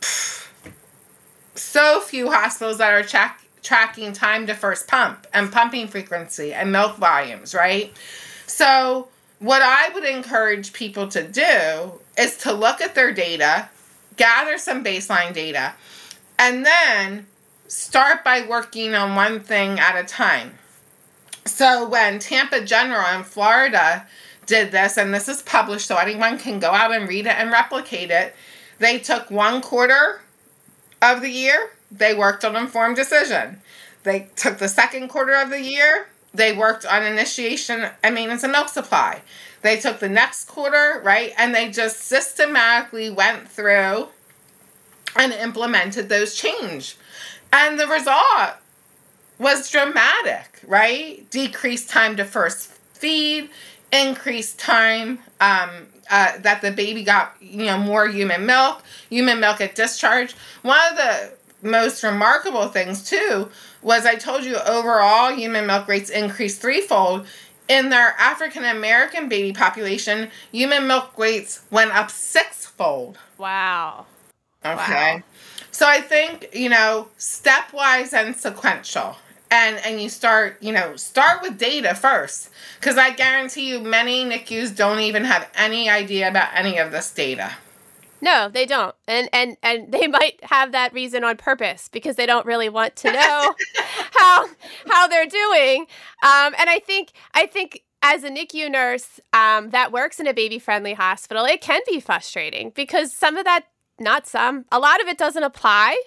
pff, 0.00 0.48
so 1.54 2.00
few 2.00 2.30
hospitals 2.30 2.78
that 2.78 2.92
are 2.92 3.02
track, 3.02 3.42
tracking 3.62 4.14
time 4.14 4.46
to 4.46 4.54
first 4.54 4.88
pump 4.88 5.26
and 5.34 5.52
pumping 5.52 5.88
frequency 5.88 6.54
and 6.54 6.72
milk 6.72 6.96
volumes, 6.96 7.54
right? 7.54 7.94
So, 8.46 9.08
what 9.40 9.60
I 9.60 9.90
would 9.90 10.04
encourage 10.04 10.72
people 10.72 11.06
to 11.08 11.22
do 11.22 12.00
is 12.16 12.38
to 12.38 12.52
look 12.52 12.80
at 12.80 12.94
their 12.94 13.12
data, 13.12 13.68
gather 14.16 14.56
some 14.56 14.82
baseline 14.82 15.34
data, 15.34 15.74
and 16.38 16.64
then 16.64 17.26
start 17.68 18.24
by 18.24 18.44
working 18.46 18.94
on 18.94 19.14
one 19.14 19.40
thing 19.40 19.78
at 19.78 19.96
a 19.96 20.04
time. 20.04 20.58
So, 21.44 21.88
when 21.88 22.18
Tampa 22.18 22.64
General 22.64 23.16
in 23.16 23.24
Florida 23.24 24.06
did 24.46 24.72
this, 24.72 24.96
and 24.96 25.14
this 25.14 25.28
is 25.28 25.42
published 25.42 25.86
so 25.86 25.96
anyone 25.96 26.38
can 26.38 26.58
go 26.58 26.72
out 26.72 26.92
and 26.92 27.08
read 27.08 27.26
it 27.26 27.36
and 27.38 27.50
replicate 27.50 28.10
it, 28.10 28.34
they 28.78 28.98
took 28.98 29.30
one 29.30 29.62
quarter 29.62 30.20
of 31.00 31.20
the 31.20 31.30
year, 31.30 31.70
they 31.90 32.14
worked 32.14 32.44
on 32.44 32.56
informed 32.56 32.96
decision. 32.96 33.62
They 34.02 34.28
took 34.36 34.58
the 34.58 34.68
second 34.68 35.08
quarter 35.08 35.34
of 35.34 35.50
the 35.50 35.60
year 35.60 36.08
they 36.34 36.52
worked 36.52 36.84
on 36.84 37.02
initiation 37.02 37.88
and 38.02 38.14
maintenance 38.14 38.44
of 38.44 38.50
milk 38.50 38.68
supply. 38.68 39.22
They 39.62 39.78
took 39.80 39.98
the 39.98 40.08
next 40.08 40.44
quarter, 40.44 41.00
right, 41.04 41.32
and 41.36 41.54
they 41.54 41.70
just 41.70 42.00
systematically 42.00 43.10
went 43.10 43.48
through 43.48 44.08
and 45.16 45.32
implemented 45.32 46.08
those 46.08 46.34
change. 46.34 46.96
And 47.52 47.78
the 47.78 47.86
result 47.86 48.56
was 49.38 49.70
dramatic, 49.70 50.60
right? 50.66 51.28
Decreased 51.30 51.88
time 51.88 52.16
to 52.16 52.24
first 52.24 52.70
feed, 52.92 53.50
increased 53.92 54.58
time 54.58 55.18
um, 55.40 55.70
uh, 56.10 56.38
that 56.38 56.60
the 56.62 56.70
baby 56.70 57.02
got, 57.04 57.34
you 57.40 57.66
know, 57.66 57.78
more 57.78 58.08
human 58.08 58.44
milk, 58.46 58.82
human 59.08 59.40
milk 59.40 59.60
at 59.60 59.74
discharge. 59.74 60.32
One 60.62 60.80
of 60.90 60.96
the 60.96 61.32
most 61.62 62.02
remarkable 62.02 62.68
things 62.68 63.08
too 63.08 63.50
was 63.82 64.06
I 64.06 64.16
told 64.16 64.44
you 64.44 64.56
overall 64.56 65.34
human 65.34 65.66
milk 65.66 65.88
rates 65.88 66.10
increased 66.10 66.60
threefold. 66.60 67.26
In 67.68 67.90
their 67.90 68.14
African 68.18 68.64
American 68.64 69.28
baby 69.28 69.52
population, 69.52 70.30
human 70.50 70.86
milk 70.86 71.16
rates 71.18 71.64
went 71.70 71.94
up 71.94 72.10
sixfold. 72.10 73.18
Wow. 73.36 74.06
Okay. 74.64 74.74
Wow. 75.16 75.22
So 75.78 75.86
I 75.86 76.00
think, 76.00 76.48
you 76.52 76.68
know, 76.68 77.06
stepwise 77.20 78.12
and 78.12 78.34
sequential. 78.34 79.14
And 79.48 79.76
and 79.86 80.02
you 80.02 80.08
start, 80.08 80.60
you 80.60 80.72
know, 80.72 80.96
start 80.96 81.40
with 81.40 81.56
data 81.56 81.94
first. 81.94 82.50
Because 82.80 82.98
I 82.98 83.10
guarantee 83.12 83.68
you 83.68 83.78
many 83.78 84.24
NICUs 84.24 84.74
don't 84.74 84.98
even 84.98 85.22
have 85.22 85.48
any 85.54 85.88
idea 85.88 86.26
about 86.28 86.48
any 86.52 86.78
of 86.78 86.90
this 86.90 87.14
data. 87.14 87.52
No, 88.20 88.48
they 88.48 88.66
don't. 88.66 88.92
And 89.06 89.28
and 89.32 89.56
and 89.62 89.92
they 89.92 90.08
might 90.08 90.40
have 90.42 90.72
that 90.72 90.92
reason 90.92 91.22
on 91.22 91.36
purpose 91.36 91.88
because 91.88 92.16
they 92.16 92.26
don't 92.26 92.44
really 92.44 92.68
want 92.68 92.96
to 92.96 93.12
know 93.12 93.54
how 94.14 94.48
how 94.88 95.06
they're 95.06 95.26
doing. 95.26 95.82
Um, 96.24 96.56
and 96.58 96.68
I 96.68 96.80
think 96.84 97.12
I 97.34 97.46
think 97.46 97.84
as 98.02 98.24
a 98.24 98.30
NICU 98.30 98.70
nurse 98.70 99.20
um, 99.32 99.70
that 99.70 99.92
works 99.92 100.20
in 100.20 100.26
a 100.26 100.34
baby 100.34 100.58
friendly 100.58 100.94
hospital, 100.94 101.44
it 101.44 101.60
can 101.60 101.80
be 101.86 102.00
frustrating 102.00 102.70
because 102.70 103.12
some 103.12 103.36
of 103.36 103.44
that, 103.44 103.66
not 104.00 104.26
some, 104.26 104.64
a 104.70 104.78
lot 104.78 105.00
of 105.00 105.08
it 105.08 105.18
doesn't 105.18 105.42
apply 105.42 106.00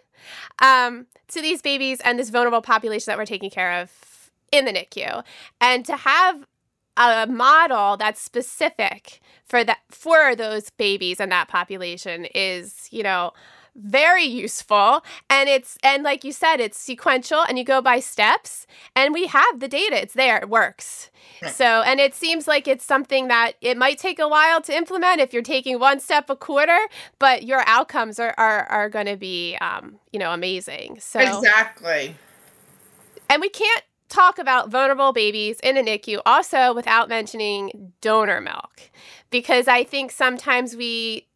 um, 0.62 1.08
to 1.30 1.42
these 1.42 1.62
babies 1.62 2.00
and 2.04 2.20
this 2.20 2.30
vulnerable 2.30 2.62
population 2.62 3.06
that 3.12 3.18
we're 3.18 3.26
taking 3.26 3.50
care 3.50 3.82
of 3.82 3.92
in 4.52 4.66
the 4.66 4.72
NICU. 4.72 5.24
And 5.60 5.86
to 5.86 5.96
have 5.96 6.46
a 6.98 7.26
model 7.28 7.98
that's 7.98 8.22
specific 8.22 9.22
for 9.46 9.64
that 9.64 9.80
for 9.89 10.36
those 10.36 10.70
babies 10.72 11.20
and 11.20 11.32
that 11.32 11.48
population 11.48 12.26
is, 12.36 12.88
you 12.92 13.04
know, 13.04 13.32
very 13.76 14.26
useful. 14.26 15.03
And 15.30 15.49
it's 15.49 15.78
and 15.84 16.03
like 16.03 16.24
you 16.24 16.32
said 16.32 16.59
it's 16.59 16.78
sequential 16.78 17.43
and 17.47 17.57
you 17.57 17.63
go 17.63 17.82
by 17.82 17.99
steps 17.99 18.67
and 18.95 19.13
we 19.13 19.28
have 19.28 19.59
the 19.59 19.67
data. 19.67 20.01
It's 20.01 20.13
there. 20.13 20.38
It 20.38 20.49
works. 20.49 21.09
Right. 21.41 21.53
so 21.53 21.65
and 21.65 21.99
it 21.99 22.13
seems 22.13 22.47
like 22.47 22.67
it's 22.67 22.86
something 22.86 23.28
that 23.28 23.53
it 23.61 23.78
might 23.78 23.97
take 23.97 24.19
a 24.19 24.28
while 24.28 24.61
to 24.61 24.76
implement 24.76 25.22
if 25.22 25.34
you're 25.34 25.41
taking 25.41 25.80
one 25.80 25.99
step 25.99 26.30
a 26.30 26.36
quarter 26.36 26.78
but 27.19 27.43
your 27.43 27.63
outcomes 27.67 28.19
are 28.19 28.34
are, 28.38 28.65
are 28.65 28.89
going 28.89 29.05
to 29.05 29.17
be 29.17 29.55
um, 29.61 29.99
you 30.11 30.19
know 30.19 30.32
amazing. 30.32 30.99
So 30.99 31.19
exactly. 31.19 32.15
And 33.30 33.39
we 33.39 33.49
can't 33.49 33.84
talk 34.09 34.38
about 34.39 34.69
vulnerable 34.69 35.13
babies 35.13 35.57
in 35.61 35.78
a 35.78 35.82
NICU 35.82 36.22
also 36.26 36.74
without 36.74 37.07
mentioning 37.07 37.93
donor 38.01 38.41
milk 38.41 38.91
because 39.30 39.67
I 39.67 39.86
think 39.86 40.11
sometimes 40.11 40.76
we 40.76 41.28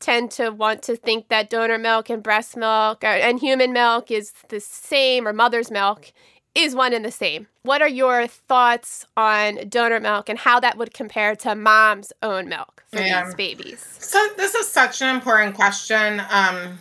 tend 0.00 0.30
to 0.32 0.50
want 0.50 0.82
to 0.82 0.96
think 0.96 1.28
that 1.28 1.50
donor 1.50 1.78
milk 1.78 2.10
and 2.10 2.22
breast 2.22 2.56
milk 2.56 3.04
and 3.04 3.38
human 3.38 3.72
milk 3.72 4.10
is 4.10 4.32
the 4.48 4.60
same 4.60 5.28
or 5.28 5.32
mother's 5.32 5.70
milk 5.70 6.12
is 6.54 6.74
one 6.74 6.92
and 6.92 7.04
the 7.04 7.12
same. 7.12 7.46
What 7.62 7.80
are 7.80 7.88
your 7.88 8.26
thoughts 8.26 9.06
on 9.16 9.68
donor 9.68 10.00
milk 10.00 10.28
and 10.28 10.38
how 10.38 10.58
that 10.60 10.76
would 10.76 10.92
compare 10.92 11.36
to 11.36 11.54
mom's 11.54 12.12
own 12.22 12.48
milk 12.48 12.82
for 12.90 13.00
yeah. 13.00 13.24
these 13.24 13.34
babies? 13.34 13.86
So 14.00 14.26
this 14.36 14.54
is 14.54 14.68
such 14.68 15.00
an 15.02 15.14
important 15.14 15.54
question. 15.54 16.20
Um, 16.20 16.78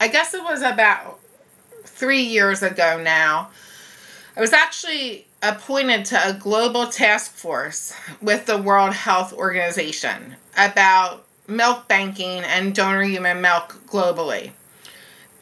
I 0.00 0.08
guess 0.08 0.34
it 0.34 0.42
was 0.42 0.62
about 0.62 1.20
three 1.84 2.22
years 2.22 2.62
ago 2.62 3.00
now 3.00 3.50
I 4.36 4.40
was 4.40 4.52
actually 4.52 5.28
appointed 5.42 6.04
to 6.06 6.28
a 6.28 6.32
global 6.32 6.88
task 6.88 7.32
force 7.32 7.94
with 8.20 8.46
the 8.46 8.58
World 8.58 8.92
Health 8.92 9.32
Organization 9.32 10.34
about 10.56 11.23
milk 11.46 11.88
banking 11.88 12.40
and 12.40 12.74
donor 12.74 13.02
human 13.02 13.40
milk 13.40 13.80
globally. 13.86 14.52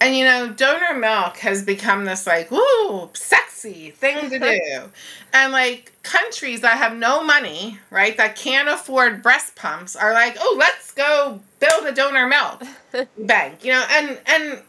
And 0.01 0.17
you 0.17 0.25
know, 0.25 0.53
donor 0.53 0.95
milk 0.99 1.37
has 1.39 1.65
become 1.65 2.05
this 2.05 2.27
like, 2.27 2.51
woo, 2.51 3.09
sexy 3.13 3.91
thing 3.91 4.31
to 4.31 4.39
do. 4.39 4.83
and 5.33 5.53
like 5.53 5.93
countries 6.03 6.63
that 6.63 6.79
have 6.79 6.97
no 6.97 7.23
money, 7.23 7.79
right, 7.91 8.17
that 8.17 8.35
can't 8.35 8.69
afford 8.69 9.23
breast 9.23 9.55
pumps 9.55 9.95
are 9.95 10.13
like, 10.13 10.37
oh, 10.41 10.57
let's 10.59 10.93
go 10.93 11.41
build 11.61 11.87
a 11.87 11.93
donor 11.93 12.27
milk 12.27 12.65
bank. 13.19 13.65
You 13.65 13.73
know, 13.73 13.85
and 13.91 14.19
and 14.27 14.63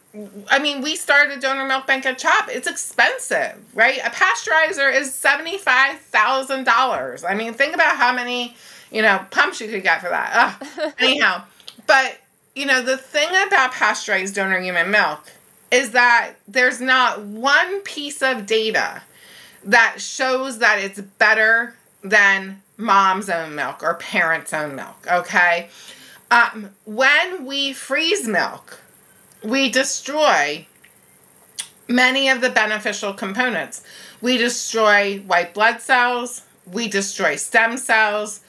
I 0.52 0.60
mean, 0.60 0.82
we 0.82 0.96
started 0.96 1.38
a 1.38 1.42
donor 1.42 1.66
milk 1.66 1.88
bank 1.88 2.06
at 2.06 2.20
CHOP. 2.20 2.50
It's 2.50 2.68
expensive, 2.68 3.58
right? 3.74 3.98
A 3.98 4.10
pasteurizer 4.10 4.94
is 4.94 5.14
seventy-five 5.14 6.00
thousand 6.00 6.66
dollars. 6.66 7.24
I 7.24 7.34
mean, 7.34 7.54
think 7.54 7.74
about 7.74 7.98
how 7.98 8.14
many, 8.14 8.56
you 8.92 9.02
know, 9.02 9.26
pumps 9.32 9.60
you 9.60 9.68
could 9.70 9.82
get 9.82 10.02
for 10.02 10.10
that. 10.10 10.94
Anyhow, 11.00 11.44
but 11.88 12.20
you 12.56 12.68
know, 12.68 12.84
the 12.84 12.98
thing 12.98 13.30
about 13.48 13.72
pasteurized 13.72 14.36
donor 14.36 14.60
human 14.60 14.92
milk 14.92 15.32
is 15.72 15.92
that 15.92 16.34
there's 16.48 16.80
not 16.80 17.22
one 17.22 17.82
piece 17.82 18.22
of 18.22 18.46
data 18.46 19.02
that 19.64 20.00
shows 20.00 20.60
that 20.60 20.78
it's 20.78 21.02
better 21.02 21.76
than 22.04 22.62
mom's 22.78 23.30
own 23.30 23.56
milk 23.56 23.82
or 23.82 23.96
parents' 23.96 24.54
own 24.54 24.76
milk. 24.76 25.08
Okay, 25.12 25.70
um, 26.30 26.70
when 26.86 27.46
we 27.48 27.74
freeze 27.74 28.28
milk 28.28 28.80
we 29.44 29.70
destroy 29.70 30.66
many 31.88 32.30
of 32.30 32.42
the 32.42 32.50
beneficial 32.50 33.14
components. 33.14 33.84
We 34.22 34.38
destroy 34.38 35.20
white 35.20 35.54
blood 35.54 35.82
cells, 35.82 36.44
we 36.66 36.88
destroy 36.88 37.36
stem 37.36 37.78
cells, 37.78 38.40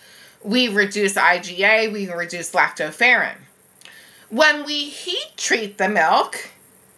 we 0.43 0.69
reduce 0.69 1.15
IgA, 1.15 1.93
we 1.93 2.11
reduce 2.11 2.53
lactoferrin. 2.53 3.37
When 4.29 4.65
we 4.65 4.85
heat 4.85 5.33
treat 5.37 5.79
the 5.79 5.89
milk, 5.89 6.51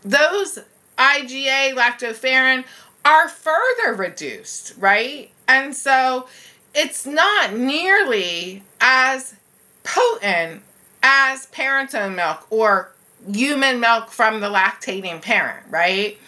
those 0.02 0.58
IgA, 0.98 1.74
lactoferrin 1.74 2.64
are 3.04 3.28
further 3.28 3.94
reduced, 3.94 4.74
right? 4.78 5.30
And 5.48 5.74
so 5.74 6.28
it's 6.74 7.06
not 7.06 7.54
nearly 7.54 8.62
as 8.80 9.36
potent 9.84 10.62
as 11.02 11.46
parent's 11.46 11.94
own 11.94 12.16
milk 12.16 12.46
or 12.50 12.92
human 13.32 13.80
milk 13.80 14.10
from 14.10 14.40
the 14.40 14.48
lactating 14.48 15.20
parent, 15.22 15.66
right? 15.70 16.18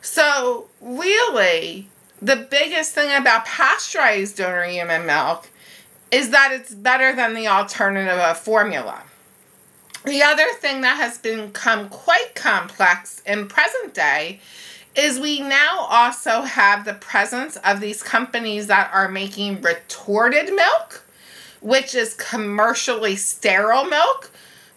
So, 0.00 0.68
really, 0.80 1.88
the 2.20 2.36
biggest 2.36 2.92
thing 2.92 3.14
about 3.14 3.44
pasteurized 3.44 4.36
donor 4.36 4.64
human 4.64 5.06
milk 5.06 5.48
is 6.10 6.30
that 6.30 6.52
it's 6.52 6.74
better 6.74 7.14
than 7.14 7.34
the 7.34 7.48
alternative 7.48 8.18
of 8.18 8.38
formula. 8.38 9.02
The 10.04 10.22
other 10.22 10.48
thing 10.54 10.80
that 10.80 10.96
has 10.96 11.18
become 11.18 11.88
quite 11.88 12.34
complex 12.34 13.22
in 13.24 13.46
present 13.46 13.94
day 13.94 14.40
is 14.94 15.18
we 15.18 15.40
now 15.40 15.86
also 15.88 16.42
have 16.42 16.84
the 16.84 16.94
presence 16.94 17.56
of 17.58 17.80
these 17.80 18.02
companies 18.02 18.66
that 18.66 18.90
are 18.92 19.08
making 19.08 19.62
retorted 19.62 20.52
milk, 20.54 21.04
which 21.60 21.94
is 21.94 22.14
commercially 22.14 23.16
sterile 23.16 23.84
milk, 23.84 24.30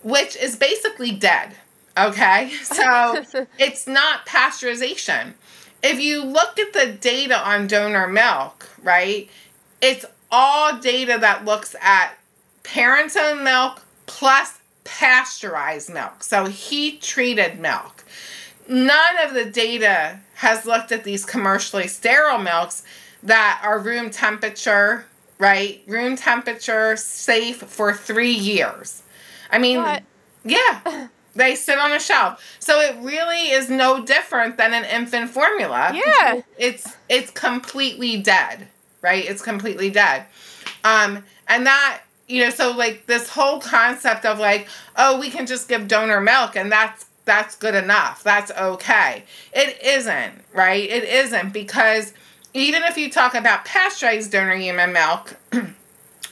which 0.06 0.36
is 0.36 0.56
basically 0.56 1.12
dead. 1.12 1.56
Okay, 1.98 2.52
so 2.64 3.24
it's 3.58 3.88
not 3.88 4.28
pasteurization. 4.28 5.34
If 5.82 6.00
you 6.00 6.24
look 6.24 6.60
at 6.60 6.74
the 6.74 6.94
data 6.94 7.38
on 7.38 7.68
donor 7.68 8.08
milk, 8.08 8.70
right, 8.84 9.28
it's 9.82 10.06
all 10.32 10.78
data 10.78 11.18
that 11.20 11.44
looks 11.44 11.76
at 11.82 12.14
parents' 12.62 13.18
own 13.18 13.44
milk 13.44 13.82
plus 14.06 14.60
pasteurized 14.84 15.92
milk, 15.92 16.24
so 16.24 16.46
heat 16.46 17.02
treated 17.02 17.60
milk. 17.60 18.04
None 18.68 19.18
of 19.24 19.34
the 19.34 19.46
data 19.46 20.20
has 20.36 20.68
looked 20.68 20.92
at 20.92 21.04
these 21.04 21.26
commercially 21.26 21.88
sterile 21.88 22.38
milks 22.38 22.84
that 23.24 23.60
are 23.64 23.80
room 23.80 24.12
temperature, 24.12 25.06
right? 25.40 25.82
Room 25.88 26.16
temperature, 26.16 26.96
safe 26.96 27.58
for 27.58 27.92
three 27.94 28.34
years. 28.34 29.02
I 29.52 29.58
mean, 29.58 29.80
what? 29.80 30.04
yeah. 30.44 31.08
They 31.36 31.56
sit 31.56 31.78
on 31.78 31.92
a 31.92 32.00
shelf. 32.00 32.42
So 32.60 32.80
it 32.80 32.96
really 33.02 33.52
is 33.52 33.70
no 33.70 34.06
different 34.06 34.56
than 34.56 34.74
an 34.74 34.86
infant 34.86 35.30
formula. 35.30 35.92
Yeah. 35.94 36.42
It's 36.58 36.96
it's 37.10 37.30
completely 37.30 38.22
dead, 38.22 38.70
right? 39.02 39.26
It's 39.26 39.42
completely 39.42 39.90
dead. 39.90 40.28
Um 40.86 41.26
and 41.50 41.66
that 41.66 42.04
you 42.28 42.42
know, 42.42 42.50
so 42.50 42.72
like 42.72 43.06
this 43.06 43.30
whole 43.30 43.60
concept 43.60 44.26
of 44.26 44.40
like, 44.40 44.68
oh, 44.96 45.20
we 45.20 45.30
can 45.30 45.46
just 45.46 45.68
give 45.68 45.90
donor 45.90 46.22
milk 46.22 46.56
and 46.56 46.72
that's 46.72 47.06
that's 47.26 47.56
good 47.56 47.76
enough. 47.76 48.24
That's 48.24 48.52
okay. 48.52 49.24
It 49.52 49.84
isn't, 49.84 50.34
right? 50.54 50.90
It 50.90 51.04
isn't 51.04 51.52
because 51.52 52.14
even 52.54 52.84
if 52.84 52.98
you 52.98 53.10
talk 53.10 53.36
about 53.36 53.66
pasteurized 53.66 54.32
donor 54.32 54.56
human 54.56 54.94
milk, 54.94 55.36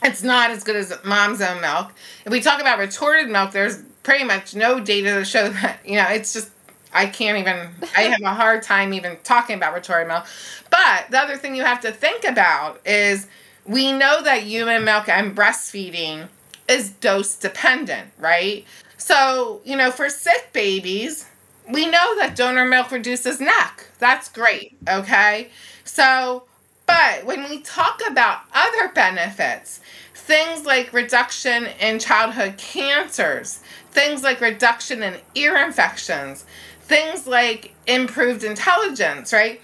it's 0.04 0.24
not 0.24 0.52
as 0.52 0.64
good 0.64 0.76
as 0.76 0.94
mom's 1.04 1.42
own 1.42 1.62
milk. 1.62 1.92
If 2.26 2.32
we 2.32 2.42
talk 2.42 2.62
about 2.62 2.80
retorted 2.80 3.30
milk, 3.30 3.52
there's 3.52 3.82
pretty 4.04 4.24
much 4.24 4.56
no 4.56 4.80
data 4.80 5.16
to 5.16 5.26
show 5.26 5.50
that, 5.50 5.80
you 5.86 5.96
know, 5.96 6.08
it's 6.10 6.34
just, 6.34 6.50
I 6.94 7.08
can't 7.08 7.38
even, 7.38 7.70
I 7.98 8.02
have 8.04 8.22
a 8.22 8.34
hard 8.34 8.64
time 8.64 8.94
even 8.94 9.18
talking 9.24 9.56
about 9.56 9.74
retorted 9.74 10.08
milk. 10.08 10.26
But 10.70 11.08
the 11.10 11.20
other 11.20 11.38
thing 11.38 11.56
you 11.56 11.64
have 11.64 11.82
to 11.82 11.92
think 11.92 12.24
about 12.24 12.86
is 12.86 13.28
we 13.66 13.92
know 13.92 14.22
that 14.24 14.44
human 14.44 14.84
milk 14.84 15.08
and 15.10 15.36
breastfeeding 15.36 16.28
is 16.68 16.90
dose 16.90 17.36
dependent, 17.36 18.12
right? 18.18 18.66
So, 18.98 19.62
you 19.66 19.76
know, 19.76 19.92
for 19.92 20.10
sick 20.10 20.52
babies, 20.54 21.26
we 21.72 21.86
know 21.86 22.16
that 22.18 22.36
donor 22.36 22.66
milk 22.66 22.92
reduces 22.92 23.40
NEC. 23.40 23.88
That's 24.00 24.30
great, 24.30 24.78
okay? 24.88 25.50
So, 25.84 26.44
but 26.86 27.26
when 27.26 27.50
we 27.50 27.62
talk 27.62 28.02
about 28.08 28.42
other 28.54 28.92
benefits, 28.94 29.80
things 30.26 30.66
like 30.66 30.94
reduction 30.94 31.66
in 31.82 32.00
childhood 32.00 32.58
cancers, 32.58 33.60
things 33.92 34.24
like 34.24 34.40
reduction 34.40 35.04
in 35.04 35.18
ear 35.36 35.58
infections, 35.58 36.46
things 36.80 37.28
like 37.28 37.76
improved 37.88 38.46
intelligence, 38.46 39.34
right? 39.34 39.60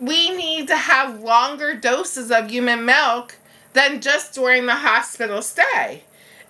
We 0.00 0.30
need 0.36 0.66
to 0.66 0.76
have 0.76 1.20
longer 1.20 1.76
doses 1.76 2.32
of 2.32 2.50
human 2.50 2.84
milk 2.84 3.36
than 3.74 4.00
just 4.00 4.34
during 4.34 4.66
the 4.66 4.74
hospital 4.74 5.40
stay. 5.40 6.02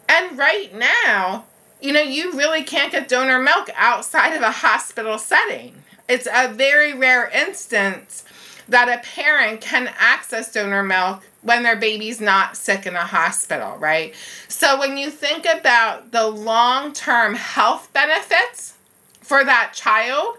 And 0.09 0.39
right 0.39 0.75
now, 0.75 1.45
you 1.79 1.93
know, 1.93 2.01
you 2.01 2.33
really 2.33 2.63
can't 2.63 2.91
get 2.91 3.07
donor 3.07 3.39
milk 3.39 3.69
outside 3.77 4.35
of 4.35 4.41
a 4.41 4.51
hospital 4.51 5.19
setting. 5.19 5.75
It's 6.09 6.27
a 6.33 6.49
very 6.49 6.95
rare 6.95 7.29
instance 7.29 8.25
that 8.67 8.89
a 8.89 9.07
parent 9.07 9.61
can 9.61 9.93
access 9.99 10.51
donor 10.51 10.83
milk 10.83 11.25
when 11.43 11.63
their 11.63 11.77
baby's 11.77 12.21
not 12.21 12.57
sick 12.57 12.87
in 12.87 12.95
a 12.95 13.05
hospital, 13.05 13.77
right? 13.79 14.15
So 14.49 14.79
when 14.79 14.97
you 14.97 15.11
think 15.11 15.45
about 15.45 16.13
the 16.13 16.27
long 16.27 16.93
term 16.93 17.35
health 17.35 17.93
benefits 17.93 18.75
for 19.21 19.45
that 19.45 19.73
child, 19.75 20.39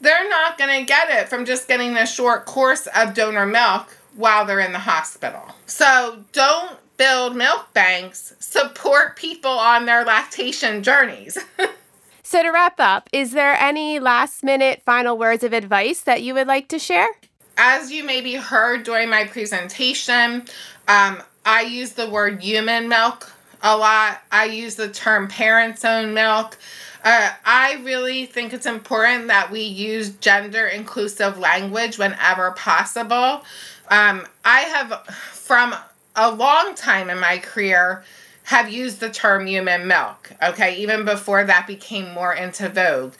they're 0.00 0.28
not 0.28 0.58
going 0.58 0.80
to 0.80 0.86
get 0.86 1.10
it 1.10 1.28
from 1.28 1.44
just 1.44 1.68
getting 1.68 1.96
a 1.96 2.06
short 2.06 2.46
course 2.46 2.88
of 2.94 3.14
donor 3.14 3.46
milk 3.46 3.96
while 4.16 4.44
they're 4.44 4.60
in 4.60 4.72
the 4.72 4.78
hospital. 4.78 5.42
So 5.66 6.24
don't 6.32 6.78
build 6.96 7.36
milk 7.36 7.72
banks, 7.72 8.34
support 8.40 9.16
people 9.16 9.50
on 9.50 9.86
their 9.86 10.04
lactation 10.04 10.82
journeys. 10.82 11.38
so, 12.22 12.42
to 12.42 12.50
wrap 12.50 12.78
up, 12.78 13.08
is 13.12 13.32
there 13.32 13.54
any 13.54 13.98
last 13.98 14.42
minute 14.42 14.82
final 14.84 15.16
words 15.16 15.42
of 15.42 15.52
advice 15.52 16.02
that 16.02 16.22
you 16.22 16.34
would 16.34 16.46
like 16.46 16.68
to 16.68 16.78
share? 16.78 17.08
As 17.56 17.92
you 17.92 18.04
maybe 18.04 18.34
heard 18.34 18.84
during 18.84 19.10
my 19.10 19.24
presentation, 19.24 20.44
um, 20.88 21.22
I 21.44 21.62
use 21.62 21.92
the 21.92 22.08
word 22.08 22.42
human 22.42 22.88
milk 22.88 23.32
a 23.62 23.76
lot. 23.76 24.22
I 24.32 24.46
use 24.46 24.76
the 24.76 24.88
term 24.88 25.28
parents' 25.28 25.84
own 25.84 26.14
milk. 26.14 26.56
Uh, 27.02 27.30
I 27.44 27.80
really 27.82 28.26
think 28.26 28.52
it's 28.52 28.66
important 28.66 29.28
that 29.28 29.50
we 29.50 29.62
use 29.62 30.10
gender 30.16 30.66
inclusive 30.66 31.38
language 31.38 31.98
whenever 31.98 32.50
possible. 32.52 33.44
Um, 33.88 34.26
I 34.44 34.60
have, 34.60 35.06
from 35.06 35.74
a 36.14 36.30
long 36.30 36.74
time 36.74 37.10
in 37.10 37.18
my 37.18 37.38
career 37.38 38.04
have 38.44 38.70
used 38.70 39.00
the 39.00 39.10
term 39.10 39.46
human 39.46 39.86
milk, 39.86 40.32
okay, 40.42 40.76
even 40.76 41.04
before 41.04 41.44
that 41.44 41.66
became 41.66 42.12
more 42.12 42.34
into 42.34 42.68
vogue. 42.68 43.14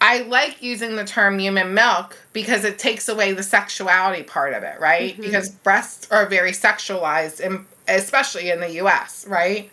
I 0.00 0.22
like 0.22 0.62
using 0.62 0.96
the 0.96 1.04
term 1.04 1.38
human 1.38 1.74
milk 1.74 2.16
because 2.32 2.64
it 2.64 2.78
takes 2.78 3.08
away 3.08 3.32
the 3.32 3.42
sexuality 3.42 4.22
part 4.22 4.54
of 4.54 4.62
it, 4.62 4.80
right? 4.80 5.12
Mm-hmm. 5.12 5.22
Because 5.22 5.50
breasts 5.50 6.10
are 6.10 6.26
very 6.26 6.52
sexualized, 6.52 7.40
in, 7.40 7.66
especially 7.86 8.50
in 8.50 8.60
the 8.60 8.80
US, 8.82 9.26
right? 9.26 9.70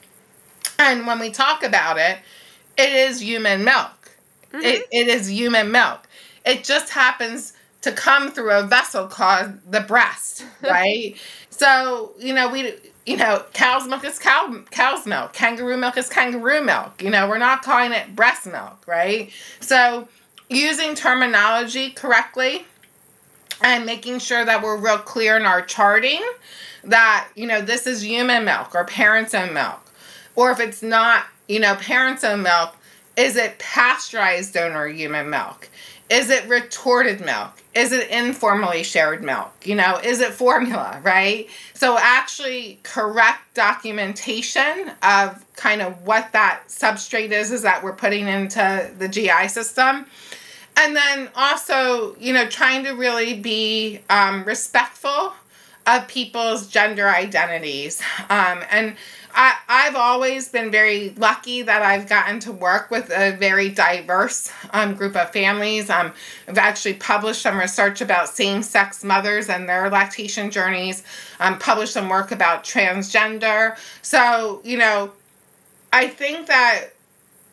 And 0.78 1.08
when 1.08 1.20
we 1.20 1.30
talk 1.30 1.64
about 1.64 1.98
it, 1.98 2.18
it 2.78 2.92
is 2.92 3.22
human 3.22 3.64
milk. 3.64 4.12
Mm-hmm. 4.52 4.64
It, 4.64 4.88
it 4.92 5.08
is 5.08 5.32
human 5.32 5.72
milk. 5.72 6.08
It 6.46 6.64
just 6.64 6.92
happens 6.92 7.54
to 7.82 7.92
come 7.92 8.32
through 8.32 8.52
a 8.52 8.64
vessel 8.64 9.08
called 9.08 9.60
the 9.70 9.82
breast, 9.82 10.46
right? 10.62 11.16
so, 11.50 12.14
you 12.20 12.34
know, 12.34 12.50
we 12.50 12.74
you 13.08 13.16
know, 13.16 13.42
cow's 13.54 13.88
milk 13.88 14.04
is 14.04 14.20
cow 14.20 14.54
cow's 14.70 15.06
milk, 15.06 15.32
kangaroo 15.32 15.78
milk 15.78 15.98
is 15.98 16.10
kangaroo 16.10 16.62
milk. 16.62 17.02
You 17.02 17.10
know, 17.10 17.28
we're 17.28 17.38
not 17.38 17.62
calling 17.64 17.94
it 17.94 18.16
breast 18.18 18.46
milk, 18.46 18.86
right? 18.86 19.32
So, 19.62 20.10
using 20.50 20.94
terminology 20.94 21.90
correctly 21.92 22.66
and 23.64 23.86
making 23.86 24.20
sure 24.20 24.44
that 24.44 24.62
we're 24.62 24.76
real 24.76 24.98
clear 24.98 25.38
in 25.38 25.46
our 25.46 25.62
charting 25.62 26.22
that, 26.84 27.30
you 27.34 27.48
know, 27.48 27.62
this 27.62 27.88
is 27.88 28.06
human 28.06 28.44
milk 28.44 28.76
or 28.76 28.84
parents' 28.84 29.34
own 29.34 29.54
milk. 29.54 29.82
Or 30.36 30.52
if 30.52 30.60
it's 30.60 30.84
not, 30.84 31.28
you 31.48 31.62
know, 31.62 31.76
parents' 31.76 32.26
own 32.26 32.44
milk, 32.44 32.76
is 33.16 33.38
it 33.38 33.58
pasteurized 33.58 34.54
donor 34.54 34.88
human 34.88 35.30
milk? 35.30 35.70
Is 36.10 36.30
it 36.30 36.48
retorted 36.48 37.24
milk? 37.26 37.52
Is 37.76 37.92
it 37.92 38.10
informally 38.10 38.84
shared 38.84 39.24
milk? 39.24 39.54
You 39.64 39.76
know, 39.76 40.00
is 40.04 40.22
it 40.22 40.32
formula, 40.34 41.00
right? 41.04 41.48
So, 41.74 41.98
actually, 42.00 42.80
correct 42.84 43.54
documentation 43.54 44.92
of 45.04 45.46
kind 45.56 45.82
of 45.82 46.06
what 46.06 46.32
that 46.32 46.64
substrate 46.70 47.32
is, 47.32 47.52
is 47.52 47.62
that 47.64 47.84
we're 47.84 47.94
putting 47.94 48.28
into 48.28 48.90
the 48.98 49.08
GI 49.08 49.50
system. 49.50 50.06
And 50.78 50.96
then 50.96 51.30
also, 51.36 52.16
you 52.20 52.34
know, 52.34 52.48
trying 52.48 52.84
to 52.86 52.92
really 52.92 53.40
be 53.40 54.00
um, 54.10 54.44
respectful 54.44 55.34
of 55.88 56.08
people's 56.08 56.68
gender 56.68 57.10
identities. 57.10 58.02
Um, 58.30 58.64
and 58.70 58.96
I, 59.40 59.56
I've 59.70 59.96
always 59.96 60.50
been 60.50 60.72
very 60.72 61.12
lucky 61.12 61.62
that 61.62 61.84
I've 61.84 62.10
gotten 62.10 62.40
to 62.40 62.52
work 62.52 62.90
with 62.90 63.12
a 63.12 63.38
very 63.38 63.70
diverse 63.70 64.52
um, 64.72 64.96
group 64.96 65.16
of 65.16 65.32
families. 65.32 65.92
Um, 65.92 66.12
I've 66.48 66.58
actually 66.58 66.96
published 66.96 67.44
some 67.44 67.56
research 67.56 68.02
about 68.02 68.30
same 68.30 68.64
sex 68.64 69.04
mothers 69.04 69.48
and 69.48 69.70
their 69.70 69.92
lactation 69.92 70.50
journeys, 70.50 71.04
um, 71.40 71.60
published 71.60 71.94
some 71.94 72.10
work 72.10 72.32
about 72.32 72.64
transgender. 72.64 73.78
So, 74.02 74.60
you 74.64 74.80
know, 74.80 75.12
I 75.94 76.08
think 76.08 76.48
that 76.48 76.88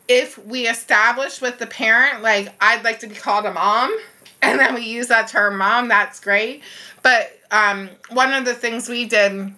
if 0.07 0.43
we 0.43 0.67
establish 0.67 1.39
with 1.39 1.59
the 1.59 1.67
parent, 1.67 2.23
like, 2.23 2.51
I'd 2.59 2.83
like 2.83 2.99
to 3.01 3.07
be 3.07 3.15
called 3.15 3.45
a 3.45 3.53
mom, 3.53 3.95
and 4.41 4.59
then 4.59 4.73
we 4.73 4.81
use 4.81 5.07
that 5.09 5.27
term 5.27 5.59
mom, 5.59 5.87
that's 5.89 6.19
great. 6.19 6.63
But 7.03 7.39
um, 7.51 7.91
one 8.09 8.33
of 8.33 8.43
the 8.43 8.55
things 8.55 8.89
we 8.89 9.05
did 9.05 9.53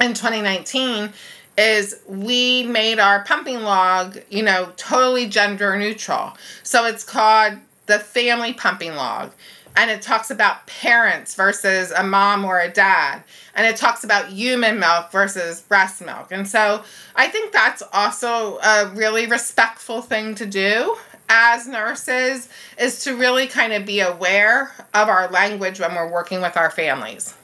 in 0.00 0.14
2019 0.14 1.12
is 1.58 2.00
we 2.06 2.62
made 2.62 3.00
our 3.00 3.24
pumping 3.24 3.62
log, 3.62 4.16
you 4.30 4.44
know, 4.44 4.72
totally 4.76 5.26
gender 5.26 5.76
neutral. 5.76 6.32
So 6.62 6.86
it's 6.86 7.02
called 7.02 7.54
the 7.86 7.98
family 7.98 8.52
pumping 8.52 8.94
log. 8.94 9.32
And 9.76 9.90
it 9.90 10.02
talks 10.02 10.30
about 10.30 10.66
parents 10.66 11.34
versus 11.34 11.90
a 11.92 12.02
mom 12.02 12.44
or 12.44 12.60
a 12.60 12.70
dad. 12.70 13.22
And 13.54 13.66
it 13.66 13.76
talks 13.76 14.02
about 14.04 14.28
human 14.28 14.78
milk 14.78 15.12
versus 15.12 15.60
breast 15.60 16.00
milk. 16.04 16.28
And 16.30 16.48
so 16.48 16.82
I 17.14 17.28
think 17.28 17.52
that's 17.52 17.82
also 17.92 18.58
a 18.58 18.90
really 18.94 19.26
respectful 19.26 20.00
thing 20.02 20.34
to 20.36 20.46
do 20.46 20.96
as 21.28 21.68
nurses 21.68 22.48
is 22.78 23.04
to 23.04 23.16
really 23.16 23.46
kind 23.46 23.72
of 23.72 23.84
be 23.84 24.00
aware 24.00 24.72
of 24.94 25.08
our 25.08 25.28
language 25.28 25.78
when 25.78 25.94
we're 25.94 26.10
working 26.10 26.40
with 26.40 26.56
our 26.56 26.70
families. 26.70 27.37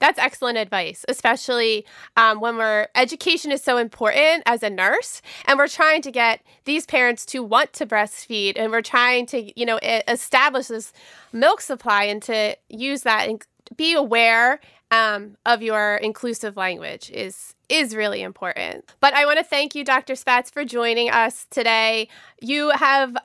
That's 0.00 0.18
excellent 0.18 0.58
advice, 0.58 1.04
especially 1.08 1.86
um, 2.16 2.40
when 2.40 2.56
we're 2.56 2.88
education 2.94 3.52
is 3.52 3.62
so 3.62 3.76
important 3.76 4.42
as 4.46 4.62
a 4.62 4.70
nurse, 4.70 5.22
and 5.46 5.58
we're 5.58 5.68
trying 5.68 6.02
to 6.02 6.10
get 6.10 6.42
these 6.64 6.86
parents 6.86 7.24
to 7.26 7.42
want 7.42 7.72
to 7.74 7.86
breastfeed, 7.86 8.54
and 8.56 8.72
we're 8.72 8.82
trying 8.82 9.26
to 9.26 9.58
you 9.58 9.66
know 9.66 9.78
establish 10.08 10.68
this 10.68 10.92
milk 11.32 11.60
supply 11.60 12.04
and 12.04 12.22
to 12.22 12.56
use 12.68 13.02
that 13.02 13.28
and 13.28 13.42
be 13.76 13.94
aware 13.94 14.60
um, 14.90 15.36
of 15.46 15.62
your 15.62 15.96
inclusive 15.96 16.56
language 16.56 17.10
is 17.10 17.54
is 17.68 17.94
really 17.94 18.22
important. 18.22 18.84
But 19.00 19.14
I 19.14 19.24
want 19.26 19.38
to 19.38 19.44
thank 19.44 19.74
you, 19.74 19.84
Dr. 19.84 20.14
Spatz, 20.14 20.52
for 20.52 20.64
joining 20.64 21.10
us 21.10 21.46
today. 21.50 22.08
You 22.40 22.70
have 22.70 23.16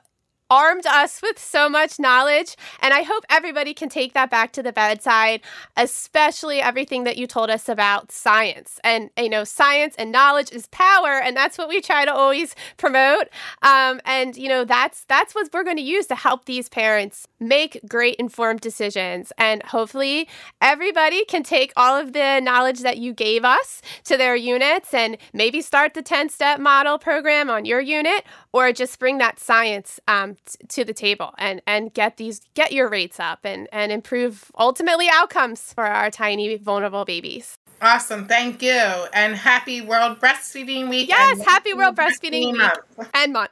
armed 0.50 0.86
us 0.86 1.20
with 1.22 1.38
so 1.38 1.68
much 1.68 1.98
knowledge. 1.98 2.56
And 2.80 2.94
I 2.94 3.02
hope 3.02 3.24
everybody 3.28 3.74
can 3.74 3.88
take 3.88 4.12
that 4.14 4.30
back 4.30 4.52
to 4.52 4.62
the 4.62 4.72
bedside, 4.72 5.40
especially 5.76 6.60
everything 6.60 7.04
that 7.04 7.16
you 7.16 7.26
told 7.26 7.50
us 7.50 7.68
about 7.68 8.12
science. 8.12 8.78
And, 8.84 9.10
you 9.16 9.28
know, 9.28 9.44
science 9.44 9.94
and 9.98 10.12
knowledge 10.12 10.52
is 10.52 10.66
power. 10.68 11.20
And 11.20 11.36
that's 11.36 11.58
what 11.58 11.68
we 11.68 11.80
try 11.80 12.04
to 12.04 12.14
always 12.14 12.54
promote. 12.76 13.28
Um, 13.62 14.00
and, 14.04 14.36
you 14.36 14.48
know, 14.48 14.64
that's, 14.64 15.04
that's 15.04 15.34
what 15.34 15.48
we're 15.52 15.64
going 15.64 15.76
to 15.76 15.82
use 15.82 16.06
to 16.06 16.14
help 16.14 16.44
these 16.44 16.68
parents 16.68 17.26
make 17.40 17.80
great 17.88 18.16
informed 18.16 18.60
decisions. 18.60 19.32
And 19.38 19.62
hopefully 19.62 20.28
everybody 20.60 21.24
can 21.24 21.42
take 21.42 21.72
all 21.76 21.98
of 21.98 22.12
the 22.12 22.40
knowledge 22.40 22.80
that 22.80 22.98
you 22.98 23.12
gave 23.12 23.44
us 23.44 23.82
to 24.04 24.16
their 24.16 24.36
units 24.36 24.94
and 24.94 25.16
maybe 25.32 25.60
start 25.60 25.94
the 25.94 26.02
10 26.02 26.28
step 26.28 26.60
model 26.60 26.98
program 26.98 27.50
on 27.50 27.64
your 27.64 27.80
unit 27.80 28.24
or 28.52 28.72
just 28.72 28.98
bring 28.98 29.18
that 29.18 29.38
science 29.38 30.00
um, 30.08 30.36
t- 30.46 30.66
to 30.68 30.84
the 30.84 30.94
table 30.94 31.34
and 31.38 31.60
and 31.66 31.92
get 31.94 32.16
these 32.16 32.40
get 32.54 32.72
your 32.72 32.88
rates 32.88 33.20
up 33.20 33.40
and 33.44 33.68
and 33.72 33.92
improve 33.92 34.50
ultimately 34.58 35.08
outcomes 35.12 35.72
for 35.72 35.84
our 35.84 36.10
tiny 36.10 36.56
vulnerable 36.56 37.04
babies. 37.04 37.58
Awesome, 37.80 38.26
thank 38.26 38.62
you, 38.62 38.72
and 39.12 39.36
happy 39.36 39.82
World 39.82 40.18
Breastfeeding 40.18 40.88
Week. 40.88 41.08
Yes, 41.10 41.44
happy 41.44 41.74
World 41.74 41.94
Breastfeeding 42.00 42.52
Week 42.52 42.56
month. 42.56 43.10
and 43.12 43.32
month. 43.34 43.50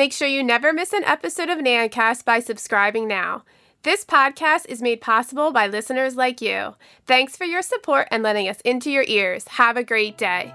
Make 0.00 0.14
sure 0.14 0.26
you 0.26 0.42
never 0.42 0.72
miss 0.72 0.94
an 0.94 1.04
episode 1.04 1.50
of 1.50 1.58
NANNCast 1.58 2.24
by 2.24 2.40
subscribing 2.40 3.06
now. 3.06 3.44
This 3.82 4.02
podcast 4.02 4.64
is 4.66 4.80
made 4.80 5.02
possible 5.02 5.52
by 5.52 5.66
listeners 5.66 6.16
like 6.16 6.40
you. 6.40 6.74
Thanks 7.06 7.36
for 7.36 7.44
your 7.44 7.60
support 7.60 8.08
and 8.10 8.22
letting 8.22 8.48
us 8.48 8.62
into 8.62 8.90
your 8.90 9.04
ears. 9.06 9.46
Have 9.46 9.76
a 9.76 9.84
great 9.84 10.16
day. 10.16 10.54